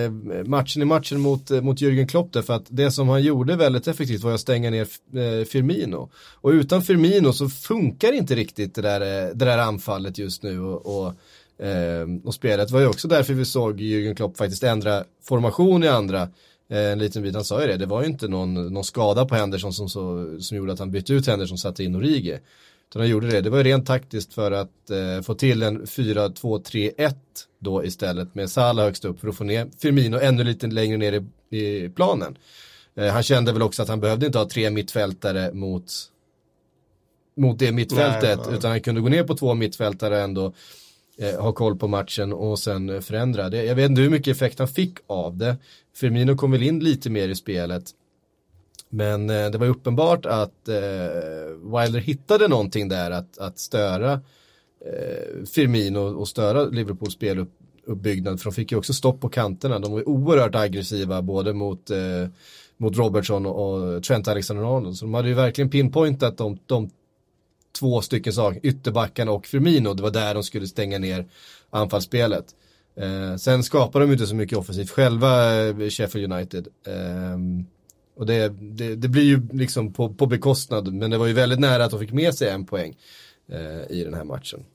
eh, 0.06 0.46
matchen 0.46 0.82
i 0.82 0.86
matchen 0.86 1.20
mot, 1.20 1.52
eh, 1.52 1.62
mot 1.62 1.82
Jürgen 1.82 2.08
Klopp 2.08 2.46
för 2.46 2.54
att 2.54 2.66
det 2.68 2.92
som 2.92 3.10
han 3.10 3.24
gjorde 3.24 3.56
väldigt 3.56 3.88
effektivt 3.88 4.24
var 4.24 4.34
att 4.34 4.40
stänga 4.40 4.70
ner 4.70 4.88
eh, 5.14 5.46
Firmino. 5.46 6.10
Och 6.34 6.50
utan 6.50 6.82
Firmino 6.82 7.34
så 7.34 7.50
funkar 7.50 8.14
inte 8.14 8.36
riktigt 8.36 8.76
det 8.76 8.82
där, 8.82 9.02
eh, 9.02 9.36
det 9.36 9.46
där 9.46 9.58
anfallet 9.58 10.18
just 10.18 10.44
nu. 10.44 10.60
och, 10.60 11.06
och 11.06 11.14
Eh, 11.60 12.08
och 12.24 12.34
spelet 12.34 12.72
var 12.72 12.80
ju 12.80 12.88
också 12.88 13.08
därför 13.08 13.34
vi 13.34 13.46
såg 13.46 13.82
Jürgen 13.82 14.16
Klopp 14.16 14.38
faktiskt 14.38 14.64
ändra 14.64 15.04
formation 15.24 15.84
i 15.84 15.88
andra. 15.88 16.22
Eh, 16.70 16.92
en 16.92 17.00
liten 17.00 17.24
bit, 17.24 17.36
han 17.36 17.44
sa 17.44 17.62
ju 17.62 17.68
det, 17.68 17.78
det 17.78 17.86
var 17.86 18.02
ju 18.02 18.08
inte 18.08 18.28
någon, 18.28 18.74
någon 18.74 18.84
skada 18.84 19.26
på 19.26 19.36
Henderson 19.36 19.74
som, 19.74 19.90
så, 19.90 20.38
som 20.40 20.58
gjorde 20.58 20.74
att 20.74 20.80
han 20.80 20.92
bytte 20.92 21.14
ut 21.14 21.28
Henderson 21.28 21.56
och 21.56 21.60
satte 21.60 21.84
in 21.84 21.96
Origi. 21.96 22.40
Utan 22.90 23.02
han 23.02 23.10
gjorde 23.10 23.28
det, 23.28 23.42
det 23.42 23.50
var 23.50 23.64
rent 23.64 23.86
taktiskt 23.86 24.34
för 24.34 24.52
att 24.52 24.90
eh, 24.90 25.22
få 25.22 25.34
till 25.34 25.64
en 25.64 25.86
4-2-3-1 25.86 27.16
då 27.60 27.86
istället 27.86 28.36
med 28.36 28.50
Salah 28.50 28.86
högst 28.86 29.06
upp 29.06 29.20
för 29.20 29.28
att 29.28 29.36
få 29.36 29.44
ner 29.44 29.68
Firmino 29.80 30.18
ännu 30.18 30.44
lite 30.44 30.68
längre 30.68 30.98
ner 30.98 31.24
i, 31.50 31.58
i 31.58 31.90
planen. 31.90 32.38
Eh, 32.96 33.08
han 33.08 33.24
kände 33.24 33.54
väl 33.54 33.62
också 33.62 33.82
att 33.82 33.88
han 33.88 34.00
behövde 34.00 34.26
inte 34.26 34.38
ha 34.38 34.50
tre 34.50 34.70
mittfältare 34.70 35.54
mot 35.54 35.92
mot 37.38 37.60
det 37.60 37.72
mittfältet 37.72 38.38
nej, 38.38 38.48
nej. 38.48 38.58
utan 38.58 38.72
han 38.72 38.82
kunde 38.82 39.02
gå 39.02 39.10
ner 39.10 39.24
på 39.24 39.38
två 39.38 39.54
mittfältare 39.54 40.22
ändå 40.22 40.54
eh, 41.20 41.42
ha 41.42 41.52
koll 41.52 41.78
på 41.78 41.88
matchen 41.88 42.34
och 42.34 42.60
sen 42.60 42.90
eh, 42.90 43.02
förändra 43.02 43.50
det. 43.50 43.64
Jag 43.64 43.76
vet 43.76 43.90
inte 43.90 44.02
hur 44.02 44.10
mycket 44.10 44.36
effekt 44.36 44.60
han 44.60 44.68
fick 44.68 44.98
av 45.08 45.38
det. 45.38 45.58
Firmino 45.96 46.36
kom 46.36 46.52
väl 46.52 46.64
in 46.64 46.80
lite 46.80 47.10
mer 47.10 47.30
i 47.30 47.36
spelet 47.36 47.84
men 48.90 49.30
eh, 49.30 49.50
det 49.50 49.58
var 49.58 49.68
uppenbart 49.68 50.26
att 50.26 50.68
eh, 50.68 50.76
Wilder 51.64 52.00
hittade 52.00 52.48
någonting 52.48 52.90
där 52.90 53.12
att, 53.12 53.38
att 53.38 53.60
störa 53.60 54.12
eh, 54.86 55.46
Firmino 55.54 56.00
och 56.00 56.28
störa 56.28 56.64
Liverpools 56.64 57.14
speluppbyggnad. 57.14 58.40
För 58.40 58.50
de 58.50 58.56
fick 58.56 58.72
ju 58.72 58.78
också 58.78 58.94
stopp 58.94 59.22
på 59.22 59.30
kanterna. 59.30 59.80
De 59.80 59.92
var 59.92 60.10
oerhört 60.10 60.56
aggressiva 60.56 61.22
både 61.22 61.54
mot, 61.54 61.90
eh, 61.90 62.28
mot 62.78 62.98
Robertson 62.98 63.46
och, 63.46 63.74
och 63.74 64.04
Trent 64.04 64.28
Alexander-Arnold. 64.28 64.98
Så 64.98 65.06
de 65.06 65.14
hade 65.14 65.28
ju 65.28 65.34
verkligen 65.34 65.70
pinpointat 65.70 66.38
de, 66.38 66.58
de 66.66 66.90
två 67.80 68.02
stycken 68.02 68.34
saker, 68.34 68.60
ytterbackarna 68.64 69.32
och 69.32 69.46
Firmino. 69.46 69.94
Det 69.94 70.04
var 70.04 70.12
där 70.12 70.34
de 70.34 70.44
skulle 70.44 70.68
stänga 70.68 71.00
ner 71.00 71.26
anfallsspelet. 71.70 72.46
Eh, 72.96 73.36
sen 73.36 73.64
skapade 73.64 74.06
de 74.06 74.12
inte 74.12 74.28
så 74.28 74.36
mycket 74.36 74.58
offensivt 74.58 74.90
själva, 74.90 75.62
eh, 75.68 75.90
Sheffield 75.90 76.34
United. 76.34 76.68
Eh, 76.88 77.38
och 78.16 78.26
det, 78.26 78.50
det, 78.50 78.96
det, 78.96 79.08
blir 79.08 79.24
ju 79.24 79.48
liksom 79.54 79.94
på, 79.94 80.14
på 80.14 80.26
bekostnad, 80.26 80.94
men 80.94 81.12
det 81.12 81.18
var 81.18 81.28
ju 81.28 81.34
väldigt 81.34 81.60
nära 81.60 81.86
att 81.86 81.92
de 81.92 82.00
fick 82.00 82.12
med 82.12 82.34
sig 82.34 82.50
en 82.50 82.66
poäng 82.66 82.96
eh, 83.52 83.98
i 83.98 84.04
den 84.04 84.14
här 84.14 84.24
matchen. 84.24 84.66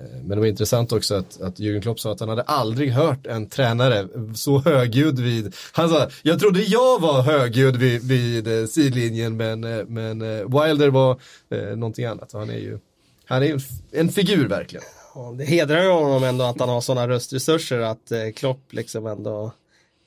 Eh, 0.00 0.16
men 0.22 0.28
det 0.28 0.36
var 0.36 0.46
intressant 0.46 0.92
också 0.92 1.14
att, 1.14 1.40
att 1.40 1.58
Jürgen 1.58 1.80
Klopp 1.80 2.00
sa 2.00 2.12
att 2.12 2.20
han 2.20 2.28
hade 2.28 2.42
aldrig 2.42 2.92
hört 2.92 3.26
en 3.26 3.48
tränare 3.48 4.08
så 4.34 4.58
högljudd 4.58 5.20
vid, 5.20 5.54
han 5.72 5.88
sa, 5.88 6.08
jag 6.22 6.40
trodde 6.40 6.62
jag 6.62 7.00
var 7.00 7.22
högljudd 7.22 7.76
vid, 7.76 8.02
vid 8.02 8.60
eh, 8.60 8.66
sidlinjen 8.66 9.36
men, 9.36 9.64
eh, 9.64 9.84
men 9.86 10.18
Wilder 10.50 10.88
var 10.88 11.20
eh, 11.50 11.76
någonting 11.76 12.04
annat. 12.04 12.32
han 12.32 12.50
är 12.50 12.58
ju, 12.58 12.78
han 13.24 13.42
är 13.42 13.52
en, 13.52 13.60
en 13.90 14.08
figur 14.08 14.48
verkligen. 14.48 14.84
Ja, 15.14 15.34
det 15.38 15.44
hedrar 15.44 15.90
honom 15.90 16.24
ändå 16.24 16.44
att 16.44 16.60
han 16.60 16.68
har 16.68 16.80
sådana 16.80 17.08
röstresurser 17.08 17.78
att 17.78 18.12
eh, 18.12 18.30
Klopp 18.36 18.72
liksom 18.72 19.06
ändå 19.06 19.52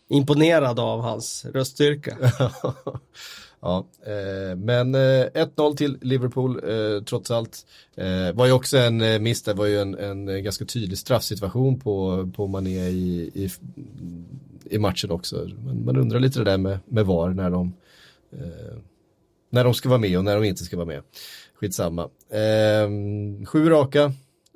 imponerad 0.09 0.79
av 0.79 1.01
hans 1.01 1.45
röststyrka. 1.53 2.17
ja, 3.61 3.87
eh, 4.05 4.55
men 4.57 4.95
eh, 4.95 5.25
1-0 5.33 5.75
till 5.75 5.97
Liverpool 6.01 6.61
eh, 6.69 7.03
trots 7.03 7.31
allt. 7.31 7.65
Eh, 7.95 8.33
var 8.33 8.45
ju 8.45 8.51
också 8.51 8.77
en 8.77 9.01
eh, 9.01 9.19
miss, 9.19 9.43
det 9.43 9.53
var 9.53 9.65
ju 9.65 9.79
en, 9.81 9.97
en 9.97 10.43
ganska 10.43 10.65
tydlig 10.65 10.97
straffsituation 10.97 11.79
på, 11.79 12.29
på 12.35 12.47
Mané 12.47 12.89
i, 12.89 13.31
i, 13.33 13.49
i 14.69 14.77
matchen 14.77 15.11
också. 15.11 15.47
Man, 15.65 15.85
man 15.85 15.97
undrar 15.97 16.19
lite 16.19 16.39
det 16.39 16.45
där 16.45 16.57
med, 16.57 16.79
med 16.85 17.05
VAR 17.05 17.29
när 17.29 17.49
de, 17.49 17.73
eh, 18.31 18.77
när 19.49 19.63
de 19.63 19.73
ska 19.73 19.89
vara 19.89 19.99
med 19.99 20.17
och 20.17 20.23
när 20.23 20.35
de 20.35 20.43
inte 20.43 20.63
ska 20.63 20.77
vara 20.77 20.87
med. 20.87 21.01
Skitsamma. 21.53 22.09
Eh, 22.29 22.89
sju 23.45 23.69
raka, 23.69 24.13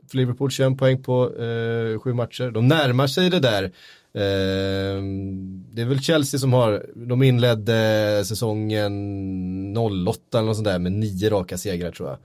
för 0.09 0.17
Liverpool 0.17 0.51
21 0.51 0.77
poäng 0.77 1.03
på 1.03 1.35
eh, 1.35 1.99
sju 1.99 2.13
matcher. 2.13 2.51
De 2.51 2.67
närmar 2.67 3.07
sig 3.07 3.29
det 3.29 3.39
där 3.39 3.71
Ehm, 4.13 5.63
det 5.71 5.81
är 5.81 5.85
väl 5.85 6.01
Chelsea 6.01 6.39
som 6.39 6.53
har, 6.53 6.85
de 6.95 7.23
inledde 7.23 8.23
säsongen 8.25 9.77
08 9.77 10.37
eller 10.37 10.45
något 10.47 10.55
sånt 10.55 10.67
där 10.67 10.79
med 10.79 10.91
nio 10.91 11.29
raka 11.29 11.57
segrar 11.57 11.91
tror 11.91 12.09
jag. 12.09 12.17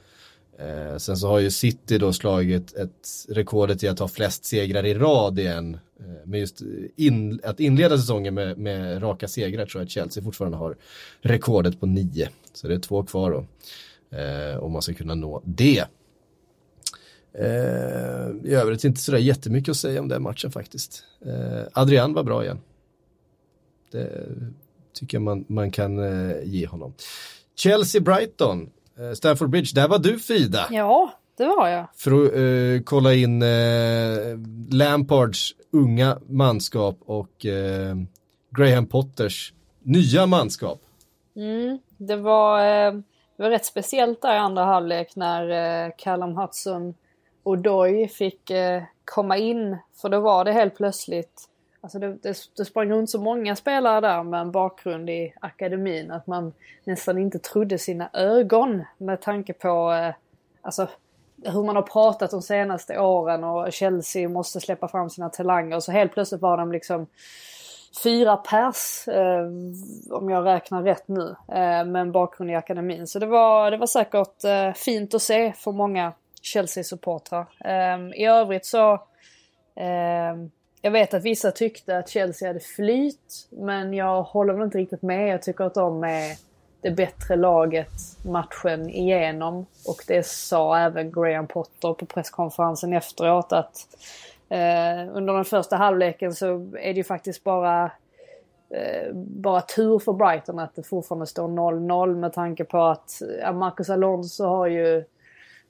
Ehm, 0.58 1.00
sen 1.00 1.16
så 1.16 1.28
har 1.28 1.38
ju 1.38 1.50
City 1.50 1.98
då 1.98 2.12
slagit 2.12 2.76
ett 2.76 3.26
rekordet 3.28 3.82
i 3.82 3.88
att 3.88 3.98
ha 3.98 4.08
flest 4.08 4.44
segrar 4.44 4.86
i 4.86 4.94
rad 4.94 5.38
igen. 5.38 5.78
Ehm, 6.00 6.16
men 6.24 6.40
just 6.40 6.62
in, 6.96 7.40
att 7.44 7.60
inleda 7.60 7.98
säsongen 7.98 8.34
med, 8.34 8.58
med, 8.58 9.02
raka 9.02 9.28
segrar 9.28 9.66
tror 9.66 9.80
jag 9.80 9.86
att 9.86 9.92
Chelsea 9.92 10.22
fortfarande 10.22 10.58
har 10.58 10.76
rekordet 11.20 11.80
på 11.80 11.86
nio. 11.86 12.28
Så 12.54 12.68
det 12.68 12.74
är 12.74 12.78
två 12.78 13.02
kvar 13.02 13.30
då. 13.30 13.46
om 14.60 14.72
man 14.72 14.82
ska 14.82 14.94
kunna 14.94 15.14
nå 15.14 15.42
det. 15.44 15.84
Eh, 17.38 18.50
I 18.50 18.54
övrigt 18.54 18.84
inte 18.84 19.00
sådär 19.00 19.18
jättemycket 19.18 19.70
att 19.70 19.76
säga 19.76 20.00
om 20.00 20.08
den 20.08 20.22
matchen 20.22 20.50
faktiskt. 20.50 21.04
Eh, 21.26 21.62
Adrian 21.72 22.14
var 22.14 22.22
bra 22.22 22.44
igen. 22.44 22.60
Det 23.92 24.28
tycker 24.92 25.16
jag 25.16 25.22
man, 25.22 25.44
man 25.48 25.70
kan 25.70 25.98
eh, 25.98 26.36
ge 26.44 26.66
honom. 26.66 26.94
Chelsea-Brighton, 27.56 28.70
Stamford 29.14 29.50
Bridge, 29.50 29.70
där 29.74 29.88
var 29.88 29.98
du 29.98 30.18
Frida. 30.18 30.66
Ja, 30.70 31.12
det 31.38 31.46
var 31.46 31.68
jag. 31.68 31.86
För 31.96 32.26
att 32.26 32.32
eh, 32.34 32.84
kolla 32.84 33.14
in 33.14 33.42
eh, 33.42 34.38
Lampards 34.70 35.54
unga 35.70 36.18
manskap 36.26 36.98
och 37.00 37.46
eh, 37.46 37.96
Graham 38.50 38.86
Potters 38.86 39.52
nya 39.82 40.26
manskap. 40.26 40.80
Mm, 41.36 41.78
det, 41.96 42.16
var, 42.16 42.62
det 42.92 43.42
var 43.42 43.50
rätt 43.50 43.66
speciellt 43.66 44.22
där 44.22 44.34
i 44.34 44.38
andra 44.38 44.64
halvlek 44.64 45.16
när 45.16 45.98
Callum 45.98 46.36
Hudson 46.36 46.94
Odoi 47.48 48.08
fick 48.08 48.50
eh, 48.50 48.82
komma 49.04 49.36
in. 49.36 49.76
För 49.94 50.08
då 50.08 50.20
var 50.20 50.44
det 50.44 50.52
helt 50.52 50.76
plötsligt, 50.76 51.48
alltså 51.80 51.98
det, 51.98 52.16
det, 52.22 52.36
det 52.56 52.64
sprang 52.64 52.90
runt 52.90 53.10
så 53.10 53.20
många 53.20 53.56
spelare 53.56 54.00
där 54.00 54.22
med 54.22 54.40
en 54.40 54.50
bakgrund 54.50 55.10
i 55.10 55.32
akademin 55.40 56.10
att 56.10 56.26
man 56.26 56.52
nästan 56.84 57.18
inte 57.18 57.38
trodde 57.38 57.78
sina 57.78 58.10
ögon 58.12 58.84
med 58.98 59.20
tanke 59.20 59.52
på 59.52 59.92
eh, 59.92 60.14
alltså, 60.62 60.88
hur 61.44 61.64
man 61.64 61.76
har 61.76 61.82
pratat 61.82 62.30
de 62.30 62.42
senaste 62.42 62.98
åren 62.98 63.44
och 63.44 63.72
Chelsea 63.72 64.28
måste 64.28 64.60
släppa 64.60 64.88
fram 64.88 65.10
sina 65.10 65.28
talanger. 65.28 65.80
Så 65.80 65.92
helt 65.92 66.12
plötsligt 66.12 66.40
var 66.40 66.56
de 66.56 66.72
liksom 66.72 67.06
fyra 68.02 68.36
pers, 68.36 69.08
eh, 69.08 69.46
om 70.10 70.30
jag 70.30 70.46
räknar 70.46 70.82
rätt 70.82 71.08
nu, 71.08 71.36
eh, 71.48 71.84
med 71.84 71.96
en 71.96 72.12
bakgrund 72.12 72.50
i 72.50 72.54
akademin. 72.54 73.06
Så 73.06 73.18
det 73.18 73.26
var, 73.26 73.70
det 73.70 73.76
var 73.76 73.86
säkert 73.86 74.44
eh, 74.44 74.72
fint 74.72 75.14
att 75.14 75.22
se 75.22 75.52
för 75.52 75.72
många 75.72 76.12
Chelsea-supportrar. 76.52 77.46
Um, 77.94 78.12
I 78.12 78.26
övrigt 78.26 78.66
så... 78.66 78.92
Um, 79.74 80.50
jag 80.82 80.90
vet 80.90 81.14
att 81.14 81.22
vissa 81.22 81.50
tyckte 81.50 81.98
att 81.98 82.08
Chelsea 82.08 82.48
hade 82.48 82.60
flyt, 82.60 83.48
men 83.50 83.94
jag 83.94 84.22
håller 84.22 84.52
väl 84.52 84.64
inte 84.64 84.78
riktigt 84.78 85.02
med. 85.02 85.28
Jag 85.28 85.42
tycker 85.42 85.64
att 85.64 85.74
de 85.74 86.04
är 86.04 86.36
det 86.80 86.90
bättre 86.90 87.36
laget 87.36 87.92
matchen 88.24 88.90
igenom. 88.90 89.66
Och 89.86 90.04
det 90.06 90.26
sa 90.26 90.78
även 90.78 91.12
Graham 91.12 91.46
Potter 91.46 91.92
på 91.94 92.06
presskonferensen 92.06 92.92
efteråt 92.92 93.52
att 93.52 93.88
eh, 94.48 95.16
under 95.16 95.34
den 95.34 95.44
första 95.44 95.76
halvleken 95.76 96.34
så 96.34 96.46
är 96.56 96.94
det 96.94 96.96
ju 96.96 97.04
faktiskt 97.04 97.44
bara 97.44 97.84
eh, 98.70 99.12
bara 99.14 99.60
tur 99.60 99.98
för 99.98 100.12
Brighton 100.12 100.58
att 100.58 100.74
det 100.74 100.82
fortfarande 100.82 101.26
står 101.26 101.48
0-0 101.48 102.16
med 102.16 102.32
tanke 102.32 102.64
på 102.64 102.82
att 102.82 103.22
ja, 103.42 103.52
Marcus 103.52 103.90
Alonso 103.90 104.44
har 104.44 104.66
ju 104.66 105.04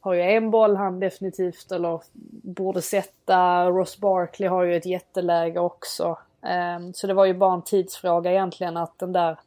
har 0.00 0.14
ju 0.14 0.22
en 0.22 0.50
boll 0.50 0.76
han 0.76 1.00
definitivt 1.00 1.72
eller 1.72 2.00
borde 2.42 2.82
sätta. 2.82 3.64
Ross 3.64 3.98
Barkley 3.98 4.48
har 4.48 4.62
ju 4.62 4.76
ett 4.76 4.86
jätteläge 4.86 5.60
också. 5.60 6.18
Ehm, 6.42 6.92
så 6.92 7.06
det 7.06 7.14
var 7.14 7.24
ju 7.24 7.34
bara 7.34 7.54
en 7.54 7.62
tidsfråga 7.62 8.30
egentligen 8.30 8.76
att 8.76 8.98
den 8.98 9.12
där 9.12 9.38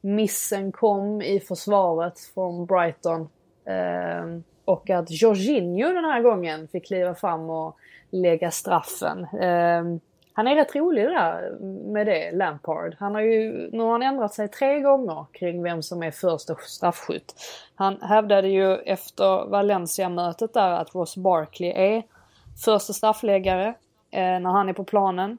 missen 0.00 0.72
kom 0.72 1.22
i 1.22 1.40
försvaret 1.40 2.20
från 2.34 2.66
Brighton. 2.66 3.28
Ehm, 3.64 4.42
och 4.64 4.90
att 4.90 5.10
Jorginho 5.10 5.92
den 5.92 6.04
här 6.04 6.22
gången 6.22 6.68
fick 6.68 6.86
kliva 6.86 7.14
fram 7.14 7.50
och 7.50 7.76
lägga 8.10 8.50
straffen. 8.50 9.24
Ehm, 9.40 10.00
han 10.38 10.46
är 10.46 10.54
rätt 10.54 10.76
rolig 10.76 11.04
där 11.04 11.58
med 11.92 12.06
det, 12.06 12.30
Lampard. 12.32 12.96
Han 12.98 13.14
har 13.14 13.22
ju, 13.22 13.70
nu 13.72 13.82
har 13.82 13.92
han 13.92 14.02
ändrat 14.02 14.34
sig 14.34 14.48
tre 14.48 14.80
gånger 14.80 15.26
kring 15.32 15.62
vem 15.62 15.82
som 15.82 16.02
är 16.02 16.10
första 16.10 16.54
straffskytt. 16.54 17.34
Han 17.74 18.00
hävdade 18.00 18.48
ju 18.48 18.74
efter 18.74 19.50
Valencia-mötet 19.50 20.54
där 20.54 20.70
att 20.70 20.94
Ross 20.94 21.16
Barkley 21.16 21.70
är 21.70 22.02
första 22.64 22.92
straffläggare 22.92 23.66
eh, 24.10 24.40
när 24.40 24.50
han 24.50 24.68
är 24.68 24.72
på 24.72 24.84
planen. 24.84 25.38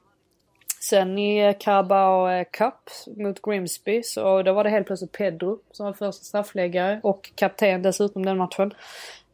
Sen 0.81 1.17
i 1.17 1.47
eh, 1.47 1.55
Carabao 1.59 2.29
eh, 2.29 2.45
Cup 2.51 2.89
mot 3.17 3.41
Grimsby 3.41 4.03
så 4.03 4.41
då 4.41 4.53
var 4.53 4.63
det 4.63 4.69
helt 4.69 4.87
plötsligt 4.87 5.11
Pedro 5.11 5.59
som 5.71 5.85
var 5.85 5.93
första 5.93 6.23
straffläggare 6.23 6.99
och 7.03 7.31
kapten 7.35 7.81
dessutom 7.81 8.25
den 8.25 8.37
matchen. 8.37 8.73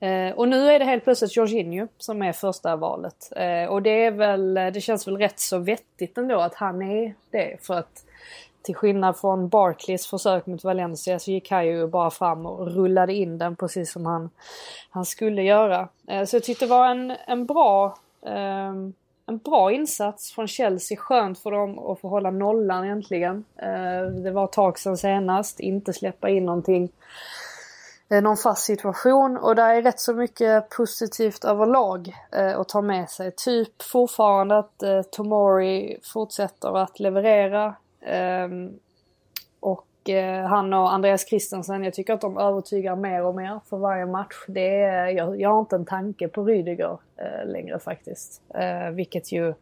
Eh, 0.05 0.33
och 0.33 0.47
nu 0.47 0.71
är 0.71 0.79
det 0.79 0.85
helt 0.85 1.03
plötsligt 1.03 1.35
Jorginho 1.35 1.87
som 1.97 2.21
är 2.21 2.31
första 2.33 2.75
valet. 2.75 3.31
Eh, 3.35 3.65
och 3.65 3.81
det 3.81 4.05
är 4.05 4.11
väl, 4.11 4.57
eh, 4.57 4.67
det 4.67 4.81
känns 4.81 5.07
väl 5.07 5.17
rätt 5.17 5.39
så 5.39 5.57
vettigt 5.57 6.17
ändå 6.17 6.39
att 6.39 6.55
han 6.55 6.81
är 6.81 7.13
det. 7.31 7.57
För 7.61 7.73
att 7.73 8.05
till 8.61 8.75
skillnad 8.75 9.17
från 9.17 9.49
Barclays 9.49 10.07
försök 10.07 10.45
mot 10.45 10.63
Valencia 10.63 11.19
så 11.19 11.31
gick 11.31 11.51
han 11.51 11.65
ju 11.65 11.87
bara 11.87 12.11
fram 12.11 12.45
och 12.45 12.75
rullade 12.75 13.13
in 13.13 13.37
den 13.37 13.55
precis 13.55 13.91
som 13.91 14.05
han, 14.05 14.29
han 14.89 15.05
skulle 15.05 15.43
göra. 15.43 15.89
Eh, 16.07 16.25
så 16.25 16.35
jag 16.35 16.43
tyckte 16.43 16.65
det 16.65 16.69
var 16.69 16.87
en, 16.87 17.15
en 17.27 17.45
bra 17.45 17.97
ehm, 18.25 18.93
en 19.27 19.37
bra 19.37 19.71
insats 19.71 20.31
från 20.31 20.47
Chelsea. 20.47 20.97
Skönt 20.97 21.39
för 21.39 21.51
dem 21.51 21.79
att 21.79 21.99
få 21.99 22.07
hålla 22.07 22.31
nollan 22.31 22.83
äntligen. 22.83 23.45
Eh, 23.57 24.05
det 24.23 24.31
var 24.31 24.45
ett 24.45 24.51
tag 24.51 24.79
sedan 24.79 24.97
senast. 24.97 25.59
Inte 25.59 25.93
släppa 25.93 26.29
in 26.29 26.45
någonting 26.45 26.89
Eh, 28.09 28.21
någon 28.21 28.37
fast 28.37 28.65
situation 28.65 29.37
och 29.37 29.55
där 29.55 29.75
är 29.75 29.81
rätt 29.81 29.99
så 29.99 30.13
mycket 30.13 30.69
positivt 30.69 31.45
överlag 31.45 32.15
eh, 32.31 32.59
att 32.59 32.69
ta 32.69 32.81
med 32.81 33.09
sig. 33.09 33.31
Typ 33.31 33.81
fortfarande 33.81 34.57
att 34.57 34.83
eh, 34.83 35.01
Tomori 35.01 35.99
fortsätter 36.03 36.77
att 36.77 36.99
leverera. 36.99 37.75
Eh, 38.01 38.47
och 39.59 40.09
eh, 40.09 40.45
han 40.45 40.73
och 40.73 40.93
Andreas 40.93 41.29
Christensen, 41.29 41.83
jag 41.83 41.93
tycker 41.93 42.13
att 42.13 42.21
de 42.21 42.37
övertygar 42.37 42.95
mer 42.95 43.23
och 43.23 43.35
mer 43.35 43.59
för 43.69 43.77
varje 43.77 44.05
match. 44.05 44.45
Det 44.47 44.81
är, 44.81 45.07
jag, 45.07 45.41
jag 45.41 45.49
har 45.49 45.59
inte 45.59 45.75
en 45.75 45.85
tanke 45.85 46.27
på 46.27 46.43
Rydiger 46.43 46.97
eh, 47.17 47.51
längre 47.51 47.79
faktiskt. 47.79 48.41
Eh, 48.53 48.89
vilket 48.89 49.31
ju 49.31 49.53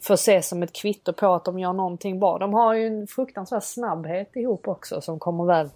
får 0.00 0.14
ses 0.14 0.48
som 0.48 0.62
ett 0.62 0.72
kvitto 0.72 1.12
på 1.12 1.34
att 1.34 1.44
de 1.44 1.58
gör 1.58 1.72
någonting 1.72 2.20
bra. 2.20 2.38
De 2.38 2.54
har 2.54 2.74
ju 2.74 2.86
en 2.86 3.06
fruktansvärd 3.06 3.62
snabbhet 3.62 4.36
ihop 4.36 4.68
också 4.68 5.00
som 5.00 5.18
kommer 5.18 5.44
väl 5.44 5.70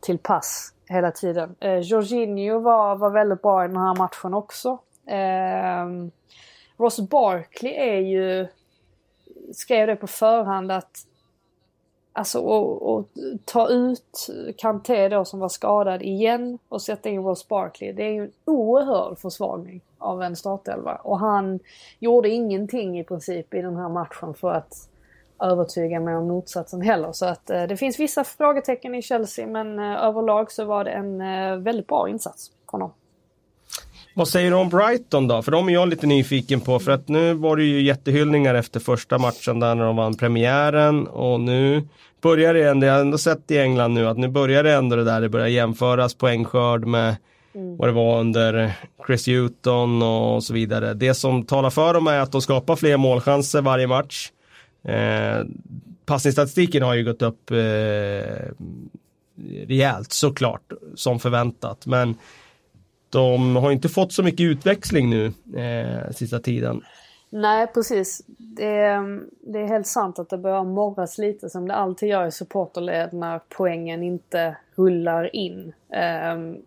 till 0.00 0.18
pass 0.18 0.74
hela 0.88 1.10
tiden. 1.10 1.54
Eh, 1.60 1.78
Jorginho 1.78 2.58
var, 2.58 2.96
var 2.96 3.10
väldigt 3.10 3.42
bra 3.42 3.64
i 3.64 3.68
den 3.68 3.76
här 3.76 3.94
matchen 3.94 4.34
också. 4.34 4.78
Eh, 5.06 5.86
Ross 6.76 7.00
Barkley 7.00 7.72
är 7.72 8.00
ju, 8.00 8.48
skrev 9.52 9.86
det 9.86 9.96
på 9.96 10.06
förhand 10.06 10.72
att 10.72 11.04
Alltså 12.12 12.40
och, 12.40 13.08
ta 13.44 13.68
ut 13.68 14.26
Kanté 14.56 15.08
då 15.08 15.24
som 15.24 15.40
var 15.40 15.48
skadad 15.48 16.02
igen 16.02 16.58
och 16.68 16.82
sätta 16.82 17.08
in 17.08 17.22
Ross 17.22 17.48
Barkley. 17.48 17.92
Det 17.92 18.02
är 18.02 18.10
ju 18.12 18.24
en 18.24 18.32
oerhörd 18.44 19.18
försvagning 19.18 19.80
av 19.98 20.22
en 20.22 20.36
startelva. 20.36 20.94
Och 20.94 21.18
han 21.18 21.60
gjorde 21.98 22.28
ingenting 22.28 22.98
i 23.00 23.04
princip 23.04 23.54
i 23.54 23.62
den 23.62 23.76
här 23.76 23.88
matchen 23.88 24.34
för 24.34 24.52
att 24.52 24.88
övertyga 25.42 26.00
mig 26.00 26.16
om 26.16 26.28
motsatsen 26.28 26.80
heller. 26.80 27.12
Så 27.12 27.26
att 27.26 27.50
eh, 27.50 27.62
det 27.62 27.76
finns 27.76 28.00
vissa 28.00 28.24
frågetecken 28.24 28.94
i 28.94 29.02
Chelsea 29.02 29.46
men 29.46 29.78
eh, 29.78 30.04
överlag 30.04 30.52
så 30.52 30.64
var 30.64 30.84
det 30.84 30.90
en 30.90 31.20
eh, 31.20 31.56
väldigt 31.56 31.86
bra 31.86 32.08
insats 32.08 32.50
från 32.70 32.80
dem. 32.80 32.92
Vad 34.14 34.28
säger 34.28 34.50
du 34.50 34.56
om 34.56 34.68
Brighton 34.68 35.28
då? 35.28 35.42
För 35.42 35.52
de 35.52 35.68
är 35.68 35.72
jag 35.72 35.88
lite 35.88 36.06
nyfiken 36.06 36.60
på. 36.60 36.78
För 36.78 36.92
att 36.92 37.08
nu 37.08 37.34
var 37.34 37.56
det 37.56 37.64
ju 37.64 37.82
jättehyllningar 37.82 38.54
efter 38.54 38.80
första 38.80 39.18
matchen 39.18 39.60
där 39.60 39.74
när 39.74 39.84
de 39.84 39.96
vann 39.96 40.16
premiären. 40.16 41.06
Och 41.06 41.40
nu 41.40 41.88
börjar 42.20 42.54
det 42.54 42.68
ändå, 42.68 42.86
jag 42.86 42.94
har 42.94 43.00
ändå 43.00 43.18
sett 43.18 43.50
i 43.50 43.58
England 43.58 43.94
nu 43.94 44.06
att 44.06 44.18
nu 44.18 44.28
börjar 44.28 44.62
det 44.62 44.72
ändå 44.72 44.96
det 44.96 45.04
där, 45.04 45.20
det 45.20 45.28
börjar 45.28 45.46
jämföras 45.46 46.14
poängskörd 46.14 46.84
med 46.86 47.16
mm. 47.54 47.76
vad 47.76 47.88
det 47.88 47.92
var 47.92 48.20
under 48.20 48.72
Chris 49.06 49.26
Hewton 49.26 50.02
och 50.02 50.44
så 50.44 50.54
vidare. 50.54 50.94
Det 50.94 51.14
som 51.14 51.46
talar 51.46 51.70
för 51.70 51.94
dem 51.94 52.06
är 52.06 52.20
att 52.20 52.32
de 52.32 52.42
skapar 52.42 52.76
fler 52.76 52.96
målchanser 52.96 53.62
varje 53.62 53.86
match. 53.86 54.30
Eh, 54.88 55.44
passningsstatistiken 56.04 56.82
har 56.82 56.94
ju 56.94 57.04
gått 57.04 57.22
upp 57.22 57.50
eh, 57.50 57.56
rejält 59.66 60.12
såklart, 60.12 60.72
som 60.94 61.18
förväntat. 61.20 61.86
Men 61.86 62.14
de 63.10 63.56
har 63.56 63.72
inte 63.72 63.88
fått 63.88 64.12
så 64.12 64.22
mycket 64.22 64.40
utväxling 64.40 65.10
nu 65.10 65.26
eh, 65.56 66.10
sista 66.12 66.38
tiden. 66.38 66.82
Nej 67.30 67.66
precis. 67.66 68.24
Det 68.26 68.76
är, 68.76 69.20
det 69.52 69.58
är 69.58 69.66
helt 69.66 69.86
sant 69.86 70.18
att 70.18 70.30
det 70.30 70.38
börjar 70.38 70.64
morras 70.64 71.18
lite 71.18 71.50
som 71.50 71.68
det 71.68 71.74
alltid 71.74 72.08
gör 72.08 72.26
i 72.26 72.32
supporterled 72.32 73.12
när 73.12 73.40
poängen 73.48 74.02
inte 74.02 74.56
rullar 74.76 75.36
in. 75.36 75.72
Eh, 75.92 76.60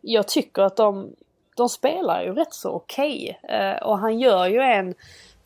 jag 0.00 0.28
tycker 0.28 0.62
att 0.62 0.76
de, 0.76 1.10
de 1.56 1.68
spelar 1.68 2.22
ju 2.22 2.32
rätt 2.32 2.54
så 2.54 2.70
okej. 2.70 3.38
Okay. 3.44 3.56
eh, 3.56 3.82
och 3.82 3.98
han 3.98 4.18
gör 4.18 4.46
ju 4.46 4.60
en 4.60 4.94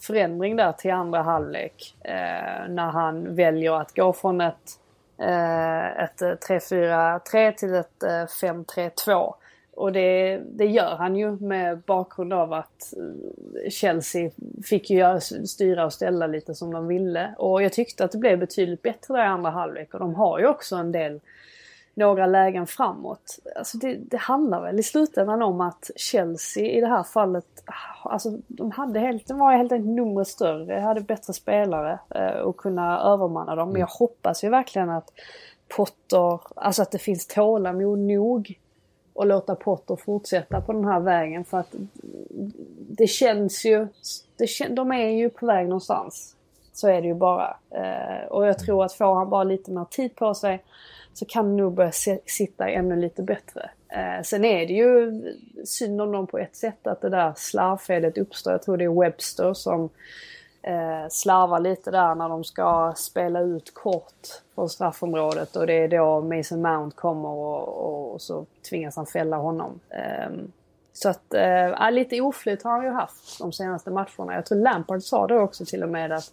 förändring 0.06 0.56
där 0.56 0.72
till 0.72 0.92
andra 0.92 1.22
halvlek. 1.22 1.96
Eh, 2.04 2.68
när 2.68 2.90
han 2.90 3.34
väljer 3.34 3.72
att 3.72 3.96
gå 3.96 4.12
från 4.12 4.40
ett, 4.40 4.78
eh, 5.18 5.86
ett 5.86 6.22
eh, 6.22 6.28
3-4-3 6.28 7.52
till 7.52 7.74
ett 7.74 8.02
eh, 8.02 8.08
5-3-2. 8.08 9.34
Och 9.76 9.92
det, 9.92 10.40
det 10.44 10.66
gör 10.66 10.96
han 10.96 11.16
ju 11.16 11.30
med 11.30 11.78
bakgrund 11.78 12.32
av 12.32 12.52
att 12.52 12.94
eh, 12.96 13.70
Chelsea 13.70 14.30
fick 14.64 14.90
ju 14.90 14.98
göra, 14.98 15.20
styra 15.20 15.84
och 15.84 15.92
ställa 15.92 16.26
lite 16.26 16.54
som 16.54 16.72
de 16.72 16.86
ville. 16.86 17.34
Och 17.38 17.62
jag 17.62 17.72
tyckte 17.72 18.04
att 18.04 18.12
det 18.12 18.18
blev 18.18 18.38
betydligt 18.38 18.82
bättre 18.82 19.14
där 19.14 19.24
i 19.24 19.26
andra 19.26 19.50
halvlek 19.50 19.94
och 19.94 20.00
de 20.00 20.14
har 20.14 20.38
ju 20.38 20.46
också 20.46 20.76
en 20.76 20.92
del 20.92 21.20
några 21.96 22.26
lägen 22.26 22.66
framåt. 22.66 23.38
Alltså 23.56 23.78
det, 23.78 23.94
det 23.94 24.16
handlar 24.16 24.62
väl 24.62 24.78
i 24.78 24.82
slutändan 24.82 25.42
om 25.42 25.60
att 25.60 25.90
Chelsea 25.96 26.64
i 26.64 26.80
det 26.80 26.86
här 26.86 27.02
fallet, 27.02 27.64
alltså 28.02 28.38
de 28.46 28.70
hade 28.70 29.00
helt, 29.00 29.26
de 29.26 29.38
var 29.38 29.52
helt 29.52 29.72
enkelt 29.72 29.96
numret 29.96 30.28
större, 30.28 30.80
hade 30.80 31.00
bättre 31.00 31.32
spelare 31.32 31.98
eh, 32.10 32.40
och 32.40 32.56
kunna 32.56 33.00
övermanna 33.00 33.54
dem. 33.54 33.72
Men 33.72 33.80
jag 33.80 33.86
hoppas 33.86 34.44
ju 34.44 34.48
verkligen 34.48 34.90
att 34.90 35.12
Potter, 35.76 36.40
alltså 36.54 36.82
att 36.82 36.90
det 36.90 36.98
finns 36.98 37.26
tålamod 37.26 37.98
nog 37.98 38.60
och 39.12 39.26
låta 39.26 39.54
Potter 39.54 39.96
fortsätta 39.96 40.60
på 40.60 40.72
den 40.72 40.84
här 40.84 41.00
vägen 41.00 41.44
för 41.44 41.58
att 41.58 41.74
det 42.88 43.06
känns 43.06 43.64
ju, 43.64 43.88
det, 44.36 44.68
de 44.68 44.92
är 44.92 45.10
ju 45.10 45.30
på 45.30 45.46
väg 45.46 45.68
någonstans. 45.68 46.36
Så 46.72 46.88
är 46.88 47.02
det 47.02 47.08
ju 47.08 47.14
bara. 47.14 47.56
Eh, 47.70 48.26
och 48.28 48.46
jag 48.46 48.58
tror 48.58 48.84
att 48.84 48.92
får 48.92 49.14
han 49.14 49.30
bara 49.30 49.44
lite 49.44 49.70
mer 49.70 49.84
tid 49.84 50.16
på 50.16 50.34
sig 50.34 50.64
så 51.16 51.24
kan 51.24 51.48
det 51.48 51.62
nog 51.62 51.74
börja 51.74 51.92
sitta 52.26 52.68
ännu 52.68 52.96
lite 52.96 53.22
bättre. 53.22 53.70
Eh, 53.88 54.22
sen 54.22 54.44
är 54.44 54.66
det 54.66 54.72
ju 54.72 55.22
synd 55.64 56.00
om 56.00 56.12
dem 56.12 56.26
på 56.26 56.38
ett 56.38 56.56
sätt 56.56 56.86
att 56.86 57.00
det 57.00 57.08
där 57.08 57.32
slarvfelet 57.36 58.18
uppstår. 58.18 58.52
Jag 58.52 58.62
tror 58.62 58.76
det 58.76 58.84
är 58.84 59.00
Webster 59.00 59.54
som 59.54 59.88
eh, 60.62 61.08
slarvar 61.10 61.60
lite 61.60 61.90
där 61.90 62.14
när 62.14 62.28
de 62.28 62.44
ska 62.44 62.94
spela 62.96 63.40
ut 63.40 63.74
kort 63.74 64.26
från 64.54 64.68
straffområdet 64.68 65.56
och 65.56 65.66
det 65.66 65.72
är 65.72 65.88
då 65.88 66.20
Mason 66.20 66.62
Mount 66.62 66.96
kommer 66.96 67.28
och, 67.28 67.68
och, 67.68 68.12
och 68.12 68.22
så 68.22 68.46
tvingas 68.70 68.96
han 68.96 69.06
fälla 69.06 69.36
honom. 69.36 69.80
Eh, 69.88 70.30
så 70.92 71.08
att, 71.08 71.34
eh, 71.34 71.90
lite 71.90 72.20
oflyt 72.20 72.62
har 72.62 72.70
han 72.70 72.84
ju 72.84 72.90
haft 72.90 73.38
de 73.38 73.52
senaste 73.52 73.90
matcherna. 73.90 74.34
Jag 74.34 74.46
tror 74.46 74.58
Lampard 74.58 75.02
sa 75.02 75.26
det 75.26 75.38
också 75.38 75.64
till 75.64 75.82
och 75.82 75.88
med 75.88 76.12
att 76.12 76.32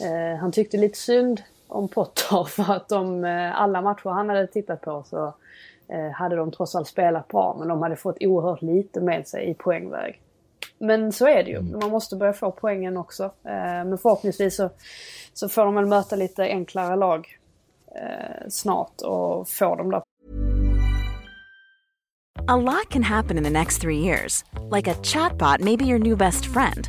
eh, 0.00 0.38
han 0.40 0.52
tyckte 0.52 0.76
lite 0.76 0.98
synd 0.98 1.42
om 1.68 1.88
Potter 1.88 2.44
för 2.44 2.72
att 2.72 2.88
de, 2.88 3.24
eh, 3.24 3.60
alla 3.60 3.82
matcher 3.82 4.08
han 4.08 4.28
hade 4.28 4.46
tittat 4.46 4.80
på 4.80 5.02
så 5.06 5.34
eh, 5.88 6.10
hade 6.10 6.36
de 6.36 6.50
trots 6.50 6.74
allt 6.74 6.88
spelat 6.88 7.28
bra 7.28 7.56
men 7.58 7.68
de 7.68 7.82
hade 7.82 7.96
fått 7.96 8.16
oerhört 8.20 8.62
lite 8.62 9.00
med 9.00 9.28
sig 9.28 9.50
i 9.50 9.54
poängväg. 9.54 10.20
Men 10.78 11.12
så 11.12 11.26
är 11.26 11.44
det 11.44 11.50
ju. 11.50 11.58
Mm. 11.58 11.78
Man 11.80 11.90
måste 11.90 12.16
börja 12.16 12.32
få 12.32 12.50
poängen 12.50 12.96
också. 12.96 13.24
Eh, 13.24 13.84
men 13.84 13.98
förhoppningsvis 13.98 14.56
så, 14.56 14.70
så 15.34 15.48
får 15.48 15.64
de 15.64 15.74
väl 15.74 15.86
möta 15.86 16.16
lite 16.16 16.42
enklare 16.42 16.96
lag 16.96 17.38
snart 18.48 19.00
och 19.00 19.48
få 19.48 19.76
dem 19.76 19.90
där. 19.90 20.02
A 22.48 22.56
lot 22.56 22.90
can 22.90 23.02
happen 23.02 23.38
in 23.38 23.44
the 23.44 23.50
next 23.50 23.80
three 23.80 23.98
years. 23.98 24.44
Like 24.70 24.86
a 24.86 24.94
chatbot 25.02 25.60
may 25.60 25.76
be 25.76 25.84
your 25.84 25.98
new 25.98 26.16
best 26.16 26.46
friend. 26.46 26.88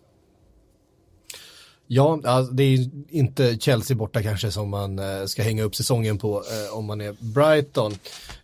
Ja, 1.93 2.19
alltså, 2.23 2.53
det 2.53 2.63
är 2.63 2.89
inte 3.09 3.57
Chelsea 3.59 3.97
borta 3.97 4.23
kanske 4.23 4.51
som 4.51 4.69
man 4.69 4.99
eh, 4.99 5.25
ska 5.25 5.43
hänga 5.43 5.63
upp 5.63 5.75
säsongen 5.75 6.17
på 6.17 6.35
eh, 6.35 6.77
om 6.77 6.85
man 6.85 7.01
är 7.01 7.15
Brighton. 7.19 7.93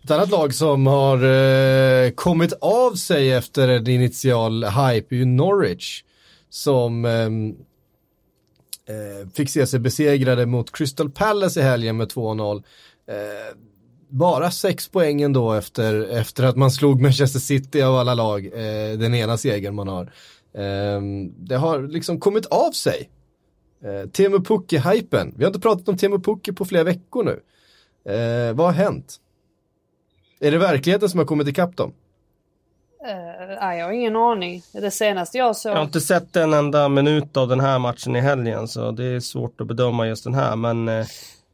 Ett 0.04 0.10
annat 0.10 0.30
lag 0.30 0.54
som 0.54 0.86
har 0.86 1.24
eh, 1.24 2.10
kommit 2.10 2.52
av 2.52 2.94
sig 2.94 3.32
efter 3.32 3.68
en 3.68 3.88
initial 3.88 4.64
hype 4.64 5.14
är 5.14 5.18
ju 5.18 5.24
Norwich. 5.24 6.02
Som 6.50 7.04
ehm, 7.04 7.56
fick 9.34 9.50
se 9.50 9.66
sig 9.66 9.80
besegrade 9.80 10.46
mot 10.46 10.72
Crystal 10.72 11.10
Palace 11.10 11.60
i 11.60 11.62
helgen 11.62 11.96
med 11.96 12.08
2-0. 12.08 12.62
bara 14.08 14.50
sex 14.50 14.88
poäng 14.88 15.22
ändå 15.22 15.52
efter, 15.52 16.08
efter 16.08 16.44
att 16.44 16.56
man 16.56 16.70
slog 16.70 17.00
Manchester 17.00 17.40
City 17.40 17.82
av 17.82 17.96
alla 17.96 18.14
lag, 18.14 18.50
den 18.98 19.14
ena 19.14 19.36
segern 19.36 19.74
man 19.74 19.88
har. 19.88 20.12
Ehm, 20.54 21.32
det 21.46 21.56
har 21.56 21.82
liksom 21.82 22.20
kommit 22.20 22.46
av 22.46 22.72
sig 22.72 23.10
Eh, 23.84 24.08
Teemu 24.10 24.38
Pukki-hypen. 24.38 25.34
Vi 25.36 25.44
har 25.44 25.48
inte 25.48 25.60
pratat 25.60 25.88
om 25.88 25.96
Teemu 25.96 26.18
Pukki 26.18 26.52
på 26.52 26.64
flera 26.64 26.84
veckor 26.84 27.24
nu. 27.24 27.40
Eh, 28.12 28.54
vad 28.54 28.66
har 28.66 28.72
hänt? 28.72 29.16
Är 30.40 30.50
det 30.50 30.58
verkligheten 30.58 31.08
som 31.08 31.18
har 31.18 31.26
kommit 31.26 31.48
ikapp 31.48 31.76
dem? 31.76 31.92
Uh, 33.04 33.76
jag 33.78 33.84
har 33.84 33.92
ingen 33.92 34.16
aning. 34.16 34.62
Det 34.72 34.90
senaste 34.90 35.38
jag 35.38 35.56
såg... 35.56 35.72
Jag 35.72 35.76
har 35.76 35.84
inte 35.84 36.00
sett 36.00 36.36
en 36.36 36.52
enda 36.52 36.88
minut 36.88 37.36
av 37.36 37.48
den 37.48 37.60
här 37.60 37.78
matchen 37.78 38.16
i 38.16 38.20
helgen 38.20 38.68
så 38.68 38.90
det 38.90 39.04
är 39.04 39.20
svårt 39.20 39.60
att 39.60 39.66
bedöma 39.66 40.06
just 40.06 40.24
den 40.24 40.34
här 40.34 40.56
men 40.56 40.88
eh, 40.88 41.06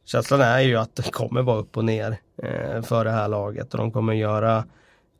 känslan 0.05 0.41
är 0.41 0.59
ju 0.59 0.75
att 0.75 0.95
det 0.95 1.11
kommer 1.11 1.41
vara 1.41 1.57
upp 1.57 1.77
och 1.77 1.85
ner 1.85 2.17
eh, 2.43 2.81
för 2.81 3.05
det 3.05 3.11
här 3.11 3.27
laget 3.27 3.73
och 3.73 3.77
de 3.77 3.91
kommer 3.91 4.13
göra 4.13 4.63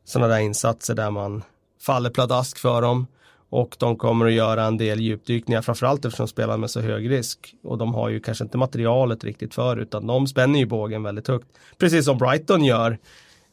sådana 0.04 0.34
där 0.34 0.40
insatser 0.40 0.94
där 0.94 1.10
man 1.10 1.42
faller 1.80 2.10
pladask 2.10 2.58
för 2.58 2.82
dem. 2.82 3.06
Och 3.48 3.76
de 3.78 3.96
kommer 3.96 4.26
att 4.26 4.32
göra 4.32 4.64
en 4.64 4.76
del 4.76 5.00
djupdykningar, 5.00 5.62
framförallt 5.62 6.04
eftersom 6.04 6.26
de 6.26 6.30
spelar 6.30 6.56
med 6.56 6.70
så 6.70 6.80
hög 6.80 7.10
risk. 7.10 7.54
Och 7.62 7.78
de 7.78 7.94
har 7.94 8.08
ju 8.08 8.20
kanske 8.20 8.44
inte 8.44 8.58
materialet 8.58 9.24
riktigt 9.24 9.54
för, 9.54 9.76
utan 9.76 10.06
de 10.06 10.26
spänner 10.26 10.58
ju 10.58 10.66
bågen 10.66 11.02
väldigt 11.02 11.28
högt. 11.28 11.46
Precis 11.78 12.04
som 12.04 12.18
Brighton 12.18 12.64
gör 12.64 12.98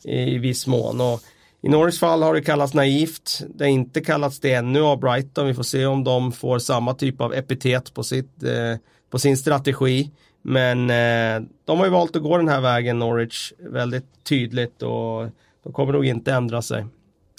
i 0.03 0.37
viss 0.37 0.67
mån. 0.67 1.01
Och 1.01 1.21
I 1.61 1.69
Norris 1.69 1.99
fall 1.99 2.23
har 2.23 2.33
det 2.33 2.41
kallats 2.41 2.73
naivt. 2.73 3.41
Det 3.55 3.63
har 3.63 3.69
inte 3.69 4.01
kallats 4.01 4.39
det 4.39 4.53
ännu 4.53 4.81
av 4.81 4.99
Brighton. 4.99 5.47
Vi 5.47 5.53
får 5.53 5.63
se 5.63 5.85
om 5.85 6.03
de 6.03 6.31
får 6.31 6.59
samma 6.59 6.93
typ 6.93 7.21
av 7.21 7.33
epitet 7.33 7.93
på, 7.93 8.03
sitt, 8.03 8.43
eh, 8.43 8.79
på 9.09 9.19
sin 9.19 9.37
strategi. 9.37 10.11
Men 10.41 10.89
eh, 10.89 11.47
de 11.65 11.79
har 11.79 11.85
ju 11.85 11.91
valt 11.91 12.15
att 12.15 12.23
gå 12.23 12.37
den 12.37 12.47
här 12.47 12.61
vägen, 12.61 12.99
Norwich, 12.99 13.53
väldigt 13.59 14.23
tydligt 14.23 14.81
och 14.81 15.29
de 15.63 15.73
kommer 15.73 15.93
nog 15.93 16.05
inte 16.05 16.33
ändra 16.33 16.61
sig. 16.61 16.85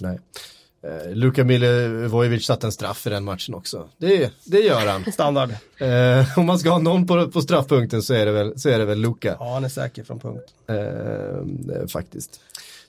Nej. 0.00 0.18
Eh, 0.84 1.14
Luka 1.14 1.44
Milivojevic 1.44 2.46
satte 2.46 2.66
en 2.66 2.72
straff 2.72 3.06
i 3.06 3.10
den 3.10 3.24
matchen 3.24 3.54
också. 3.54 3.88
Det, 3.98 4.32
det 4.44 4.60
gör 4.60 4.86
han. 4.86 5.12
Standard. 5.12 5.50
Eh, 5.78 6.38
om 6.38 6.46
man 6.46 6.58
ska 6.58 6.70
ha 6.70 6.78
någon 6.78 7.06
på, 7.06 7.30
på 7.30 7.40
straffpunkten 7.40 8.02
så 8.02 8.14
är 8.14 8.26
det 8.26 8.32
väl, 8.32 8.58
så 8.60 8.68
är 8.68 8.78
det 8.78 8.84
väl 8.84 8.98
Luka. 8.98 9.36
Ja, 9.38 9.54
han 9.54 9.64
är 9.64 9.68
säker 9.68 10.04
från 10.04 10.20
punkt. 10.20 10.44
Eh, 10.66 11.86
faktiskt. 11.88 12.40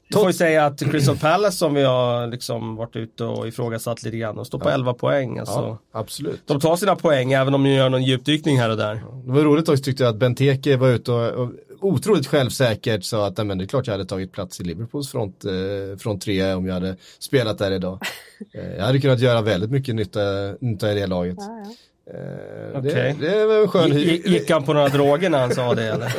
Du 0.08 0.14
får 0.14 0.28
ju 0.28 0.34
säga 0.34 0.66
att 0.66 0.80
Crystal 0.80 1.18
Palace 1.18 1.58
som 1.58 1.74
vi 1.74 1.84
har 1.84 2.28
liksom 2.28 2.76
varit 2.76 2.96
ute 2.96 3.24
och 3.24 3.48
ifrågasatt 3.48 4.04
lite 4.04 4.18
grann 4.18 4.38
och 4.38 4.48
står 4.48 4.60
på 4.60 4.70
ja. 4.70 4.74
11 4.74 4.93
poäng. 4.93 5.39
Alltså. 5.39 5.54
Ja, 5.54 6.00
absolut. 6.00 6.41
De 6.46 6.60
tar 6.60 6.76
sina 6.76 6.96
poäng 6.96 7.32
även 7.32 7.54
om 7.54 7.64
de 7.64 7.70
gör 7.70 7.89
någon 7.89 8.04
djupdykning 8.04 8.60
här 8.60 8.70
och 8.70 8.78
där. 8.78 8.96
Det 9.26 9.32
var 9.32 9.41
roligt 9.41 9.70
också 9.70 9.84
tyckte 9.84 10.04
jag 10.04 10.10
att 10.10 10.20
Benteke 10.20 10.78
var 10.78 10.88
ute 10.88 11.12
och, 11.12 11.30
och 11.30 11.52
otroligt 11.88 12.28
självsäkert 12.28 13.04
sa 13.04 13.28
att 13.28 13.48
men 13.48 13.58
det 13.58 13.64
är 13.64 13.68
klart 13.68 13.88
jag 13.88 13.94
hade 13.94 14.06
tagit 14.06 14.32
plats 14.32 14.60
i 14.60 14.64
Liverpools 14.64 15.12
front, 15.12 15.46
eh, 15.46 15.98
front 15.98 16.22
tre 16.22 16.54
om 16.54 16.66
jag 16.66 16.74
hade 16.74 16.96
spelat 17.20 17.58
där 17.58 17.72
idag. 17.72 18.00
eh, 18.54 18.76
jag 18.76 18.86
hade 18.86 19.00
kunnat 19.00 19.20
göra 19.20 19.42
väldigt 19.42 19.72
mycket 19.72 19.96
nytta, 19.96 20.20
nytta 20.60 20.92
i 20.92 20.96
det 20.96 21.08
laget. 21.08 21.36
Ja, 21.40 21.64
ja. 21.66 21.72
Eh, 22.14 22.80
okay. 22.80 23.14
det, 23.20 23.28
det 23.28 23.46
var 23.46 23.62
en 23.62 23.68
skön 23.68 23.98
Gick, 23.98 24.28
gick 24.28 24.50
han 24.50 24.64
på 24.64 24.74
några 24.74 24.88
droger 24.88 25.30
när 25.30 25.40
han 25.40 25.56
sa 25.56 25.76
det 25.76 25.84
eller? 25.84 26.08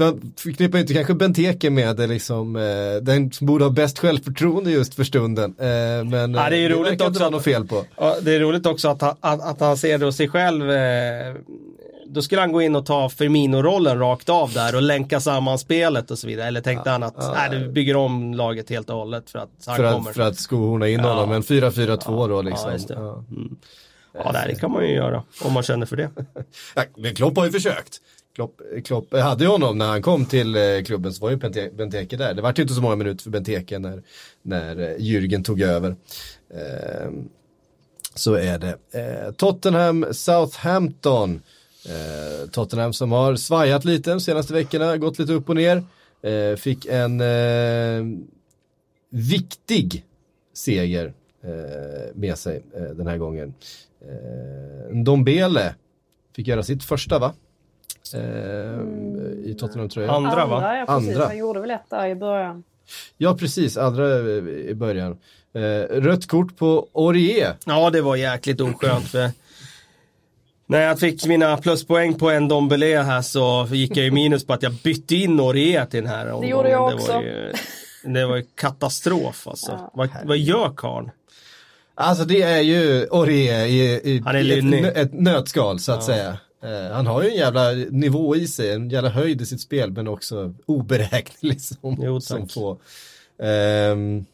uh, 0.00 0.14
förknippar 0.36 0.78
inte 0.78 0.94
kanske 0.94 1.14
Benteke 1.14 1.70
med 1.70 1.96
det 1.96 2.06
liksom, 2.06 2.56
uh, 2.56 2.96
den 3.02 3.32
som 3.32 3.46
borde 3.46 3.64
ha 3.64 3.70
bäst 3.70 3.98
självförtroende 3.98 4.70
just 4.70 4.94
för 4.94 5.04
stunden. 5.04 5.50
Uh, 5.50 6.04
men 6.10 6.34
ja, 6.34 6.50
det 6.50 6.56
är 6.56 6.70
uh, 6.70 6.76
roligt 6.76 7.00
också 7.00 7.24
att, 7.24 7.44
fel 7.44 7.66
på. 7.66 7.84
Det 8.22 8.34
är 8.34 8.40
roligt 8.40 8.66
också 8.66 8.88
att, 8.88 9.02
att, 9.02 9.16
att 9.20 9.60
han 9.60 9.76
ser 9.76 9.98
det 9.98 10.12
sig 10.12 10.28
själv 10.28 10.62
då 12.08 12.22
skulle 12.22 12.40
han 12.40 12.52
gå 12.52 12.62
in 12.62 12.76
och 12.76 12.86
ta 12.86 13.08
Firmino-rollen 13.08 13.98
rakt 13.98 14.28
av 14.28 14.52
där 14.52 14.74
och 14.74 14.82
länka 14.82 15.20
samman 15.20 15.58
spelet 15.58 16.10
och 16.10 16.18
så 16.18 16.26
vidare. 16.26 16.48
Eller 16.48 16.60
tänkte 16.60 16.88
ja, 16.88 16.92
han 16.92 17.02
att 17.02 17.14
ja, 17.18 17.34
nej, 17.36 17.60
du 17.60 17.68
bygger 17.68 17.96
om 17.96 18.34
laget 18.34 18.70
helt 18.70 18.90
och 18.90 18.96
hållet 18.96 19.30
för 19.30 19.38
att 19.38 19.50
han 19.66 19.76
för 19.76 19.92
kommer. 19.92 20.10
Att, 20.10 20.16
för 20.16 20.22
att 20.22 20.36
skohorna 20.36 20.88
in 20.88 21.00
ja. 21.00 21.08
honom, 21.08 21.28
men 21.28 21.42
4-4-2 21.42 22.00
ja, 22.06 22.26
då 22.26 22.42
liksom. 22.42 22.70
Ja, 22.72 22.78
det. 22.88 22.94
Ja. 22.94 23.24
Mm. 23.30 23.56
ja, 24.14 24.34
det 24.46 24.54
kan 24.54 24.72
man 24.72 24.88
ju 24.88 24.94
göra 24.94 25.22
om 25.42 25.52
man 25.52 25.62
känner 25.62 25.86
för 25.86 25.96
det. 25.96 26.10
men 26.96 27.14
Klopp 27.14 27.36
har 27.36 27.44
ju 27.44 27.50
försökt. 27.50 28.00
Klopp, 28.34 28.60
Klopp 28.84 29.14
hade 29.14 29.44
ju 29.44 29.50
honom 29.50 29.78
när 29.78 29.86
han 29.86 30.02
kom 30.02 30.26
till 30.26 30.56
eh, 30.56 30.82
klubben 30.86 31.12
så 31.12 31.22
var 31.22 31.30
ju 31.30 31.36
Benteke 31.70 32.16
där. 32.16 32.34
Det 32.34 32.42
var 32.42 32.52
ju 32.56 32.62
inte 32.62 32.74
så 32.74 32.80
många 32.80 32.96
minuter 32.96 33.22
för 33.22 33.30
Benteke 33.30 33.78
när, 33.78 34.02
när 34.42 34.80
eh, 34.80 34.96
Jürgen 34.96 35.44
tog 35.44 35.60
över. 35.60 35.96
Eh, 36.54 37.10
så 38.14 38.34
är 38.34 38.58
det. 38.58 38.78
Eh, 38.92 39.32
Tottenham, 39.32 40.06
Southampton. 40.12 41.42
Eh, 41.88 42.48
Tottenham 42.50 42.92
som 42.92 43.12
har 43.12 43.36
svajat 43.36 43.84
lite 43.84 44.10
de 44.10 44.20
senaste 44.20 44.52
veckorna, 44.52 44.96
gått 44.96 45.18
lite 45.18 45.32
upp 45.32 45.48
och 45.48 45.56
ner. 45.56 45.82
Eh, 46.22 46.56
fick 46.56 46.86
en 46.86 47.20
eh, 47.20 48.04
viktig 49.10 50.04
seger 50.54 51.12
eh, 51.44 52.14
med 52.14 52.38
sig 52.38 52.62
eh, 52.74 52.82
den 52.82 53.06
här 53.06 53.16
gången. 53.16 53.54
Eh, 54.00 54.96
Dombele 55.02 55.74
fick 56.36 56.46
göra 56.46 56.62
sitt 56.62 56.84
första 56.84 57.18
va? 57.18 57.32
I 59.44 59.54
Tottenham 59.54 59.88
tror 59.88 60.04
jag. 60.04 60.14
Andra 60.14 60.46
va? 60.46 60.56
Andra, 60.56 60.76
ja, 60.76 60.86
precis. 60.86 61.08
Andra. 61.14 61.26
Han 61.26 61.38
gjorde 61.38 61.60
väl 61.60 61.70
ett 61.70 61.90
där 61.90 62.06
i 62.08 62.14
början. 62.14 62.64
Ja 63.16 63.36
precis, 63.36 63.76
andra 63.76 64.20
i 64.48 64.74
början. 64.74 65.18
rött 65.90 66.26
kort 66.26 66.56
på 66.56 66.88
Orie. 66.92 67.54
Ja 67.66 67.90
det 67.90 68.00
var 68.00 68.16
jäkligt 68.16 68.60
oskönt 68.60 69.08
för 69.08 69.30
när 70.68 70.80
jag 70.80 71.00
fick 71.00 71.26
mina 71.26 71.56
pluspoäng 71.56 72.14
på 72.14 72.30
en 72.30 72.48
Dombele 72.48 73.02
här 73.02 73.22
så 73.22 73.68
gick 73.70 73.96
jag 73.96 74.04
ju 74.04 74.10
minus 74.10 74.46
på 74.46 74.52
att 74.52 74.62
jag 74.62 74.72
bytte 74.72 75.16
in 75.16 75.36
Norea 75.36 75.86
till 75.86 76.02
den 76.02 76.12
här 76.12 76.26
omgången. 76.26 76.40
Det 76.40 76.48
gjorde 76.48 76.70
jag 76.70 76.94
också. 76.94 77.12
Det 77.12 77.14
var 77.14 77.22
ju, 77.22 77.52
det 78.14 78.26
var 78.26 78.36
ju 78.36 78.44
katastrof 78.54 79.48
alltså. 79.48 79.72
Ja. 79.72 79.90
Vad, 79.94 80.08
vad 80.24 80.38
gör 80.38 80.72
karln? 80.76 81.10
Alltså 81.94 82.24
det 82.24 82.42
är 82.42 82.60
ju 82.60 83.06
Orie 83.06 83.66
i, 83.66 84.00
i, 84.04 84.16
ett, 84.16 84.96
ett 84.96 85.12
nötskal 85.12 85.80
så 85.80 85.92
att 85.92 86.08
ja. 86.08 86.14
säga. 86.14 86.38
Uh, 86.64 86.92
han 86.92 87.06
har 87.06 87.22
ju 87.22 87.28
en 87.28 87.36
jävla 87.36 87.70
nivå 87.90 88.36
i 88.36 88.46
sig, 88.48 88.72
en 88.72 88.90
jävla 88.90 89.08
höjd 89.10 89.40
i 89.40 89.46
sitt 89.46 89.60
spel 89.60 89.90
men 89.90 90.08
också 90.08 90.54
oberäknelig 90.66 91.60
som, 91.80 91.98
jo, 92.02 92.20
som 92.20 92.48
få. 92.48 92.78
Um, 93.92 94.26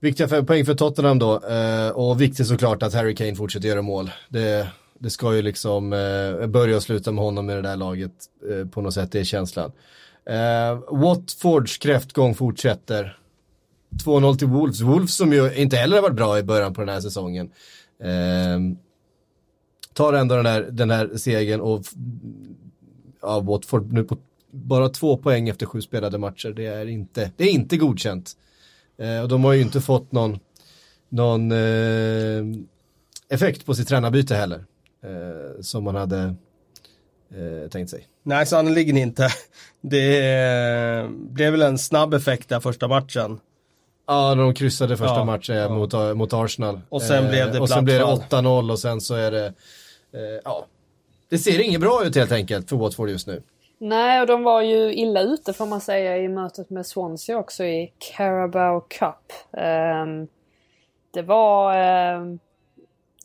viktiga 0.00 0.42
poäng 0.42 0.66
för 0.66 0.74
Tottenham 0.74 1.18
då 1.18 1.40
uh, 1.50 1.88
och 1.88 2.20
viktigt 2.20 2.46
såklart 2.46 2.82
att 2.82 2.94
Harry 2.94 3.14
Kane 3.14 3.34
fortsätter 3.34 3.68
göra 3.68 3.82
mål. 3.82 4.10
Det, 4.28 4.68
det 4.98 5.10
ska 5.10 5.36
ju 5.36 5.42
liksom 5.42 5.92
eh, 5.92 6.46
börja 6.46 6.76
och 6.76 6.82
sluta 6.82 7.12
med 7.12 7.24
honom 7.24 7.50
i 7.50 7.54
det 7.54 7.62
där 7.62 7.76
laget 7.76 8.12
eh, 8.50 8.68
på 8.68 8.80
något 8.80 8.94
sätt, 8.94 9.12
det 9.12 9.20
är 9.20 9.24
känslan. 9.24 9.72
Eh, 10.26 10.80
Watfords 10.90 11.78
kräftgång 11.78 12.34
fortsätter. 12.34 13.18
2-0 14.04 14.36
till 14.36 14.46
Wolves. 14.46 14.80
Wolves 14.80 15.16
som 15.16 15.32
ju 15.32 15.54
inte 15.54 15.76
heller 15.76 15.96
har 15.96 16.02
varit 16.02 16.16
bra 16.16 16.38
i 16.38 16.42
början 16.42 16.74
på 16.74 16.80
den 16.80 16.88
här 16.88 17.00
säsongen. 17.00 17.50
Eh, 18.02 18.78
tar 19.92 20.12
ändå 20.12 20.36
den 20.36 20.46
här, 20.46 20.62
den 20.70 20.90
här 20.90 21.16
segern 21.16 21.60
och 21.60 21.84
ja, 23.22 23.40
Watford 23.40 23.92
nu 23.92 24.04
på 24.04 24.16
bara 24.50 24.88
två 24.88 25.16
poäng 25.16 25.48
efter 25.48 25.66
sju 25.66 25.80
spelade 25.80 26.18
matcher. 26.18 26.48
Det 26.48 26.66
är 26.66 26.86
inte, 26.86 27.32
det 27.36 27.44
är 27.44 27.50
inte 27.50 27.76
godkänt. 27.76 28.32
Eh, 28.98 29.20
och 29.20 29.28
de 29.28 29.44
har 29.44 29.52
ju 29.52 29.62
inte 29.62 29.80
fått 29.80 30.12
någon, 30.12 30.38
någon 31.08 31.52
eh, 31.52 32.44
effekt 33.28 33.66
på 33.66 33.74
sitt 33.74 33.88
tränarbyte 33.88 34.34
heller 34.34 34.64
eh, 35.02 35.60
som 35.60 35.84
man 35.84 35.94
hade 35.94 36.34
eh, 37.30 37.68
tänkt 37.70 37.90
sig. 37.90 38.06
Nej, 38.22 38.46
sannoliken 38.46 38.96
inte. 38.96 39.28
Det 39.80 40.18
eh, 40.18 41.08
blev 41.10 41.52
väl 41.52 41.62
en 41.62 41.78
snabb 41.78 42.14
effekt 42.14 42.48
där 42.48 42.60
första 42.60 42.88
matchen. 42.88 43.40
Ja, 44.06 44.34
de 44.34 44.54
kryssade 44.54 44.96
första 44.96 45.14
ja, 45.14 45.24
matchen 45.24 45.56
ja. 45.56 45.68
Mot, 45.68 46.16
mot 46.16 46.32
Arsenal. 46.32 46.80
Och 46.88 47.02
sen 47.02 47.28
blev 47.28 47.50
det 47.50 47.56
eh, 47.56 47.62
Och 47.62 47.68
sen 47.68 47.84
blev 47.84 47.98
det 47.98 48.04
8-0 48.04 48.70
och 48.70 48.78
sen 48.78 49.00
så 49.00 49.14
är 49.14 49.30
det, 49.30 49.46
eh, 50.12 50.40
ja, 50.44 50.66
det 51.28 51.38
ser 51.38 51.60
inget 51.60 51.80
bra 51.80 52.04
ut 52.04 52.16
helt 52.16 52.32
enkelt 52.32 52.68
för 52.68 52.76
Watford 52.76 53.10
just 53.10 53.26
nu. 53.26 53.42
Nej, 53.78 54.20
och 54.20 54.26
de 54.26 54.42
var 54.42 54.62
ju 54.62 54.94
illa 54.94 55.20
ute 55.20 55.52
får 55.52 55.66
man 55.66 55.80
säga 55.80 56.18
i 56.18 56.28
mötet 56.28 56.70
med 56.70 56.86
Swansea 56.86 57.38
också 57.38 57.64
i 57.64 57.92
Carabao 57.98 58.80
Cup. 58.80 59.32
Um, 59.52 60.28
det 61.10 61.22
var 61.22 61.76
um, 62.16 62.38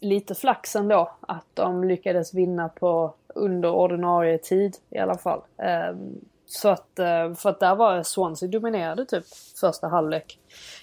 lite 0.04 0.36
flax 0.36 0.76
ändå 0.76 1.12
att 1.22 1.45
de 1.54 1.84
lyckades 1.84 2.34
vinna 2.34 2.70
på 2.70 3.14
under 3.36 3.72
ordinarie 3.72 4.38
tid 4.38 4.78
i 4.89 4.97
alla 4.97 5.18
fall. 5.18 5.41
Ehm, 5.58 6.20
så 6.45 6.70
att, 6.70 6.99
eh, 6.99 7.34
för 7.34 7.49
att 7.49 7.60
där 7.60 7.76
var 7.76 8.04
Swansea 8.04 8.49
dominerade 8.49 9.06
typ 9.06 9.26
första 9.60 9.88
halvlek. 9.88 10.39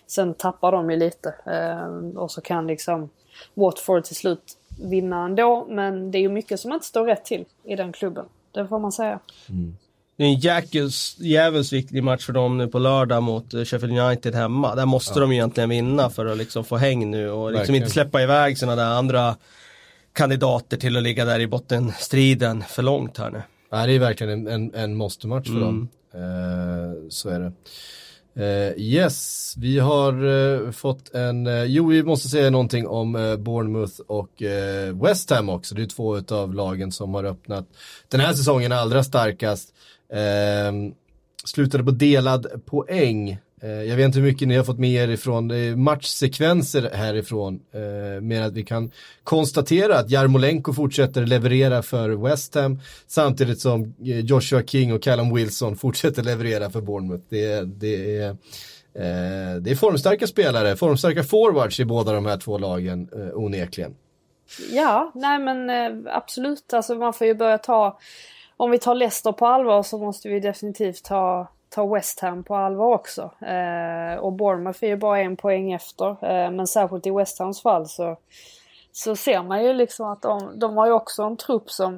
Sen 0.06 0.34
tappar 0.34 0.72
de 0.72 0.90
ju 0.90 0.96
lite 0.96 1.34
ehm, 1.46 2.18
och 2.18 2.30
så 2.30 2.40
kan 2.40 2.66
liksom 2.66 3.10
Watford 3.54 4.04
till 4.04 4.16
slut 4.16 4.58
vinna 4.80 5.24
ändå. 5.24 5.66
Men 5.68 6.10
det 6.10 6.18
är 6.18 6.20
ju 6.20 6.28
mycket 6.28 6.60
som 6.60 6.72
inte 6.72 6.86
står 6.86 7.06
rätt 7.06 7.24
till 7.24 7.44
i 7.64 7.76
den 7.76 7.92
klubben. 7.92 8.26
Det 8.52 8.68
får 8.68 8.78
man 8.78 8.92
säga. 8.92 9.18
Mm. 9.48 9.76
Det 10.20 10.24
är 10.24 10.28
en 10.28 10.38
jäkels, 10.38 11.16
jävels 11.18 11.72
viktig 11.72 12.04
match 12.04 12.26
för 12.26 12.32
dem 12.32 12.58
nu 12.58 12.68
på 12.68 12.78
lördag 12.78 13.22
mot 13.22 13.54
eh, 13.54 13.64
Sheffield 13.64 13.98
United 13.98 14.34
hemma. 14.34 14.74
Där 14.74 14.86
måste 14.86 15.12
ja. 15.14 15.20
de 15.20 15.32
egentligen 15.32 15.70
vinna 15.70 16.10
för 16.10 16.26
att 16.26 16.38
liksom 16.38 16.64
få 16.64 16.76
häng 16.76 17.10
nu 17.10 17.30
och 17.30 17.52
liksom 17.52 17.74
inte 17.74 17.90
släppa 17.90 18.22
iväg 18.22 18.58
sådana 18.58 18.82
där 18.82 18.90
andra 18.90 19.36
kandidater 20.12 20.76
till 20.76 20.96
att 20.96 21.02
ligga 21.02 21.24
där 21.24 21.40
i 21.40 21.46
bottenstriden 21.46 22.64
för 22.68 22.82
långt 22.82 23.18
här 23.18 23.30
nu. 23.30 23.42
Ja, 23.70 23.86
det 23.86 23.92
är 23.92 23.98
verkligen 23.98 24.32
en, 24.32 24.48
en, 24.48 24.74
en 24.74 24.94
måste-match 24.94 25.46
för 25.46 25.56
mm. 25.56 25.64
dem. 25.64 25.88
Uh, 26.14 27.08
så 27.08 27.28
är 27.28 27.40
det. 27.40 27.52
Uh, 28.36 28.78
yes, 28.78 29.54
vi 29.58 29.78
har 29.78 30.24
uh, 30.24 30.70
fått 30.70 31.14
en, 31.14 31.48
jo 31.66 31.88
vi 31.88 32.02
måste 32.02 32.28
säga 32.28 32.50
någonting 32.50 32.86
om 32.86 33.36
Bournemouth 33.38 34.00
och 34.06 34.42
West 35.02 35.30
Ham 35.30 35.48
också. 35.48 35.74
Det 35.74 35.82
är 35.82 35.86
två 35.86 36.20
av 36.30 36.54
lagen 36.54 36.92
som 36.92 37.14
har 37.14 37.24
öppnat 37.24 37.66
den 38.08 38.20
här 38.20 38.32
säsongen 38.32 38.72
allra 38.72 39.04
starkast. 39.04 39.74
Eh, 40.12 40.92
slutade 41.44 41.84
på 41.84 41.90
delad 41.90 42.64
poäng 42.66 43.38
Eh, 43.62 43.70
jag 43.70 43.96
vet 43.96 44.06
inte 44.06 44.18
hur 44.18 44.26
mycket 44.26 44.48
ni 44.48 44.56
har 44.56 44.64
fått 44.64 44.78
med 44.78 44.90
er 44.90 45.08
ifrån 45.08 45.52
matchsekvenser 45.82 46.90
härifrån. 46.94 47.60
Eh, 47.72 48.20
med 48.20 48.46
att 48.46 48.52
vi 48.52 48.64
kan 48.64 48.90
konstatera 49.24 49.98
att 49.98 50.10
Jarmolenko 50.10 50.72
fortsätter 50.72 51.26
leverera 51.26 51.82
för 51.82 52.10
West 52.10 52.54
Ham 52.54 52.80
samtidigt 53.06 53.60
som 53.60 53.82
eh, 53.82 54.20
Joshua 54.20 54.62
King 54.62 54.92
och 54.92 55.02
Callum 55.02 55.34
Wilson 55.34 55.76
fortsätter 55.76 56.22
leverera 56.22 56.70
för 56.70 56.80
Bournemouth. 56.80 57.24
Det, 57.28 57.62
det 57.62 58.18
är 58.18 58.36
Eh, 58.94 59.60
det 59.60 59.70
är 59.70 59.74
formstarka 59.74 60.26
spelare, 60.26 60.76
formstarka 60.76 61.22
forwards 61.22 61.80
i 61.80 61.84
båda 61.84 62.12
de 62.12 62.26
här 62.26 62.36
två 62.36 62.58
lagen 62.58 63.08
eh, 63.12 63.38
onekligen. 63.38 63.94
Ja, 64.70 65.12
nej 65.14 65.38
men 65.38 65.70
eh, 65.70 66.16
absolut. 66.16 66.72
Alltså 66.72 66.94
man 66.94 67.12
får 67.12 67.26
ju 67.26 67.34
börja 67.34 67.58
ta, 67.58 67.98
om 68.60 68.70
vi 68.70 68.78
tar 68.78 68.94
Leicester 68.94 69.32
på 69.32 69.46
allvar 69.46 69.82
så 69.82 69.98
måste 69.98 70.28
vi 70.28 70.40
definitivt 70.40 71.04
ta, 71.04 71.48
ta 71.68 71.94
West 71.94 72.20
Ham 72.20 72.44
på 72.44 72.56
allvar 72.56 72.94
också. 72.94 73.30
Eh, 73.40 74.18
och 74.18 74.32
Bournemouth 74.32 74.84
är 74.84 74.88
ju 74.88 74.96
bara 74.96 75.20
en 75.20 75.36
poäng 75.36 75.72
efter. 75.72 76.08
Eh, 76.10 76.50
men 76.50 76.66
särskilt 76.66 77.06
i 77.06 77.10
West 77.10 77.38
Hams 77.38 77.62
fall 77.62 77.88
så, 77.88 78.16
så 78.92 79.16
ser 79.16 79.42
man 79.42 79.64
ju 79.64 79.72
liksom 79.72 80.06
att 80.06 80.22
de, 80.22 80.58
de 80.58 80.76
har 80.76 80.86
ju 80.86 80.92
också 80.92 81.22
en 81.22 81.36
trupp 81.36 81.70
som 81.70 81.94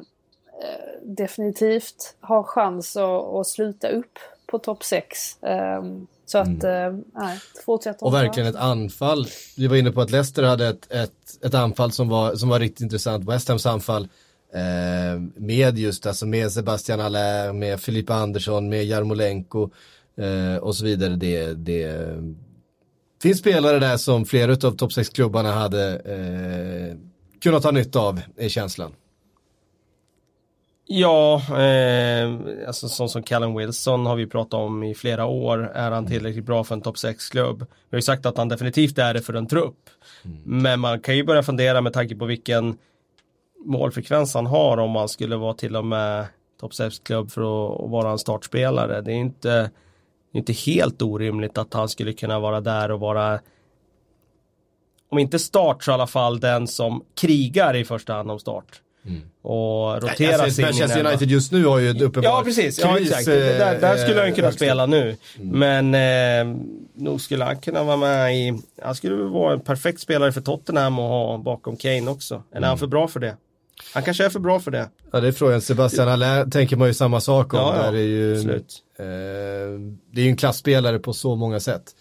eh, 0.63 1.01
definitivt 1.03 2.17
har 2.21 2.43
chans 2.43 2.97
att, 2.97 3.35
att 3.35 3.47
sluta 3.47 3.89
upp 3.89 4.19
på 4.47 4.59
topp 4.59 4.85
6. 4.85 5.39
Så 6.27 6.39
att, 6.39 6.65
mm. 6.65 6.95
Eh, 6.95 7.01
nej, 7.13 7.39
fortsätter 7.65 8.07
Och 8.07 8.15
verkligen 8.15 8.49
ett 8.49 8.57
anfall. 8.57 9.27
Vi 9.57 9.67
var 9.67 9.77
inne 9.77 9.93
på 9.93 10.01
att 10.01 10.11
Leicester 10.11 10.43
hade 10.43 10.69
ett, 10.69 10.93
ett, 10.93 11.45
ett 11.45 11.55
anfall 11.55 11.93
som 11.93 12.09
var, 12.09 12.35
som 12.35 12.49
var 12.49 12.61
riktigt 12.61 12.81
intressant. 12.81 13.29
West 13.29 13.49
Hams 13.49 13.67
anfall 13.67 14.09
med 15.35 15.79
just, 15.79 16.07
alltså 16.07 16.27
med 16.27 16.53
Sebastian 16.53 17.01
Allaire, 17.01 17.53
med 17.53 17.81
Filippa 17.81 18.15
Andersson, 18.15 18.69
med 18.69 18.85
Jarmolenko 18.85 19.71
eh, 20.17 20.57
och 20.57 20.77
så 20.77 20.85
vidare. 20.85 21.17
Det, 21.17 21.53
det 21.53 22.17
finns 23.23 23.39
spelare 23.39 23.79
där 23.79 23.97
som 23.97 24.25
flera 24.25 24.53
av 24.53 24.57
topp 24.57 24.91
6-klubbarna 24.91 25.53
hade 25.53 25.97
eh, 25.97 26.97
kunnat 27.41 27.65
ha 27.65 27.71
nytta 27.71 28.01
av, 28.01 28.21
är 28.37 28.49
känslan. 28.49 28.93
Ja, 30.87 31.43
eh, 31.49 32.39
alltså 32.67 32.89
sån 32.89 33.09
som 33.09 33.23
Callum 33.23 33.55
Wilson 33.55 34.07
har 34.07 34.17
vi 34.17 34.27
pratat 34.27 34.55
om 34.55 34.83
i 34.83 34.95
flera 34.95 35.27
år. 35.27 35.71
Är 35.75 35.91
han 35.91 36.07
tillräckligt 36.07 36.45
bra 36.45 36.65
för 36.65 36.75
en 36.75 36.83
topp 36.83 36.97
6-klubb? 36.97 37.59
Vi 37.61 37.67
har 37.91 37.99
ju 37.99 38.03
sagt 38.03 38.27
att 38.27 38.37
han 38.37 38.49
definitivt 38.49 38.99
är 38.99 39.15
det 39.15 39.23
för 39.23 39.35
en 39.35 39.47
trupp. 39.47 39.91
Mm. 40.25 40.63
Men 40.63 40.81
man 40.81 41.01
kan 41.01 41.17
ju 41.17 41.25
börja 41.25 41.43
fundera 41.43 41.81
med 41.81 41.93
tanke 41.93 42.17
på 42.17 42.25
vilken 42.25 42.79
målfrekvens 43.65 44.35
han 44.35 44.47
har 44.47 44.79
om 44.79 44.97
han 44.97 45.09
skulle 45.09 45.37
vara 45.37 45.55
till 45.55 45.77
och 45.77 45.85
med 45.85 46.27
topp 46.61 46.73
6-klubb 46.73 47.31
för 47.31 47.41
att, 47.41 47.91
vara 47.91 48.11
en 48.11 48.19
startspelare. 48.19 49.01
Det 49.01 49.13
är 49.13 49.17
inte, 49.17 49.71
inte 50.33 50.53
helt 50.53 51.03
orimligt 51.03 51.59
att 51.59 51.75
han 51.75 51.89
skulle 51.89 52.13
kunna 52.13 52.41
vara 52.41 52.61
där 52.61 52.91
och 52.91 53.01
vara 53.01 53.41
om 55.11 55.19
inte 55.19 55.39
start 55.39 55.85
så 55.85 55.91
i 55.91 55.95
alla 55.95 56.07
fall 56.07 56.41
den 56.41 56.67
som 56.67 57.05
krigar 57.21 57.77
i 57.77 57.85
första 57.85 58.13
hand 58.13 58.31
om 58.31 58.39
start. 58.39 58.81
Mm. 59.07 59.21
Och 59.43 60.03
rotera 60.03 60.43
alltså, 60.43 60.63
Manchester 60.63 61.07
United 61.07 61.31
just 61.31 61.53
nu 61.53 61.65
har 61.65 61.79
ju 61.79 61.91
ett 61.91 62.01
uppenbart 62.01 62.25
Ja 62.25 62.43
precis, 62.45 62.81
ja, 62.81 62.99
exakt. 62.99 63.27
där, 63.27 63.81
där 63.81 63.97
skulle 63.97 64.21
han 64.21 64.35
kunna 64.35 64.53
spela 64.53 64.87
nu. 64.87 65.17
Mm. 65.39 65.59
Men 65.59 65.95
eh, 65.95 66.57
nog 66.95 67.21
skulle 67.21 67.45
han 67.45 67.57
kunna 67.61 67.85
vara 67.85 67.97
med 67.97 68.37
i, 68.37 68.59
han 68.83 68.95
skulle 68.95 69.15
vara 69.15 69.53
en 69.53 69.61
perfekt 69.61 70.01
spelare 70.01 70.33
för 70.33 70.41
Tottenham 70.41 70.99
och 70.99 71.09
ha 71.09 71.39
bakom 71.39 71.77
Kane 71.77 72.11
också. 72.11 72.35
Eller 72.35 72.57
mm. 72.57 72.65
är 72.65 72.69
han 72.69 72.79
för 72.79 72.87
bra 72.87 73.09
för 73.09 73.21
det? 73.21 73.37
Han 73.95 74.03
kanske 74.03 74.25
är 74.25 74.31
för 74.31 74.41
bra 74.41 74.61
för 74.61 74.71
det. 74.71 74.89
Ja 75.13 75.21
det 75.21 75.29
är 75.29 75.33
frågan, 75.33 75.61
Sebastian 75.61 76.09
Allaire 76.09 76.51
tänker 76.51 76.77
man 76.77 76.89
ju 76.89 76.95
samma 76.95 77.21
sak 77.21 77.55
om. 77.55 77.61
Ja, 77.61 77.77
ja. 77.77 77.83
Där 77.83 77.99
är 77.99 78.03
ju, 78.03 78.35
eh, 78.35 79.81
det 80.11 80.21
är 80.21 80.25
ju 80.25 80.29
en 80.29 80.37
klassspelare 80.37 80.99
på 80.99 81.13
så 81.13 81.37
många 81.37 81.61
sätt 81.61 81.95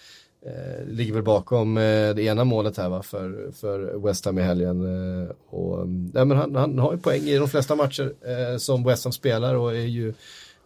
eh, 0.45 0.88
ligger 0.88 1.13
väl 1.13 1.24
bakom 1.24 1.78
eh, 1.78 2.09
det 2.15 2.22
ena 2.22 2.43
målet 2.43 2.78
här 2.78 2.89
va, 2.89 3.03
för, 3.03 3.51
för 3.51 4.05
West 4.07 4.26
Ham 4.26 4.39
i 4.39 4.41
helgen. 4.41 4.82
Eh, 5.24 5.30
och, 5.49 5.80
ja, 6.13 6.26
men 6.26 6.38
han, 6.38 6.55
han 6.55 6.80
har 6.80 6.93
ju 6.93 6.99
poäng 6.99 7.22
i 7.22 7.38
de 7.38 7.47
flesta 7.47 7.76
matcher 7.76 8.13
eh, 8.22 8.57
som 8.57 8.84
West 8.84 9.03
Ham 9.03 9.13
spelar 9.13 9.55
och 9.55 9.72
är 9.72 9.86
ju 9.86 10.09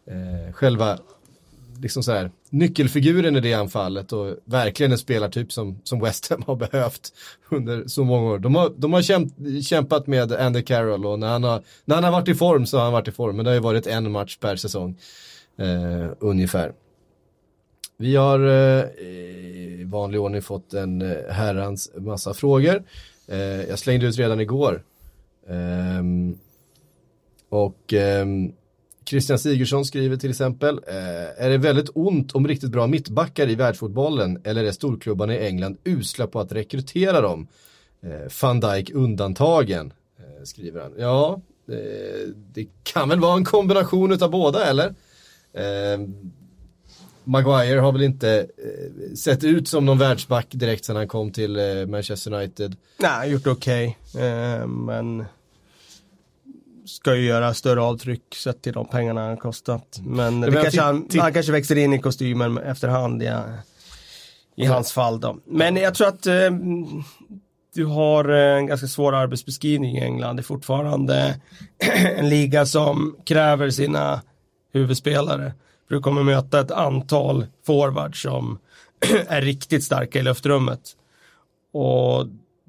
eh, 0.07 0.53
själva 0.53 0.97
liksom 1.85 2.03
så 2.03 2.11
här, 2.11 2.31
nyckelfiguren 2.49 3.35
i 3.35 3.39
det 3.39 3.53
anfallet 3.53 4.13
och 4.13 4.35
verkligen 4.45 4.91
en 4.91 4.97
spelartyp 4.97 5.51
som, 5.51 5.79
som 5.83 5.99
West 5.99 6.29
Ham 6.29 6.43
har 6.47 6.55
behövt 6.55 7.13
under 7.49 7.87
så 7.87 8.03
många 8.03 8.31
år. 8.31 8.39
De 8.39 8.55
har, 8.55 8.73
de 8.77 8.93
har 8.93 9.01
kämp, 9.01 9.33
kämpat 9.63 10.07
med 10.07 10.31
Andy 10.31 10.61
Carroll 10.61 11.05
och 11.05 11.19
när 11.19 11.27
han, 11.27 11.43
har, 11.43 11.63
när 11.85 11.95
han 11.95 12.03
har 12.03 12.11
varit 12.11 12.27
i 12.27 12.35
form 12.35 12.65
så 12.65 12.77
har 12.77 12.83
han 12.83 12.93
varit 12.93 13.07
i 13.07 13.11
form, 13.11 13.35
men 13.35 13.45
det 13.45 13.51
har 13.51 13.55
ju 13.55 13.61
varit 13.61 13.87
en 13.87 14.11
match 14.11 14.37
per 14.37 14.55
säsong 14.55 14.97
eh, 15.57 16.11
ungefär. 16.19 16.73
Vi 17.97 18.15
har 18.15 18.39
eh, 18.47 18.83
i 19.05 19.83
vanlig 19.87 20.21
ordning 20.21 20.41
fått 20.41 20.73
en 20.73 21.01
eh, 21.01 21.17
herrans 21.29 21.91
massa 21.97 22.33
frågor. 22.33 22.83
Eh, 23.27 23.39
jag 23.39 23.79
slängde 23.79 24.05
ut 24.05 24.17
redan 24.17 24.39
igår. 24.39 24.83
Ehm, 25.49 26.37
och 27.49 27.93
ehm, 27.93 28.53
Christian 29.05 29.39
Sigurdsson 29.39 29.85
skriver 29.85 30.17
till 30.17 30.29
exempel, 30.29 30.79
eh, 30.87 31.45
är 31.45 31.49
det 31.49 31.57
väldigt 31.57 31.89
ont 31.93 32.31
om 32.31 32.47
riktigt 32.47 32.69
bra 32.69 32.87
mittbackar 32.87 33.49
i 33.49 33.55
världsfotbollen 33.55 34.41
eller 34.43 34.63
är 34.63 34.71
storklubbarna 34.71 35.35
i 35.35 35.47
England 35.47 35.77
usla 35.83 36.27
på 36.27 36.39
att 36.39 36.51
rekrytera 36.51 37.21
dem? 37.21 37.47
Eh, 38.01 38.31
van 38.41 38.59
Dijk 38.59 38.89
undantagen, 38.89 39.93
eh, 40.17 40.43
skriver 40.43 40.81
han. 40.81 40.91
Ja, 40.97 41.41
det 42.53 42.67
kan 42.83 43.09
väl 43.09 43.19
vara 43.19 43.37
en 43.37 43.45
kombination 43.45 44.23
av 44.23 44.31
båda 44.31 44.65
eller? 44.65 44.93
Maguire 47.25 47.79
har 47.79 47.91
väl 47.91 48.03
inte 48.03 48.47
eh, 48.57 49.15
sett 49.15 49.43
ut 49.43 49.67
som 49.67 49.85
någon 49.85 49.97
världsback 49.97 50.47
direkt 50.49 50.85
sedan 50.85 50.95
han 50.95 51.07
kom 51.07 51.31
till 51.31 51.55
eh, 51.55 51.85
Manchester 51.87 52.33
United. 52.33 52.75
Nej, 52.97 53.31
gjort 53.31 53.47
okej. 53.47 53.97
Okay. 54.13 54.27
Eh, 54.27 54.67
men 54.67 55.25
ska 56.85 57.15
ju 57.15 57.25
göra 57.25 57.53
större 57.53 57.81
avtryck 57.81 58.35
sett 58.35 58.61
till 58.61 58.73
de 58.73 58.87
pengarna 58.87 59.27
han 59.27 59.37
kostat. 59.37 59.99
Men 60.03 60.41
det, 60.41 60.51
kanske 60.51 60.81
han, 60.81 61.07
han 61.19 61.33
kanske 61.33 61.51
växer 61.51 61.75
in 61.75 61.93
i 61.93 61.99
kostymen 61.99 62.57
efterhand 62.57 63.23
ja, 63.23 63.43
i 64.55 64.65
hans 64.65 64.91
fall 64.91 65.19
då. 65.19 65.37
Men 65.45 65.75
jag 65.75 65.95
tror 65.95 66.07
att 66.07 66.25
eh, 66.25 66.51
du 67.75 67.85
har 67.85 68.29
en 68.29 68.67
ganska 68.67 68.87
svår 68.87 69.15
arbetsbeskrivning 69.15 69.97
i 69.97 70.01
England. 70.01 70.35
Det 70.35 70.41
är 70.41 70.43
fortfarande 70.43 71.39
en 72.17 72.29
liga 72.29 72.65
som 72.65 73.15
kräver 73.25 73.69
sina 73.69 74.21
huvudspelare. 74.73 75.53
För 75.87 75.95
du 75.95 76.01
kommer 76.01 76.23
möta 76.23 76.59
ett 76.59 76.71
antal 76.71 77.45
forwards 77.65 78.21
som 78.21 78.59
är 79.27 79.41
riktigt 79.41 79.83
starka 79.83 80.19
i 80.19 80.23
luftrummet. 80.23 80.81
Och 81.73 82.25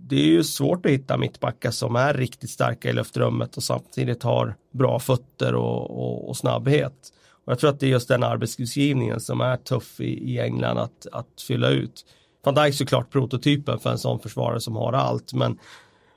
det 0.09 0.17
är 0.17 0.27
ju 0.27 0.45
svårt 0.45 0.87
att 0.87 0.93
hitta 0.93 1.17
mittbackar 1.17 1.71
som 1.71 1.97
är 1.97 2.15
riktigt 2.15 2.51
starka 2.51 2.91
i 2.91 2.93
luftrummet 2.93 3.57
och 3.57 3.63
samtidigt 3.63 4.23
har 4.23 4.55
bra 4.73 4.99
fötter 4.99 5.55
och, 5.55 5.91
och, 5.91 6.29
och 6.29 6.37
snabbhet. 6.37 7.13
Och 7.45 7.53
jag 7.53 7.59
tror 7.59 7.71
att 7.71 7.81
det 7.81 7.87
är 7.87 7.91
just 7.91 8.09
den 8.09 8.23
arbetsbeskrivningen 8.23 9.21
som 9.21 9.41
är 9.41 9.57
tuff 9.57 10.01
i, 10.01 10.33
i 10.33 10.41
England 10.41 10.79
att, 10.79 11.07
att 11.13 11.43
fylla 11.47 11.69
ut. 11.69 12.05
Van 12.45 12.55
Dijk 12.55 12.69
är 12.69 12.73
såklart 12.73 13.11
prototypen 13.11 13.79
för 13.79 13.91
en 13.91 13.99
sån 13.99 14.21
försvarare 14.21 14.61
som 14.61 14.77
har 14.77 14.93
allt, 14.93 15.33
men 15.33 15.59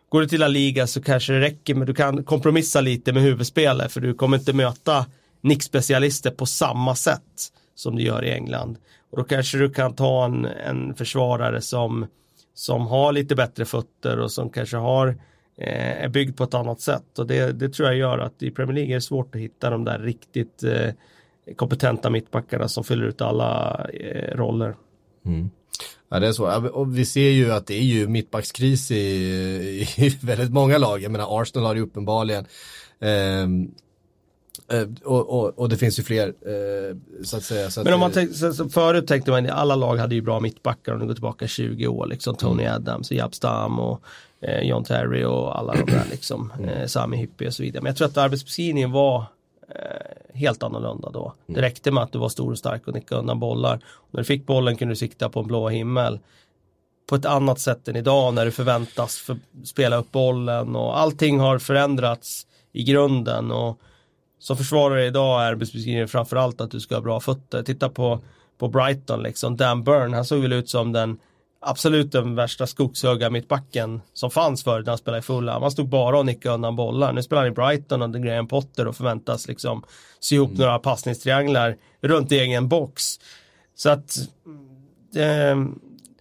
går 0.10 0.22
du 0.22 0.28
till 0.28 0.40
La 0.40 0.48
Liga 0.48 0.88
så 0.88 1.02
kanske 1.02 1.34
det 1.34 1.40
räcker 1.40 1.76
men 1.76 1.88
du 1.88 1.94
kan 1.94 2.24
kompromissa 2.24 2.82
lite 2.82 3.14
med 3.14 3.24
huvudspelet 3.24 3.92
för 3.92 4.02
du 4.02 4.14
kommer 4.14 4.38
inte 4.38 4.54
möta 4.54 5.06
nickspecialister 5.42 6.32
på 6.32 6.46
samma 6.46 6.96
sätt 6.96 7.52
som 7.76 7.96
du 7.96 8.04
gör 8.04 8.26
i 8.26 8.32
England. 8.32 8.78
Och 9.12 9.18
då 9.18 9.24
kanske 9.24 9.58
du 9.58 9.70
kan 9.70 9.96
ta 9.96 10.26
en, 10.26 10.46
en 10.46 10.96
försvarare 10.96 11.62
som, 11.62 12.08
som 12.54 12.88
har 12.88 13.12
lite 13.12 13.36
bättre 13.36 13.66
fötter 13.66 14.20
och 14.20 14.32
som 14.32 14.50
kanske 14.50 14.78
har 14.78 15.08
eh, 15.58 16.04
är 16.04 16.10
byggd 16.10 16.38
på 16.38 16.44
ett 16.44 16.54
annat 16.54 16.82
sätt. 16.82 17.20
Och 17.20 17.28
det, 17.28 17.52
det 17.52 17.70
tror 17.70 17.88
jag 17.88 17.98
gör 17.98 18.18
att 18.18 18.44
i 18.44 18.52
Premier 18.52 18.76
League 18.76 18.92
är 18.92 18.96
det 18.96 19.02
svårt 19.02 19.36
att 19.36 19.42
hitta 19.42 19.70
de 19.70 19.86
där 19.86 20.00
riktigt 20.00 20.64
eh, 20.64 20.90
kompetenta 21.56 22.10
mittbackarna 22.10 22.68
som 22.68 22.84
fyller 22.84 23.06
ut 23.06 23.22
alla 23.22 23.86
eh, 23.94 24.38
roller. 24.38 24.76
Mm. 25.26 25.50
Ja 26.10 26.20
det 26.20 26.28
är 26.28 26.32
så, 26.32 26.70
och 26.70 26.98
vi 26.98 27.06
ser 27.06 27.30
ju 27.30 27.52
att 27.52 27.68
det 27.68 27.74
är 27.74 27.84
ju 27.84 28.08
mittbackskris 28.08 28.92
i, 28.92 28.96
i 29.98 30.18
väldigt 30.22 30.52
många 30.52 30.78
lag. 30.78 31.02
Jag 31.02 31.12
menar 31.12 31.42
Arsenal 31.42 31.68
har 31.68 31.76
ju 31.76 31.82
uppenbarligen 31.82 32.46
eh, 33.00 33.00
Eh, 33.00 33.48
och, 35.04 35.30
och, 35.30 35.60
och, 35.60 35.70
det 35.70 35.78
finns 35.78 36.00
ju 36.00 36.04
fler 36.04 36.28
eh, 36.28 36.98
så 37.24 37.38
att 37.38 37.44
säga. 37.44 37.70
Så 37.70 37.84
Men 37.84 37.94
om 37.94 38.00
man 38.00 38.12
tänkte, 38.12 38.54
så 38.54 38.70
förut 38.70 39.08
tänkte 39.08 39.32
man 39.32 39.50
alla 39.50 39.76
lag 39.76 39.98
hade 39.98 40.16
ju 40.16 40.22
bra 40.22 40.40
mittbackar 40.40 40.94
om 40.94 41.00
du 41.00 41.06
går 41.06 41.14
tillbaka 41.14 41.48
20 41.48 41.88
år. 41.88 42.08
Liksom 42.08 42.36
Tony 42.36 42.64
mm. 42.64 42.76
Adams, 42.76 43.12
Jab 43.12 43.36
Stam 43.36 43.80
och 43.80 44.02
eh, 44.42 44.62
John 44.62 44.84
Terry 44.84 45.24
och 45.24 45.60
alla 45.60 45.74
de 45.74 45.92
där 45.92 46.06
liksom. 46.12 46.54
Mm. 46.60 46.70
Eh, 46.70 46.86
Sami 46.86 47.18
Hippie 47.18 47.48
och 47.48 47.54
så 47.54 47.64
vidare. 47.64 47.84
Men 47.84 47.90
jag 47.90 47.98
tror 47.98 48.08
att 48.08 48.18
arbetsbeskrivningen 48.18 48.92
var 48.92 49.26
eh, 49.70 50.38
helt 50.40 50.64
annorlunda 50.64 51.10
då. 51.10 51.34
Mm. 51.48 51.56
Det 51.56 51.68
räckte 51.68 51.92
med 51.92 52.04
att 52.04 52.12
du 52.12 52.20
var 52.20 52.30
stor 52.30 52.52
och 52.52 52.58
stark 52.58 52.88
och 52.88 52.94
nickade 52.94 53.22
undan 53.22 53.40
bollar. 53.40 53.76
Och 53.86 54.08
när 54.12 54.22
du 54.22 54.26
fick 54.26 54.46
bollen 54.46 54.76
kunde 54.76 54.92
du 54.92 54.96
sikta 54.96 55.30
på 55.30 55.40
en 55.40 55.48
blå 55.48 55.70
himmel 55.70 56.20
på 57.10 57.16
ett 57.16 57.26
annat 57.26 57.60
sätt 57.60 57.88
än 57.88 57.96
idag 57.96 58.34
när 58.34 58.46
du 58.46 58.52
förväntas 58.52 59.18
för, 59.18 59.38
spela 59.64 59.98
upp 59.98 60.12
bollen 60.12 60.76
och 60.76 61.00
allting 61.00 61.40
har 61.40 61.60
förändrats 61.60 62.48
i 62.72 62.84
grunden 62.84 63.52
och 63.52 63.80
som 64.40 64.58
försvarare 64.58 65.06
idag 65.06 65.42
är 65.42 65.46
arbetsbeskrivningen 65.46 66.08
framförallt 66.08 66.62
att 66.62 66.72
du 66.72 66.80
ska 66.80 66.96
ha 66.96 67.02
bra 67.02 67.20
fötter. 67.20 67.64
Titta 67.64 67.90
på 67.90 68.20
på 68.60 68.68
Brighton 68.68 69.24
liksom. 69.24 69.58
Dan 69.58 69.84
Burn, 69.84 70.14
han 70.14 70.26
såg 70.26 70.42
väl 70.42 70.54
ut 70.54 70.70
som 70.70 70.92
den 70.92 71.18
absolut 71.62 72.12
den 72.12 72.36
värsta 72.36 72.68
skogshugga 72.68 73.30
mittbacken 73.30 74.02
som 74.14 74.32
fanns 74.32 74.64
förr 74.64 74.80
när 74.80 74.88
han 74.88 74.98
spelade 74.98 75.20
i 75.20 75.22
Fulham. 75.22 75.62
Han 75.62 75.72
stod 75.72 75.90
bara 75.90 76.20
och 76.20 76.26
nickade 76.26 76.56
undan 76.56 76.76
bollar. 76.76 77.14
Nu 77.14 77.24
spelar 77.24 77.42
han 77.42 77.52
i 77.52 77.56
Brighton 77.56 78.02
under 78.02 78.20
Graham 78.20 78.48
Potter 78.48 78.88
och 78.88 78.96
förväntas 78.96 79.48
liksom 79.48 79.84
sy 80.20 80.36
ihop 80.36 80.50
mm. 80.50 80.62
några 80.62 80.80
passningstrianglar 80.80 81.78
runt 82.02 82.32
egen 82.32 82.68
box. 82.68 83.04
Så 83.76 83.90
att 83.90 84.18
eh, 85.16 85.56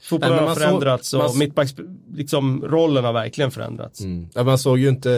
Fotbollen 0.09 0.49
har 0.49 0.55
förändrats 0.55 1.09
såg, 1.09 1.21
och 1.21 1.31
man... 1.31 1.39
mittbacks, 1.39 1.75
liksom 2.15 2.65
rollen 2.65 3.05
har 3.05 3.13
verkligen 3.13 3.51
förändrats. 3.51 4.01
Mm. 4.01 4.29
Ja, 4.35 4.43
man 4.43 4.59
såg 4.59 4.79
ju 4.79 4.89
inte 4.89 5.13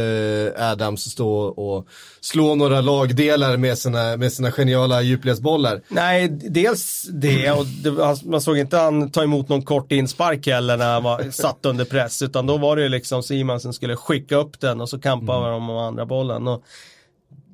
eh, 0.57 0.71
Adams 0.71 1.11
stå 1.11 1.33
och 1.43 1.89
slå 2.21 2.55
några 2.55 2.81
lagdelar 2.81 3.57
med 3.57 3.79
sina, 3.79 4.17
med 4.17 4.33
sina 4.33 4.53
geniala 4.53 5.03
djupledsbollar. 5.03 5.81
Nej, 5.89 6.29
dels 6.29 7.09
det 7.13 7.51
och 7.51 7.67
det, 7.67 7.91
man 8.25 8.41
såg 8.41 8.59
inte 8.59 8.77
han 8.77 9.11
ta 9.11 9.23
emot 9.23 9.49
någon 9.49 9.63
kort 9.63 9.93
inspark 9.93 10.47
heller 10.47 10.77
när 10.77 10.93
han 10.93 11.03
var 11.03 11.31
satt 11.31 11.67
under 11.67 11.85
press 11.85 12.23
utan 12.23 12.47
då 12.47 12.59
var 12.59 12.77
det 12.77 12.83
ju 12.83 12.89
liksom 12.89 13.23
Simon 13.23 13.61
som 13.61 13.73
skulle 13.73 13.97
skicka 13.97 14.37
upp 14.37 14.61
den 14.61 14.81
och 14.81 14.89
så 14.89 14.99
kampade 15.01 15.39
mm. 15.39 15.51
de 15.51 15.71
om 15.71 15.77
andra 15.77 16.07
bollen. 16.07 16.49
Och, 16.49 16.65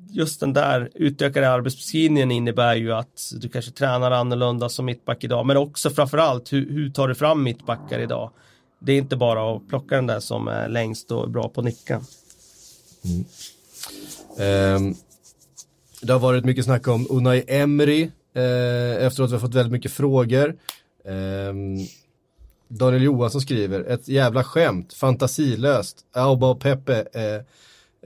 just 0.09 0.39
den 0.39 0.53
där 0.53 0.89
utökade 0.95 1.49
arbetsbeskrivningen 1.49 2.31
innebär 2.31 2.75
ju 2.75 2.93
att 2.93 3.31
du 3.41 3.49
kanske 3.49 3.71
tränar 3.71 4.11
annorlunda 4.11 4.69
som 4.69 4.85
mittback 4.85 5.23
idag. 5.23 5.45
Men 5.45 5.57
också 5.57 5.89
framförallt 5.89 6.53
hur, 6.53 6.71
hur 6.71 6.89
tar 6.89 7.07
du 7.07 7.15
fram 7.15 7.43
mittbackar 7.43 7.99
idag? 7.99 8.31
Det 8.79 8.91
är 8.91 8.97
inte 8.97 9.15
bara 9.15 9.55
att 9.55 9.67
plocka 9.69 9.95
den 9.95 10.07
där 10.07 10.19
som 10.19 10.47
är 10.47 10.69
längst 10.69 11.11
och 11.11 11.29
bra 11.29 11.49
på 11.49 11.61
att 11.61 11.65
nicka. 11.65 12.01
Mm. 13.05 13.25
Eh, 14.37 14.95
det 16.01 16.13
har 16.13 16.19
varit 16.19 16.45
mycket 16.45 16.65
snack 16.65 16.87
om 16.87 17.07
Unai 17.09 17.43
Emery 17.47 18.11
eh, 18.33 19.05
efteråt 19.05 19.29
vi 19.29 19.33
har 19.33 19.39
fått 19.39 19.55
väldigt 19.55 19.71
mycket 19.71 19.91
frågor. 19.91 20.55
Eh, 21.05 21.53
Daniel 22.67 23.03
Johansson 23.03 23.41
skriver, 23.41 23.83
ett 23.83 24.07
jävla 24.07 24.43
skämt, 24.43 24.93
fantasilöst, 24.93 25.97
Auba 26.13 26.49
och 26.49 26.59
Pepe 26.59 27.05
Eh, 27.13 27.41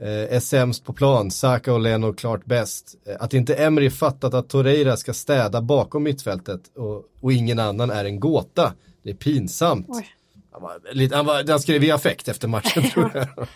Eh, 0.02 0.36
är 0.36 0.40
sämst 0.40 0.84
på 0.84 0.92
plan, 0.92 1.30
Saka 1.30 1.72
och 1.72 1.80
Leno 1.80 2.12
klart 2.12 2.44
bäst. 2.44 2.94
Eh, 3.06 3.16
att 3.20 3.34
inte 3.34 3.54
Emery 3.54 3.90
fattat 3.90 4.34
att 4.34 4.48
Torreira 4.48 4.96
ska 4.96 5.12
städa 5.14 5.62
bakom 5.62 6.02
mittfältet 6.02 6.60
och, 6.76 7.04
och 7.20 7.32
ingen 7.32 7.58
annan 7.58 7.90
är 7.90 8.04
en 8.04 8.20
gåta. 8.20 8.72
Det 9.02 9.10
är 9.10 9.14
pinsamt. 9.14 9.86
Oj. 9.88 10.06
Han, 10.52 10.62
var 10.62 10.80
lite, 10.92 11.16
han, 11.16 11.26
var, 11.26 11.44
han 11.48 11.60
skrev 11.60 11.84
i 11.84 11.90
affekt 11.90 12.28
efter 12.28 12.48
matchen 12.48 12.82
tror 12.94 13.10
jag. 13.14 13.48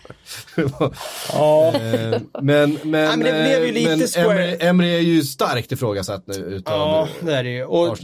ja. 1.33 1.73
Eh, 1.75 2.21
men, 2.41 2.77
men, 2.83 3.01
ja, 3.01 3.15
men 3.15 3.19
det 3.19 3.31
blev 3.31 3.65
ju 3.65 3.71
lite 3.71 3.97
men 3.97 4.07
square. 4.07 4.55
Emery, 4.55 4.57
Emery 4.59 4.95
är 4.95 4.99
ju 4.99 5.21
starkt 5.21 5.71
ifrågasatt 5.71 6.27
nu 6.27 6.35
utav 6.35 6.73
ja, 6.73 7.07
det 7.19 7.33
är 7.33 7.43
det 7.43 7.49
ju. 7.49 7.65
Och 7.65 7.97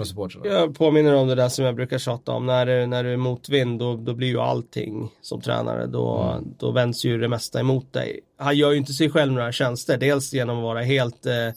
Jag 0.43 0.75
påminner 0.77 1.13
om 1.13 1.27
det 1.27 1.35
där 1.35 1.49
som 1.49 1.65
jag 1.65 1.75
brukar 1.75 1.97
tjata 1.97 2.31
om. 2.31 2.45
När, 2.45 2.87
när 2.87 3.03
du 3.03 3.13
är 3.13 3.17
motvind 3.17 3.79
då, 3.79 3.95
då 3.95 4.13
blir 4.13 4.27
ju 4.27 4.39
allting 4.39 5.09
som 5.21 5.41
tränare. 5.41 5.87
Då, 5.87 6.21
mm. 6.21 6.53
då 6.59 6.71
vänds 6.71 7.05
ju 7.05 7.17
det 7.17 7.27
mesta 7.27 7.59
emot 7.59 7.93
dig. 7.93 8.19
Han 8.37 8.57
gör 8.57 8.71
ju 8.71 8.77
inte 8.77 8.93
sig 8.93 9.09
själv 9.09 9.31
några 9.31 9.51
tjänster. 9.51 9.97
Dels 9.97 10.33
genom 10.33 10.57
att 10.57 10.63
vara 10.63 10.81
helt 10.81 11.25
eh, 11.25 11.47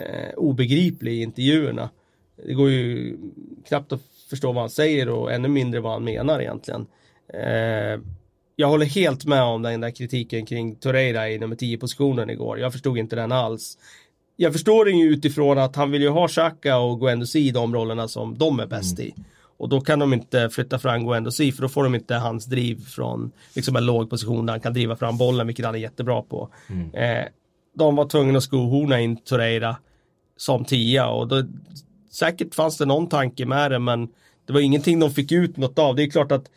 eh, 0.00 0.34
obegriplig 0.36 1.12
i 1.12 1.22
intervjuerna. 1.22 1.90
Det 2.46 2.54
går 2.54 2.70
ju 2.70 3.16
knappt 3.68 3.92
att 3.92 4.00
förstå 4.30 4.52
vad 4.52 4.62
han 4.62 4.70
säger 4.70 5.08
och 5.08 5.32
ännu 5.32 5.48
mindre 5.48 5.80
vad 5.80 5.92
han 5.92 6.04
menar 6.04 6.40
egentligen. 6.40 6.86
Eh, 7.34 8.00
jag 8.56 8.68
håller 8.68 8.86
helt 8.86 9.24
med 9.24 9.42
om 9.42 9.62
den 9.62 9.80
där 9.80 9.90
kritiken 9.90 10.46
kring 10.46 10.76
Torreira 10.76 11.30
i 11.30 11.38
nummer 11.38 11.56
10 11.56 11.78
positionen 11.78 12.30
igår. 12.30 12.58
Jag 12.58 12.72
förstod 12.72 12.98
inte 12.98 13.16
den 13.16 13.32
alls. 13.32 13.78
Jag 14.36 14.52
förstår 14.52 14.84
den 14.84 14.98
ju 14.98 15.06
utifrån 15.06 15.58
att 15.58 15.76
han 15.76 15.90
vill 15.90 16.02
ju 16.02 16.08
ha 16.08 16.28
Xhaka 16.28 16.78
och 16.78 17.00
Guendouzi 17.00 17.38
i 17.38 17.50
de 17.50 17.74
rollerna 17.74 18.08
som 18.08 18.38
de 18.38 18.60
är 18.60 18.66
bäst 18.66 18.98
mm. 18.98 19.10
i. 19.10 19.14
Och 19.56 19.68
då 19.68 19.80
kan 19.80 19.98
de 19.98 20.12
inte 20.12 20.50
flytta 20.50 20.78
fram 20.78 21.06
Guendouzi 21.06 21.52
för 21.52 21.62
då 21.62 21.68
får 21.68 21.84
de 21.84 21.94
inte 21.94 22.14
hans 22.14 22.46
driv 22.46 22.84
från 22.84 23.30
liksom 23.54 23.76
en 23.76 23.86
låg 23.86 24.10
position 24.10 24.46
där 24.46 24.52
han 24.52 24.60
kan 24.60 24.72
driva 24.72 24.96
fram 24.96 25.18
bollen 25.18 25.46
vilket 25.46 25.66
han 25.66 25.74
är 25.74 25.78
jättebra 25.78 26.22
på. 26.22 26.48
Mm. 26.68 26.94
Eh, 26.94 27.24
de 27.74 27.96
var 27.96 28.08
tvungna 28.08 28.38
att 28.38 28.44
skohorna 28.44 29.00
in 29.00 29.16
Torreira 29.16 29.76
som 30.36 30.64
tia 30.64 31.08
och 31.08 31.28
då 31.28 31.42
säkert 32.10 32.54
fanns 32.54 32.78
det 32.78 32.86
någon 32.86 33.08
tanke 33.08 33.46
med 33.46 33.70
det 33.70 33.78
men 33.78 34.08
det 34.46 34.52
var 34.52 34.60
ingenting 34.60 35.00
de 35.00 35.10
fick 35.10 35.32
ut 35.32 35.56
något 35.56 35.78
av. 35.78 35.96
Det 35.96 36.02
är 36.02 36.10
klart 36.10 36.32
att 36.32 36.50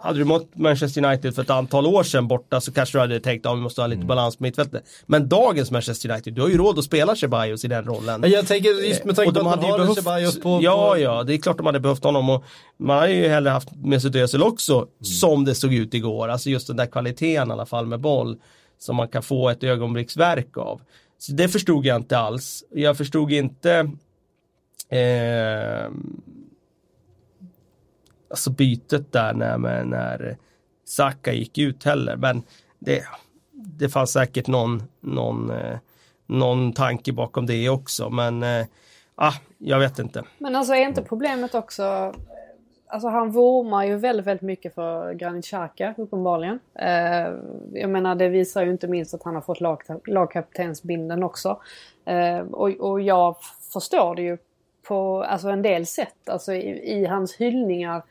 hade 0.00 0.18
du 0.18 0.24
mött 0.24 0.48
Manchester 0.54 1.04
United 1.04 1.34
för 1.34 1.42
ett 1.42 1.50
antal 1.50 1.86
år 1.86 2.02
sedan 2.02 2.28
borta 2.28 2.60
så 2.60 2.72
kanske 2.72 2.98
du 2.98 3.00
hade 3.00 3.20
tänkt 3.20 3.46
att 3.46 3.56
vi 3.56 3.60
måste 3.60 3.80
ha 3.80 3.86
lite 3.86 3.96
mm. 3.96 4.06
balans 4.08 4.36
på 4.36 4.42
mittfältet. 4.42 4.84
Men 5.06 5.28
dagens 5.28 5.70
Manchester 5.70 6.10
United, 6.10 6.34
du 6.34 6.40
har 6.40 6.48
ju 6.48 6.56
råd 6.56 6.78
att 6.78 6.84
spela 6.84 7.16
Ceballos 7.16 7.64
i 7.64 7.68
den 7.68 7.84
rollen. 7.84 8.24
Jag 8.26 8.46
tänker 8.46 8.88
just 8.88 9.04
med 9.04 9.16
tanke 9.16 9.32
på 9.32 9.38
att 9.38 9.44
man 9.44 9.70
har 9.70 9.78
behövt, 9.78 9.94
Ceballos 9.94 10.40
på, 10.40 10.60
Ja, 10.62 10.92
på... 10.94 11.00
ja, 11.00 11.22
det 11.22 11.34
är 11.34 11.38
klart 11.38 11.56
de 11.56 11.66
hade 11.66 11.80
behövt 11.80 12.04
honom 12.04 12.30
och 12.30 12.44
man 12.76 12.98
hade 12.98 13.12
ju 13.12 13.28
hellre 13.28 13.50
haft 13.50 13.68
Mesut 13.74 14.14
Özil 14.14 14.42
också 14.42 14.74
mm. 14.74 14.88
som 15.00 15.44
det 15.44 15.54
såg 15.54 15.74
ut 15.74 15.94
igår. 15.94 16.28
Alltså 16.28 16.50
just 16.50 16.66
den 16.66 16.76
där 16.76 16.86
kvaliteten 16.86 17.48
i 17.48 17.52
alla 17.52 17.66
fall 17.66 17.86
med 17.86 18.00
boll 18.00 18.36
som 18.78 18.96
man 18.96 19.08
kan 19.08 19.22
få 19.22 19.48
ett 19.48 19.64
ögonblicksverk 19.64 20.56
av. 20.56 20.80
Så 21.18 21.32
det 21.32 21.48
förstod 21.48 21.86
jag 21.86 21.96
inte 21.96 22.18
alls. 22.18 22.64
Jag 22.70 22.96
förstod 22.96 23.32
inte 23.32 23.90
eh, 24.88 25.90
alltså 28.30 28.50
bytet 28.50 29.12
där 29.12 29.34
när, 29.34 29.84
när 29.84 30.36
Saka 30.84 31.32
gick 31.32 31.58
ut 31.58 31.84
heller. 31.84 32.16
Men 32.16 32.42
det, 32.78 33.04
det 33.52 33.88
fanns 33.88 34.12
säkert 34.12 34.46
någon, 34.46 34.82
någon, 35.00 35.50
eh, 35.50 35.78
någon 36.26 36.72
tanke 36.72 37.12
bakom 37.12 37.46
det 37.46 37.68
också. 37.68 38.10
Men 38.10 38.42
eh, 38.42 38.66
ah, 39.14 39.34
jag 39.58 39.78
vet 39.78 39.98
inte. 39.98 40.24
Men 40.38 40.56
alltså 40.56 40.74
är 40.74 40.88
inte 40.88 41.02
problemet 41.02 41.54
också 41.54 42.14
Alltså 42.90 43.08
han 43.08 43.30
vurmar 43.30 43.84
ju 43.84 43.96
väldigt, 43.96 44.26
väldigt 44.26 44.42
mycket 44.42 44.74
för 44.74 45.12
Granit 45.14 45.44
Xhaka 45.44 45.94
uppenbarligen. 45.96 46.60
Eh, 46.74 47.32
jag 47.72 47.90
menar 47.90 48.14
det 48.14 48.28
visar 48.28 48.64
ju 48.64 48.70
inte 48.70 48.88
minst 48.88 49.14
att 49.14 49.22
han 49.22 49.34
har 49.34 49.42
fått 49.42 49.60
lag, 49.60 49.82
lagkaptensbinden 50.06 51.22
också. 51.22 51.60
Eh, 52.04 52.38
och, 52.38 52.68
och 52.68 53.00
jag 53.00 53.36
förstår 53.72 54.14
det 54.14 54.22
ju 54.22 54.38
på 54.88 55.22
alltså 55.22 55.48
en 55.48 55.62
del 55.62 55.86
sätt. 55.86 56.28
Alltså 56.28 56.54
i, 56.54 56.92
i 56.92 57.06
hans 57.06 57.36
hyllningar 57.36 58.02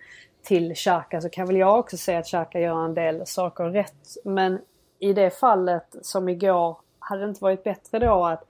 till 0.44 0.76
Xhaka 0.76 1.22
så 1.22 1.30
kan 1.30 1.48
väl 1.48 1.58
jag 1.58 1.80
också 1.80 1.98
säga 1.98 2.20
att 2.20 2.28
Xhaka 2.28 2.60
gör 2.60 2.86
en 2.86 2.94
del 2.94 3.26
saker 3.26 3.64
rätt. 3.64 4.18
Men 4.24 4.60
i 5.00 5.14
det 5.14 5.30
fallet 5.30 5.96
som 6.02 6.30
igår, 6.30 6.78
hade 7.00 7.22
det 7.22 7.30
inte 7.30 7.44
varit 7.44 7.64
bättre 7.64 8.00
då 8.00 8.26
att 8.26 8.44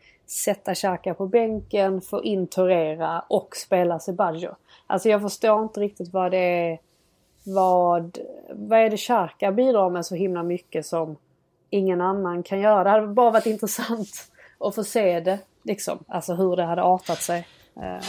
sätta 0.46 0.76
Xhaka 0.76 1.14
på 1.14 1.28
bänken, 1.28 2.02
få 2.02 2.24
in 2.24 2.48
Torera 2.48 3.24
och 3.28 3.56
spela 3.56 4.00
Sebaggio? 4.00 4.56
Alltså 4.88 5.10
jag 5.10 5.22
förstår 5.22 5.64
inte 5.64 5.80
riktigt 5.80 6.14
vad 6.14 6.32
det 6.32 6.38
är 6.38 6.80
vad, 7.44 8.18
vad 8.50 8.80
är 8.80 8.90
det 8.90 8.98
Xhaka 8.98 9.52
bidrar 9.52 9.90
med 9.90 10.06
så 10.06 10.16
himla 10.16 10.44
mycket 10.44 10.86
som 10.86 11.16
ingen 11.70 12.02
annan 12.02 12.44
kan 12.44 12.60
göra? 12.60 12.84
Det 12.84 12.90
hade 12.90 13.08
bara 13.08 13.32
varit 13.32 13.46
intressant 13.46 14.10
att 14.60 14.76
få 14.76 14.84
se 14.84 15.20
det. 15.20 15.40
Liksom. 15.64 16.00
Alltså 16.08 16.34
hur 16.34 16.56
det 16.56 16.64
hade 16.64 16.84
artat 16.84 17.22
sig. 17.22 17.48
Eh, 17.84 18.06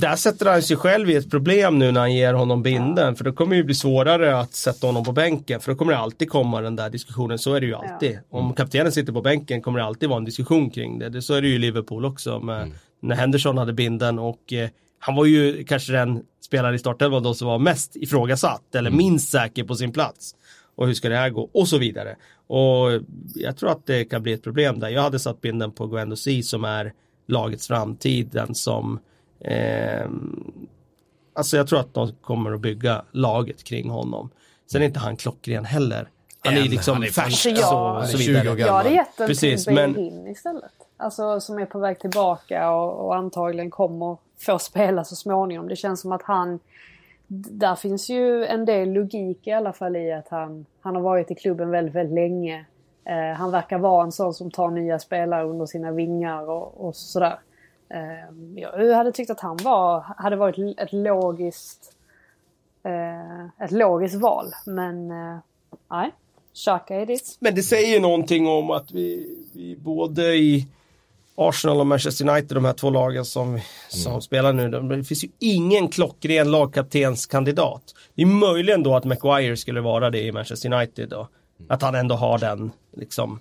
Där 0.00 0.16
sätter 0.16 0.46
han 0.46 0.62
sig 0.62 0.76
själv 0.76 1.10
i 1.10 1.16
ett 1.16 1.30
problem 1.30 1.78
nu 1.78 1.92
när 1.92 2.00
han 2.00 2.14
ger 2.14 2.34
honom 2.34 2.62
binden. 2.62 3.06
Ja. 3.06 3.14
För 3.14 3.24
då 3.24 3.32
kommer 3.32 3.50
det 3.50 3.56
ju 3.56 3.64
bli 3.64 3.74
svårare 3.74 4.40
att 4.40 4.54
sätta 4.54 4.86
honom 4.86 5.04
på 5.04 5.12
bänken. 5.12 5.60
För 5.60 5.72
då 5.72 5.78
kommer 5.78 5.92
det 5.92 5.98
alltid 5.98 6.30
komma 6.30 6.60
den 6.60 6.76
där 6.76 6.90
diskussionen. 6.90 7.38
Så 7.38 7.54
är 7.54 7.60
det 7.60 7.66
ju 7.66 7.74
alltid. 7.74 8.12
Ja. 8.12 8.38
Om 8.38 8.52
kaptenen 8.52 8.92
sitter 8.92 9.12
på 9.12 9.22
bänken 9.22 9.62
kommer 9.62 9.78
det 9.78 9.84
alltid 9.84 10.08
vara 10.08 10.18
en 10.18 10.24
diskussion 10.24 10.70
kring 10.70 10.98
det. 10.98 11.22
Så 11.22 11.34
är 11.34 11.42
det 11.42 11.48
ju 11.48 11.54
i 11.54 11.58
Liverpool 11.58 12.04
också. 12.04 12.40
Med, 12.40 12.62
mm. 12.62 12.74
När 13.00 13.16
Henderson 13.16 13.58
hade 13.58 13.72
binden 13.72 14.18
och 14.18 14.52
eh, 14.52 14.68
han 14.98 15.14
var 15.14 15.24
ju 15.24 15.64
kanske 15.64 15.92
den 15.92 16.22
spelare 16.44 16.74
i 16.74 16.78
startelvan 16.78 17.22
då 17.22 17.34
som 17.34 17.48
var 17.48 17.58
mest 17.58 17.96
ifrågasatt. 17.96 18.74
Eller 18.74 18.90
mm. 18.90 18.98
minst 18.98 19.30
säker 19.30 19.64
på 19.64 19.74
sin 19.74 19.92
plats. 19.92 20.34
Och 20.76 20.86
hur 20.86 20.94
ska 20.94 21.08
det 21.08 21.16
här 21.16 21.30
gå? 21.30 21.50
Och 21.52 21.68
så 21.68 21.78
vidare. 21.78 22.16
Och 22.46 23.02
jag 23.34 23.56
tror 23.56 23.70
att 23.70 23.86
det 23.86 24.04
kan 24.04 24.22
bli 24.22 24.32
ett 24.32 24.42
problem 24.42 24.80
där. 24.80 24.88
Jag 24.88 25.02
hade 25.02 25.18
satt 25.18 25.40
binden 25.40 25.72
på 25.72 25.86
Guendo 25.86 26.16
C 26.16 26.42
som 26.42 26.64
är 26.64 26.92
lagets 27.28 27.66
framtid. 27.66 28.28
Den 28.32 28.54
som 28.54 29.00
Eh, 29.40 30.08
alltså 31.34 31.56
jag 31.56 31.66
tror 31.66 31.80
att 31.80 31.94
de 31.94 32.12
kommer 32.12 32.52
att 32.52 32.60
bygga 32.60 33.04
laget 33.10 33.64
kring 33.64 33.90
honom. 33.90 34.30
Sen 34.72 34.82
är 34.82 34.86
inte 34.86 34.98
han 34.98 35.16
klockren 35.16 35.64
heller. 35.64 36.08
Han 36.44 36.54
är 36.54 36.62
liksom 36.62 36.94
han 36.94 37.02
är 37.02 37.06
färsk 37.06 37.46
alltså 37.46 37.48
jag, 37.48 38.08
så, 38.08 38.12
så 38.12 38.18
vidare. 38.18 38.60
Jag 38.60 38.72
hade 38.72 38.90
gett 38.90 39.16
den 39.16 39.26
Precis, 39.26 39.64
till 39.64 39.74
men... 39.74 39.96
in 39.96 40.26
istället. 40.26 40.72
Alltså 40.96 41.40
som 41.40 41.58
är 41.58 41.66
på 41.66 41.78
väg 41.78 41.98
tillbaka 41.98 42.70
och, 42.70 43.06
och 43.06 43.16
antagligen 43.16 43.70
kommer 43.70 44.16
få 44.38 44.58
spela 44.58 45.04
så 45.04 45.16
småningom. 45.16 45.68
Det 45.68 45.76
känns 45.76 46.00
som 46.00 46.12
att 46.12 46.22
han 46.22 46.58
där 47.30 47.74
finns 47.74 48.08
ju 48.08 48.44
en 48.44 48.64
del 48.64 48.92
logik 48.92 49.46
i 49.46 49.52
alla 49.52 49.72
fall 49.72 49.96
i 49.96 50.12
att 50.12 50.28
han, 50.28 50.66
han 50.80 50.94
har 50.94 51.02
varit 51.02 51.30
i 51.30 51.34
klubben 51.34 51.70
väldigt, 51.70 51.94
väldigt 51.94 52.14
länge. 52.14 52.64
Eh, 53.08 53.36
han 53.36 53.50
verkar 53.50 53.78
vara 53.78 54.04
en 54.04 54.12
sån 54.12 54.34
som 54.34 54.50
tar 54.50 54.70
nya 54.70 54.98
spelare 54.98 55.44
under 55.44 55.66
sina 55.66 55.92
vingar 55.92 56.50
och, 56.50 56.86
och 56.88 56.96
sådär. 56.96 57.38
Ehm, 57.90 58.58
jag 58.58 58.94
hade 58.96 59.12
tyckt 59.12 59.30
att 59.30 59.40
han 59.40 59.56
var, 59.56 60.00
hade 60.00 60.36
varit 60.36 60.78
ett 60.78 60.92
logiskt, 60.92 61.92
eh, 62.84 63.64
ett 63.64 63.70
logiskt 63.72 64.14
val. 64.20 64.46
Men 64.66 65.10
eh, 65.10 65.36
nej, 65.90 66.10
Xhaka 66.54 66.94
är 66.94 67.06
det. 67.06 67.20
Men 67.40 67.54
det 67.54 67.62
säger 67.62 68.00
någonting 68.00 68.48
om 68.48 68.70
att 68.70 68.90
vi, 68.90 69.36
vi 69.54 69.76
både 69.76 70.22
i 70.36 70.68
Arsenal 71.34 71.80
och 71.80 71.86
Manchester 71.86 72.28
United, 72.28 72.56
de 72.56 72.64
här 72.64 72.72
två 72.72 72.90
lagen 72.90 73.24
som, 73.24 73.60
som 73.88 74.10
Mm. 74.12 74.20
spelar 74.20 74.52
nu, 74.52 74.68
de- 74.68 74.88
det 74.88 75.04
finns 75.04 75.24
ju 75.24 75.28
ingen 75.38 75.88
klockren 75.88 76.50
lagkaptenskandidat. 76.50 77.82
Det 78.14 78.22
är 78.22 78.26
möjligen 78.26 78.82
då 78.82 78.96
att 78.96 79.04
Maguire 79.04 79.56
skulle 79.56 79.80
vara 79.80 80.10
det 80.10 80.20
i 80.22 80.32
Manchester 80.32 80.72
United 80.74 81.08
då. 81.08 81.28
Att 81.68 81.82
han 81.82 81.94
ändå 81.94 82.14
har 82.14 82.38
den 82.38 82.70
liksom 82.96 83.40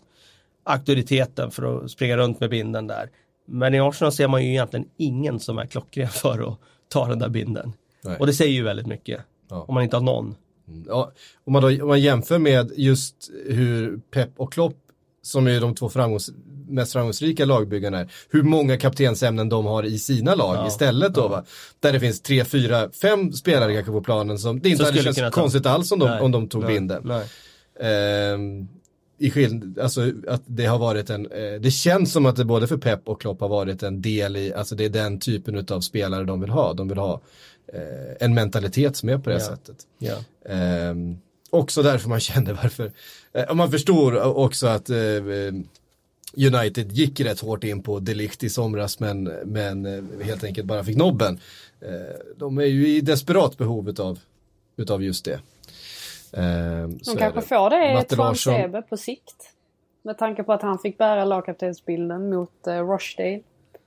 auktoriteten 0.63 1.51
för 1.51 1.85
att 1.85 1.91
springa 1.91 2.17
runt 2.17 2.39
med 2.39 2.49
binden 2.49 2.87
där. 2.87 3.09
Men 3.47 3.73
i 3.73 3.79
Arsenal 3.79 4.11
ser 4.11 4.27
man 4.27 4.43
ju 4.43 4.49
egentligen 4.49 4.85
ingen 4.97 5.39
som 5.39 5.57
är 5.57 5.65
klockren 5.65 6.07
för 6.11 6.51
att 6.51 6.59
ta 6.89 7.07
den 7.07 7.19
där 7.19 7.29
binden. 7.29 7.73
Nej. 8.03 8.17
Och 8.17 8.27
det 8.27 8.33
säger 8.33 8.51
ju 8.51 8.63
väldigt 8.63 8.87
mycket. 8.87 9.21
Ja. 9.49 9.65
Om 9.67 9.73
man 9.73 9.83
inte 9.83 9.95
har 9.95 10.03
någon. 10.03 10.35
Ja, 10.87 11.11
om, 11.45 11.53
man 11.53 11.61
då, 11.61 11.81
om 11.81 11.87
man 11.87 12.01
jämför 12.01 12.39
med 12.39 12.71
just 12.75 13.15
hur 13.45 13.99
Pep 14.11 14.29
och 14.37 14.53
Klopp, 14.53 14.77
som 15.21 15.47
är 15.47 15.61
de 15.61 15.75
två 15.75 15.89
framgångs, 15.89 16.29
mest 16.67 16.93
framgångsrika 16.93 17.45
lagbyggarna 17.45 17.99
är, 17.99 18.11
hur 18.29 18.43
många 18.43 18.77
kaptensämnen 18.77 19.49
de 19.49 19.65
har 19.65 19.83
i 19.83 19.99
sina 19.99 20.35
lag 20.35 20.55
Ja, 20.55 20.67
istället 20.67 21.13
då 21.13 21.27
va. 21.27 21.43
Där 21.79 21.93
det 21.93 21.99
finns 21.99 22.21
tre, 22.21 22.45
fyra, 22.45 22.89
fem 23.01 23.33
spelare 23.33 23.73
kanske 23.73 23.91
på 23.91 24.01
planen 24.01 24.39
som 24.39 24.59
det 24.59 24.69
inte 24.69 24.83
hade 24.83 25.03
känts 25.03 25.35
konstigt 25.35 25.65
alls 25.65 25.91
om 25.91 25.99
de, 25.99 26.09
Nej, 26.09 26.21
om 26.21 26.31
de 26.31 26.49
tog 26.49 26.63
nej, 26.63 26.73
binden. 26.73 27.01
Nej. 27.05 27.25
Ehm, 27.79 28.67
i 29.19 29.31
skill- 29.31 29.79
alltså 29.81 30.11
att 30.27 30.41
det 30.45 30.65
har 30.65 30.79
varit 30.79 31.09
en, 31.09 31.25
eh, 31.31 31.53
det 31.61 31.71
känns 31.71 32.13
som 32.13 32.25
att 32.25 32.35
det 32.35 32.45
både 32.45 32.67
för 32.67 32.77
Pep 32.77 33.07
och 33.09 33.21
Klopp 33.21 33.39
har 33.41 33.47
varit 33.49 33.83
en 33.83 34.01
del 34.01 34.37
i, 34.37 34.53
alltså 34.53 34.75
det 34.75 34.85
är 34.85 34.89
den 34.89 35.19
typen 35.19 35.65
av 35.69 35.81
spelare 35.81 36.23
de 36.23 36.41
vill 36.41 36.49
ha. 36.49 36.73
De 36.73 36.87
vill 36.87 36.97
ha 36.97 37.21
eh, 37.73 38.15
en 38.19 38.33
mentalitet 38.33 38.95
som 38.95 39.09
är 39.09 39.17
på 39.17 39.29
det 39.29 39.35
Ja. 39.35 39.41
sättet. 39.41 39.77
Ja. 39.99 40.15
Ehm, 40.53 41.17
också 41.49 41.81
därför 41.83 42.09
man 42.09 42.19
kände 42.19 42.53
varför, 42.53 42.91
eh, 43.33 43.53
man 43.55 43.71
förstår 43.71 44.37
också 44.37 44.67
att 44.67 44.89
United 46.37 46.91
gick 46.91 47.19
rätt 47.19 47.39
hårt 47.39 47.63
in 47.63 47.83
på 47.83 47.99
Delict 47.99 48.43
i 48.43 48.49
somras 48.49 48.99
men, 48.99 49.23
men 49.45 49.85
helt 50.23 50.43
enkelt 50.43 50.67
bara 50.67 50.83
fick 50.83 50.97
nobben. 50.97 51.39
De 52.37 52.57
är 52.57 52.65
ju 52.65 52.87
i 52.87 53.01
desperat 53.01 53.57
behov 53.57 53.89
utav, 53.89 54.19
utav 54.77 55.03
just 55.03 55.25
det. 55.25 55.39
Så 57.01 57.11
De 57.11 57.17
kanske 57.17 57.39
det. 57.39 57.45
får 57.45 57.69
det 57.69 57.93
Matte 57.93 58.15
Larsson. 58.15 58.83
På 58.89 58.97
sikt. 58.97 59.53
Med 60.01 60.17
tanke 60.17 60.43
på 60.43 60.53
att 60.53 60.61
han 60.61 60.79
fick 60.79 60.97
bära 60.97 61.25
lagkaptensbilden 61.25 62.29
mot 62.29 62.67
eh, 62.67 62.73
Rochdale. 62.73 63.39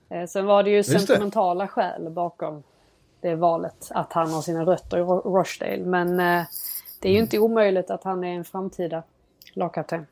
Eh, 0.09 0.25
sen 0.27 0.45
var 0.45 0.63
det 0.63 0.69
ju 0.69 0.77
det. 0.77 0.83
sentimentala 0.83 1.67
skäl 1.67 2.09
bakom 2.09 2.63
det 3.21 3.35
valet. 3.35 3.87
Att 3.89 4.13
han 4.13 4.31
har 4.31 4.41
sina 4.41 4.63
rötter 4.65 4.97
i 4.97 5.01
Ro- 5.01 5.37
Rochdale. 5.37 5.85
Men 5.85 6.19
eh, 6.19 6.43
det 6.99 7.09
är 7.09 7.13
ju 7.13 7.19
inte 7.19 7.39
omöjligt 7.39 7.89
att 7.91 8.03
han 8.03 8.23
är 8.23 8.35
en 8.35 8.45
framtida 8.45 9.03
lagkapten. 9.53 10.05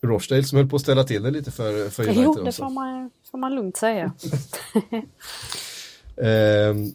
Rochdale 0.00 0.42
som 0.44 0.58
höll 0.58 0.68
på 0.68 0.76
att 0.76 0.82
ställa 0.82 1.04
till 1.04 1.22
det 1.22 1.30
lite 1.30 1.50
för, 1.50 1.90
för 1.90 2.02
United 2.02 2.22
Jo, 2.24 2.34
det 2.44 2.52
får 2.52 2.70
man, 2.70 3.10
får 3.30 3.38
man 3.38 3.54
lugnt 3.54 3.76
säga. 3.76 4.12
Ehm, 6.22 6.94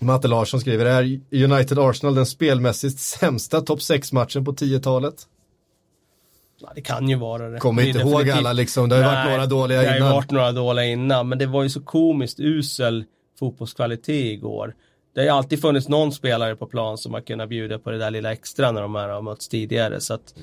Matte 0.00 0.28
Larsson 0.28 0.60
skriver, 0.60 0.86
är 0.86 1.02
United-Arsenal 1.30 2.14
den 2.14 2.26
spelmässigt 2.26 2.98
sämsta 3.00 3.60
topp 3.60 3.78
6-matchen 3.78 4.44
på 4.44 4.52
10-talet? 4.52 5.14
Ja, 6.60 6.72
det 6.74 6.80
kan 6.80 7.08
ju 7.08 7.16
vara 7.16 7.48
det. 7.48 7.58
Kommer 7.58 7.82
Det 7.82 7.88
inte 7.88 8.00
ihåg 8.00 8.30
alla 8.30 8.52
liksom, 8.52 8.88
det 8.88 8.94
har 8.96 9.02
ju 9.02 9.08
varit 9.08 9.30
några 9.30 9.46
dåliga 9.46 9.80
Det 9.80 9.86
har 9.86 9.94
ju 9.94 9.98
innan. 10.00 10.12
varit 10.12 10.30
några 10.30 10.52
dåliga 10.52 10.84
innan, 10.86 11.28
men 11.28 11.38
det 11.38 11.46
var 11.46 11.62
ju 11.62 11.68
så 11.68 11.80
komiskt 11.80 12.40
usel 12.40 13.04
fotbollskvalitet 13.38 14.08
igår. 14.08 14.74
Det 15.14 15.20
har 15.20 15.24
ju 15.24 15.30
alltid 15.30 15.60
funnits 15.60 15.88
någon 15.88 16.12
spelare 16.12 16.56
på 16.56 16.66
plan 16.66 16.98
som 16.98 17.14
har 17.14 17.20
kunnat 17.20 17.48
bjuda 17.48 17.78
på 17.78 17.90
det 17.90 17.98
där 17.98 18.10
lilla 18.10 18.32
extra 18.32 18.72
när 18.72 18.82
de 18.82 18.94
här 18.94 19.08
har 19.08 19.22
mötts 19.22 19.48
tidigare. 19.48 20.00
Så 20.00 20.14
att, 20.14 20.34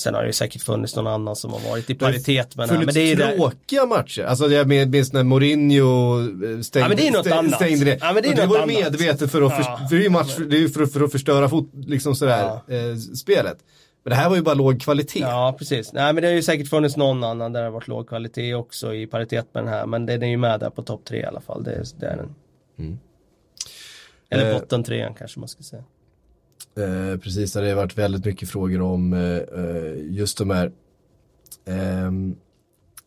Sen 0.00 0.14
har 0.14 0.20
det 0.22 0.26
ju 0.26 0.32
säkert 0.32 0.62
funnits 0.62 0.96
någon 0.96 1.06
annan 1.06 1.36
som 1.36 1.52
har 1.52 1.60
varit 1.70 1.90
i 1.90 1.94
paritet 1.94 2.56
med 2.56 2.68
det 2.68 2.74
här. 2.74 2.84
Men 2.84 2.94
det 2.94 3.00
är 3.00 3.06
ju 3.06 3.14
det, 3.14 3.36
tråkiga 3.36 3.86
matcher. 3.86 4.22
Alltså 4.22 4.46
jag 4.48 4.68
minns 4.68 5.12
när 5.12 5.24
Mourinho 5.24 6.20
eh, 6.20 6.60
stängde, 6.60 6.84
Ja, 6.84 6.88
men 6.88 6.96
det 6.96 7.08
är 7.08 7.12
något 7.12 7.26
stäng- 7.26 7.32
annat. 7.38 7.54
stängde 7.54 7.84
det. 7.84 7.98
Ja, 8.00 8.12
men 8.12 8.22
det 8.22 8.28
är 8.28 8.32
Och 8.32 8.36
det 8.36 8.46
var 8.46 8.56
annat. 8.56 8.68
medvetet 8.68 9.30
för 9.32 9.42
att, 9.42 9.52
för, 9.56 9.62
Ja. 9.62 9.80
för 9.90 9.96
det 9.96 10.04
är 10.06 10.10
match, 10.10 10.36
det 10.50 10.56
är 10.62 10.68
för, 10.68 10.86
för 10.86 11.00
att 11.04 11.12
förstöra 11.12 11.48
fot, 11.48 11.70
liksom 11.74 12.14
sådär, 12.14 12.44
eh, 12.68 12.96
spelet. 13.16 13.58
Men 14.04 14.10
det 14.10 14.16
här 14.16 14.28
var 14.28 14.36
ju 14.36 14.42
bara 14.42 14.54
låg 14.54 14.80
kvalitet. 14.80 15.20
Ja, 15.20 15.54
precis. 15.58 15.92
Nej, 15.92 16.12
men 16.12 16.22
det 16.22 16.28
har 16.28 16.34
ju 16.34 16.42
säkert 16.42 16.68
funnits 16.68 16.96
någon 16.96 17.24
annan 17.24 17.52
där 17.52 17.60
det 17.60 17.66
har 17.66 17.72
varit 17.72 17.88
låg 17.88 18.08
kvalitet 18.08 18.54
också 18.54 18.94
i 18.94 19.06
paritet 19.06 19.46
med 19.54 19.62
den 19.64 19.72
här. 19.72 19.86
Men 19.86 20.06
den 20.06 20.22
är 20.22 20.26
ju 20.28 20.36
med 20.36 20.60
där 20.60 20.70
på 20.70 20.82
topp 20.82 21.04
tre 21.04 21.18
i 21.20 21.24
alla 21.24 21.40
fall. 21.40 21.64
Det, 21.64 21.72
är- 21.72 21.84
det 22.00 22.06
är 22.06 22.16
den. 22.16 22.98
Eller 24.30 24.50
Eh. 24.50 24.60
botten 24.60 24.84
trean 24.84 25.14
kanske 25.14 25.40
man 25.40 25.48
ska 25.48 25.62
säga. 25.62 25.84
Eh, 26.78 27.18
precis, 27.18 27.52
där 27.52 27.62
det 27.62 27.68
har 27.68 27.76
varit 27.76 27.98
väldigt 27.98 28.24
mycket 28.24 28.48
frågor 28.48 28.80
om 28.80 29.12
eh, 29.12 29.20
eh 29.20 29.94
just 30.10 30.38
de 30.38 30.50
här. 30.50 30.72
Eh, 31.66 32.10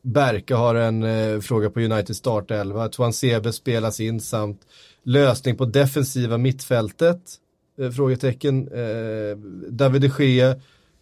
Berka 0.01 0.55
har 0.55 0.75
en 0.75 1.03
eh, 1.03 1.39
fråga 1.39 1.69
på 1.69 1.79
United 1.79 2.15
startelva. 2.15 2.89
Tuan 2.89 3.13
Sebe 3.13 3.53
spelas 3.53 3.99
in 3.99 4.19
samt 4.19 4.61
lösning 5.03 5.57
på 5.57 5.65
defensiva 5.65 6.37
mittfältet. 6.37 7.21
Eh, 7.79 7.91
frågetecken. 7.91 8.67
Eh, 8.67 9.37
David 9.69 10.01
de 10.01 10.11
Gea. 10.19 10.55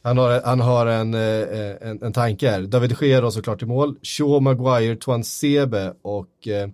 Han 0.04 0.18
har, 0.18 0.42
han 0.42 0.60
har 0.60 0.86
en, 0.86 1.14
eh, 1.14 1.22
eh 1.22 1.76
en, 1.82 2.04
en 2.04 2.14
tanke 2.14 2.50
här. 2.50 2.62
David 2.62 2.90
de 3.00 3.06
Gea 3.06 3.22
då 3.22 3.32
såklart 3.32 3.62
i 3.62 3.66
mål. 3.66 3.96
Shaw 4.04 4.40
Maguire, 4.40 4.96
Tuan 4.96 5.24
Sebe 5.24 5.94
och 6.02 6.48
eh, 6.48 6.70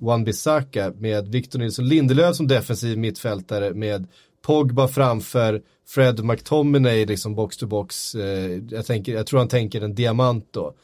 Wan 0.00 0.24
Bissaka 0.24 0.92
med 0.98 1.28
Victor 1.28 1.58
Nilsson 1.58 1.88
Lindelöf 1.88 2.36
som 2.36 2.48
defensiv 2.48 2.98
mittfältare 2.98 3.74
med 3.74 4.06
Pogba 4.48 4.88
framför 4.88 5.62
Fred 5.86 6.24
McTominay 6.24 7.06
liksom 7.06 7.34
box 7.34 7.56
to 7.56 7.66
box. 7.66 8.14
Eh, 8.14 8.62
jag, 8.70 8.86
tänker, 8.86 9.14
jag 9.14 9.26
tror 9.26 9.38
han 9.38 9.48
tänker 9.48 9.80
en 9.80 9.94
diamant 9.94 10.48
då. 10.50 10.74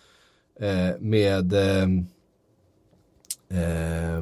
Eh, 0.61 1.01
med 1.01 1.53
eh, 1.53 1.89
eh, 3.49 4.17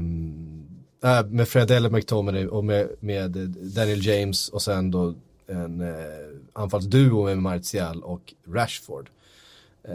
eh, 1.05 1.27
med 1.27 1.49
Fred 1.49 1.71
eller 1.71 1.91
McTominay 1.91 2.47
och 2.47 2.65
med, 2.65 2.89
med 3.01 3.31
Daniel 3.77 4.07
James 4.07 4.49
och 4.49 4.63
sen 4.63 4.91
då 4.91 5.15
en 5.47 5.81
eh, 5.81 5.95
anfallsduo 6.53 7.25
med 7.25 7.39
Martial 7.39 8.03
och 8.03 8.35
Rashford. 8.49 9.11
Eh, 9.85 9.95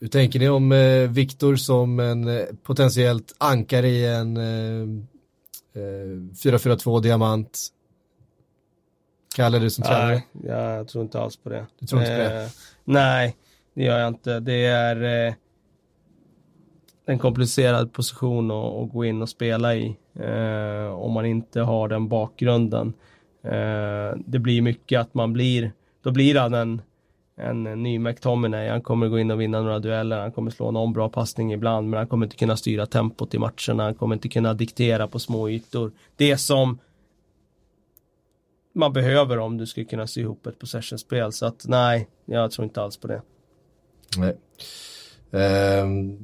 hur 0.00 0.08
tänker 0.08 0.38
ni 0.38 0.48
om 0.48 0.72
eh, 0.72 1.56
som 1.56 2.00
en 2.00 2.28
eh, 2.28 2.44
potentiellt 2.62 3.34
ankare 3.38 3.88
i 3.88 4.06
en 4.06 4.36
eh, 4.36 4.82
eh, 5.82 6.08
4-4-2 6.34 7.02
diamant? 7.02 7.72
Kalle 9.32 9.58
du 9.58 9.70
som 9.70 9.84
tränare? 9.84 10.22
Nej, 10.32 10.46
jag 10.46 10.88
tror 10.88 11.04
inte 11.04 11.20
alls 11.20 11.36
på 11.36 11.48
det. 11.48 11.66
Du 11.78 11.86
tror 11.86 12.00
inte 12.00 12.12
på 12.12 12.18
det? 12.18 12.42
Eh, 12.42 12.48
nej, 12.84 13.36
det 13.74 13.84
gör 13.84 13.98
jag 13.98 14.08
inte. 14.08 14.40
Det 14.40 14.64
är 14.64 15.26
eh, 15.26 15.34
en 17.06 17.18
komplicerad 17.18 17.92
position 17.92 18.50
att, 18.50 18.74
att 18.74 18.92
gå 18.92 19.04
in 19.04 19.22
och 19.22 19.28
spela 19.28 19.74
i. 19.74 19.96
Eh, 20.20 20.94
om 20.94 21.12
man 21.12 21.26
inte 21.26 21.60
har 21.60 21.88
den 21.88 22.08
bakgrunden. 22.08 22.92
Eh, 23.44 24.18
det 24.26 24.38
blir 24.38 24.62
mycket 24.62 25.00
att 25.00 25.14
man 25.14 25.32
blir, 25.32 25.72
då 26.02 26.10
blir 26.10 26.34
han 26.34 26.54
en, 26.54 26.82
en 27.36 27.82
ny 27.82 27.98
McTominay. 27.98 28.68
Han 28.68 28.80
kommer 28.80 29.08
gå 29.08 29.18
in 29.18 29.30
och 29.30 29.40
vinna 29.40 29.62
några 29.62 29.78
dueller, 29.78 30.20
han 30.20 30.32
kommer 30.32 30.50
slå 30.50 30.70
någon 30.70 30.92
bra 30.92 31.08
passning 31.08 31.52
ibland, 31.52 31.90
men 31.90 31.98
han 31.98 32.06
kommer 32.06 32.26
inte 32.26 32.36
kunna 32.36 32.56
styra 32.56 32.86
tempot 32.86 33.34
i 33.34 33.38
matcherna, 33.38 33.82
han 33.82 33.94
kommer 33.94 34.14
inte 34.14 34.28
kunna 34.28 34.54
diktera 34.54 35.08
på 35.08 35.18
små 35.18 35.50
ytor. 35.50 35.92
Det 36.16 36.36
som 36.36 36.78
man 38.74 38.92
behöver 38.92 39.38
om 39.38 39.56
du 39.58 39.66
ska 39.66 39.84
kunna 39.84 40.06
sy 40.06 40.20
ihop 40.20 40.46
ett 40.46 40.58
possession-spel. 40.58 41.32
Så 41.32 41.46
att 41.46 41.64
nej, 41.68 42.08
jag 42.26 42.50
tror 42.50 42.64
inte 42.64 42.82
alls 42.82 42.96
på 42.96 43.06
det. 43.08 43.22
Nej. 44.16 44.36
Ehm, 45.42 46.18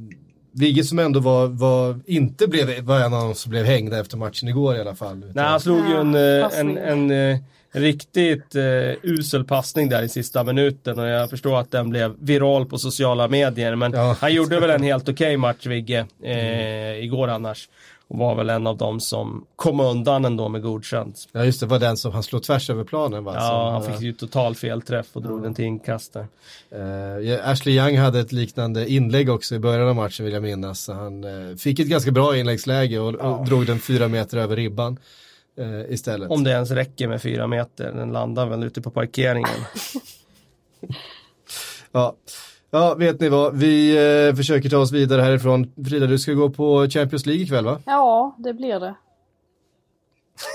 Vigge 0.53 0.84
som 0.84 0.99
ändå 0.99 1.20
var, 1.20 1.46
var 1.46 2.01
inte 2.07 2.46
blev, 2.49 2.80
var 2.84 3.01
en 3.01 3.14
av 3.14 3.22
dem 3.24 3.34
som 3.34 3.51
blev 3.51 3.64
hängda 3.64 4.01
efter 4.01 4.16
matchen 4.16 4.49
igår 4.49 4.76
i 4.76 4.80
alla 4.80 4.94
fall. 4.94 5.22
Nej, 5.34 5.44
han 5.44 5.61
slog 5.61 5.78
ju 5.88 5.94
en, 5.96 6.14
Ja, 6.14 6.20
eh, 6.38 6.42
passning. 6.42 6.76
en, 6.76 7.11
en, 7.11 7.32
eh, 7.32 7.38
riktigt 7.70 8.55
eh, 8.55 8.62
usel 9.03 9.44
passning 9.44 9.88
där 9.88 10.03
i 10.03 10.09
sista 10.09 10.44
minuten 10.44 10.99
och 10.99 11.07
jag 11.07 11.30
förstår 11.30 11.61
att 11.61 11.70
den 11.70 11.90
blev 11.90 12.14
viral 12.20 12.66
på 12.66 12.78
sociala 12.78 13.28
medier. 13.28 13.74
Men 13.74 13.92
Ja. 13.92 14.16
han 14.20 14.34
gjorde 14.34 14.61
väl 14.61 14.70
en 14.70 14.82
helt 14.82 15.09
okej 15.09 15.36
match, 15.36 15.66
Vigge, 15.66 16.07
eh, 16.22 17.05
igår 17.05 17.28
annars. 17.28 17.68
Och 18.09 18.19
var 18.19 18.35
väl 18.35 18.51
en 18.51 18.67
av 18.67 18.77
dem 18.77 19.01
som 19.01 19.47
kom 19.57 19.81
undan 19.81 20.25
ändå 20.25 20.49
med 20.49 20.63
godkänt. 20.63 21.29
Ja 21.33 21.45
just 21.45 21.61
det, 21.61 21.67
var 21.67 21.79
den 21.79 21.97
som 21.97 22.13
han 22.13 22.23
slog 22.23 22.43
tvärs 22.43 22.71
över 22.71 22.85
planen 22.85 23.25
va? 23.25 23.33
Ja, 23.35 23.41
Som, 23.41 23.73
han 23.73 23.83
fick 23.83 24.03
ju 24.03 24.13
total 24.13 24.55
felträff 24.55 25.07
och 25.13 25.23
drog 25.23 25.43
den 25.43 25.55
till 25.55 25.65
inkast 25.65 26.13
där. 26.13 26.27
Eh, 26.71 27.29
ja, 27.29 27.43
Ashley 27.45 27.75
Young 27.77 27.99
hade 27.99 28.21
ett 28.21 28.33
liknande 28.33 28.93
inlägg 28.93 29.31
också 29.31 29.55
i 29.55 29.59
början 29.59 29.89
av 29.89 29.97
matchen 29.97 30.25
vill 30.25 30.35
jag 30.35 30.43
minnas. 30.43 30.81
Så 30.81 30.93
Han 30.93 31.25
eh, 31.25 31.57
fick 31.57 31.79
ett 31.79 31.89
ganska 31.89 32.11
bra 32.11 32.37
inläggsläge 32.37 32.99
och, 32.99 33.15
och 33.15 33.47
drog 33.47 33.67
den 33.67 33.81
fyra 33.81 34.09
meter 34.09 34.39
över 34.39 34.57
ribban 34.57 34.97
eh, 35.59 35.93
istället. 35.95 36.31
Om 36.31 36.45
det 36.45 36.51
ens 36.51 36.71
räcker 36.71 37.09
med 37.09 37.23
fyra 37.23 37.47
meter. 37.47 37.93
Den 37.93 38.13
landar 38.13 38.47
väl 38.47 38.63
ute 38.63 38.81
på 38.81 38.91
parkeringen. 38.91 39.49
Ja. 41.93 42.17
Ja, 42.71 42.95
vet 42.95 43.21
ni 43.21 43.29
vad? 43.29 43.57
Vi 43.57 43.97
eh, 44.29 44.35
försöker 44.37 44.69
ta 44.69 44.79
oss 44.79 44.93
vidare 44.93 45.23
härifrån. 45.23 45.73
Frida, 45.89 46.07
du 46.07 46.19
ska 46.19 46.33
gå 46.33 46.51
på 46.51 46.89
Champions 46.91 47.27
League 47.27 47.45
ikväll 47.45 47.64
va? 47.64 47.79
Ja, 47.87 48.37
det 48.39 48.55
blir 48.55 48.81
det. 48.81 48.95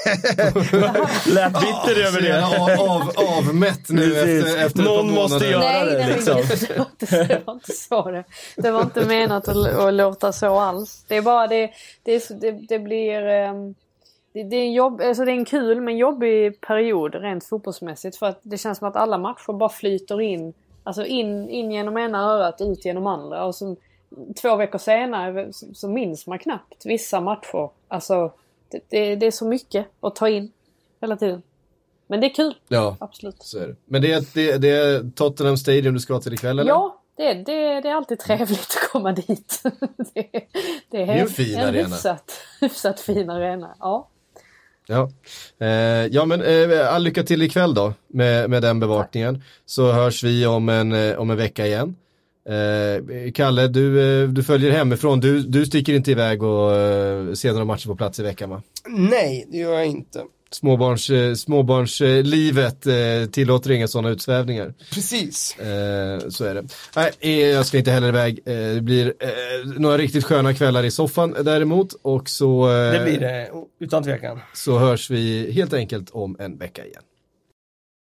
Lät 1.34 1.53
bitter 1.53 2.07
över 2.07 2.22
det. 2.22 2.45
Av, 2.45 2.89
av, 2.91 3.11
avmätt 3.38 3.89
nu 3.89 4.03
efter, 4.18 4.57
efter 4.66 4.66
ett 4.66 4.76
Någon 4.88 5.07
par 5.07 5.16
måste 5.16 5.45
göra- 5.45 5.59
Nej, 5.59 5.86
det, 5.86 5.97
det, 5.97 6.07
liksom. 6.07 6.36
det, 6.36 6.78
var 6.78 6.86
inte, 7.01 7.24
det 7.24 7.41
var 7.45 7.53
inte 7.53 7.72
så 7.72 8.11
det. 8.11 8.24
Det 8.57 8.72
var 8.72 8.82
inte 8.82 9.05
menat 9.05 9.47
att, 9.47 9.74
att 9.76 9.93
låta 9.93 10.32
så 10.32 10.59
alls. 10.59 11.05
Det 11.07 11.18
är 11.18 11.22
bara 11.22 11.47
det, 11.47 11.72
det, 12.03 12.41
det, 12.41 12.51
det 12.51 12.80
blir... 12.80 13.22
ehm, 13.28 13.76
Det, 14.34 14.43
det, 14.43 14.55
är 14.55 14.61
en 14.66 14.74
jobb, 14.74 15.01
alltså 15.01 15.26
det 15.26 15.32
är 15.32 15.36
en 15.36 15.45
kul 15.45 15.82
men 15.82 15.97
jobbig 15.97 16.61
period 16.61 17.16
rent 17.16 17.45
fotbollsmässigt 17.45 18.18
för 18.18 18.26
att 18.26 18.39
det 18.43 18.57
känns 18.57 18.78
som 18.78 18.88
att 18.88 18.95
alla 18.95 19.18
matcher 19.18 19.53
bara 19.53 19.70
flyter 19.70 20.22
in. 20.22 20.53
Alltså 20.84 21.05
in, 21.05 21.49
in 21.49 21.71
genom 21.71 21.97
ena 21.97 22.23
örat 22.23 22.61
ut 22.61 22.86
genom 22.86 23.07
andra. 23.07 23.45
Och 23.45 23.55
så, 23.55 23.75
två 24.41 24.55
veckor 24.55 24.79
senare 24.79 25.53
så, 25.53 25.65
så 25.73 25.88
minns 25.89 26.27
man 26.27 26.39
knappt 26.39 26.86
vissa 26.86 27.21
matcher. 27.21 27.69
Alltså 27.88 28.31
det, 28.71 28.84
det, 28.89 29.15
det 29.15 29.25
är 29.25 29.31
så 29.31 29.45
mycket 29.45 29.88
att 29.99 30.15
ta 30.15 30.29
in 30.29 30.51
hela 31.01 31.15
tiden. 31.17 31.41
Men 32.07 32.21
det 32.21 32.27
är 32.27 32.34
kul, 32.34 32.55
Ja, 32.67 32.97
absolut. 32.99 33.43
så 33.43 33.59
är 33.59 33.67
det. 33.67 33.75
Men 33.86 34.01
det 34.01 34.13
är, 34.13 34.23
det, 34.34 34.57
det 34.57 34.69
är 34.69 35.11
Tottenham 35.15 35.57
Stadium 35.57 35.93
du 35.93 35.99
ska 35.99 36.19
till 36.19 36.34
ikväll 36.34 36.59
eller? 36.59 36.71
Ja, 36.71 37.01
det, 37.15 37.34
det, 37.34 37.81
det 37.81 37.89
är 37.89 37.95
alltid 37.95 38.19
trevligt 38.19 38.59
att 38.59 38.91
komma 38.91 39.11
dit. 39.11 39.61
det, 40.13 40.29
det 40.89 41.01
är 41.01 41.15
ju 41.15 41.21
en 41.21 41.27
fin 41.27 41.59
en 41.59 41.67
arena. 41.69 41.88
hyfsat, 41.88 42.31
hyfsat 42.61 42.99
fin 42.99 43.29
arena. 43.29 43.75
Ja. 43.79 44.07
Ja, 44.88 45.09
eh, 45.59 45.67
ja 46.11 46.25
men 46.25 46.41
eh, 46.41 46.93
all 46.93 47.03
lycka 47.03 47.23
till 47.23 47.41
ikväll 47.41 47.73
då 47.73 47.93
med, 48.07 48.49
med 48.49 48.61
den 48.61 48.79
bevakningen. 48.79 49.43
Så 49.65 49.91
hörs 49.91 50.23
vi 50.23 50.45
om 50.45 50.69
en, 50.69 50.91
eh, 50.91 51.15
om 51.15 51.29
en 51.29 51.38
vecka 51.38 51.67
igen. 51.67 51.95
Eh, 52.49 53.31
Kalle, 53.31 53.67
du, 53.67 54.21
eh, 54.23 54.29
du 54.29 54.43
följer 54.43 54.71
hemifrån. 54.71 55.19
Du, 55.19 55.39
du 55.39 55.65
sticker 55.65 55.93
inte 55.93 56.11
iväg 56.11 56.43
och 56.43 56.75
eh, 56.75 57.34
ser 57.34 57.51
några 57.51 57.65
matcher 57.65 57.88
på 57.88 57.95
plats 57.95 58.19
i 58.19 58.23
veckan 58.23 58.49
va? 58.49 58.61
Nej, 58.88 59.47
det 59.51 59.57
gör 59.57 59.73
jag 59.73 59.86
inte. 59.86 60.23
Småbarns, 60.56 61.10
eh, 61.10 61.34
småbarnslivet 61.34 62.86
eh, 62.88 62.93
tillåter 63.32 63.72
inga 63.72 63.88
sådana 63.88 64.10
utsvävningar. 64.10 64.74
Precis. 64.93 65.58
Eh, 65.60 66.30
så 66.30 66.45
är 66.45 66.56
det. 66.56 66.64
Nej, 66.95 67.39
jag 67.49 67.66
ska 67.66 67.78
inte 67.78 67.91
heller 67.91 68.08
iväg. 68.08 68.39
Eh, 68.45 68.54
det 68.56 68.82
blir 68.82 69.14
några 69.80 69.97
riktigt 69.97 70.24
sköna 70.24 70.54
kvällar 70.54 70.84
i 70.84 70.91
soffan 70.91 71.36
däremot. 71.43 71.93
Och 72.01 72.30
så, 72.30 72.68
Det 72.68 73.01
blir 73.04 73.20
det, 73.20 73.49
utan 73.80 74.04
tvekan. 74.04 74.39
så 74.54 74.78
hörs 74.78 75.10
vi 75.10 75.51
helt 75.51 75.74
enkelt 75.74 76.10
om 76.10 76.36
en 76.39 76.58
vecka 76.58 76.86
igen. 76.86 77.01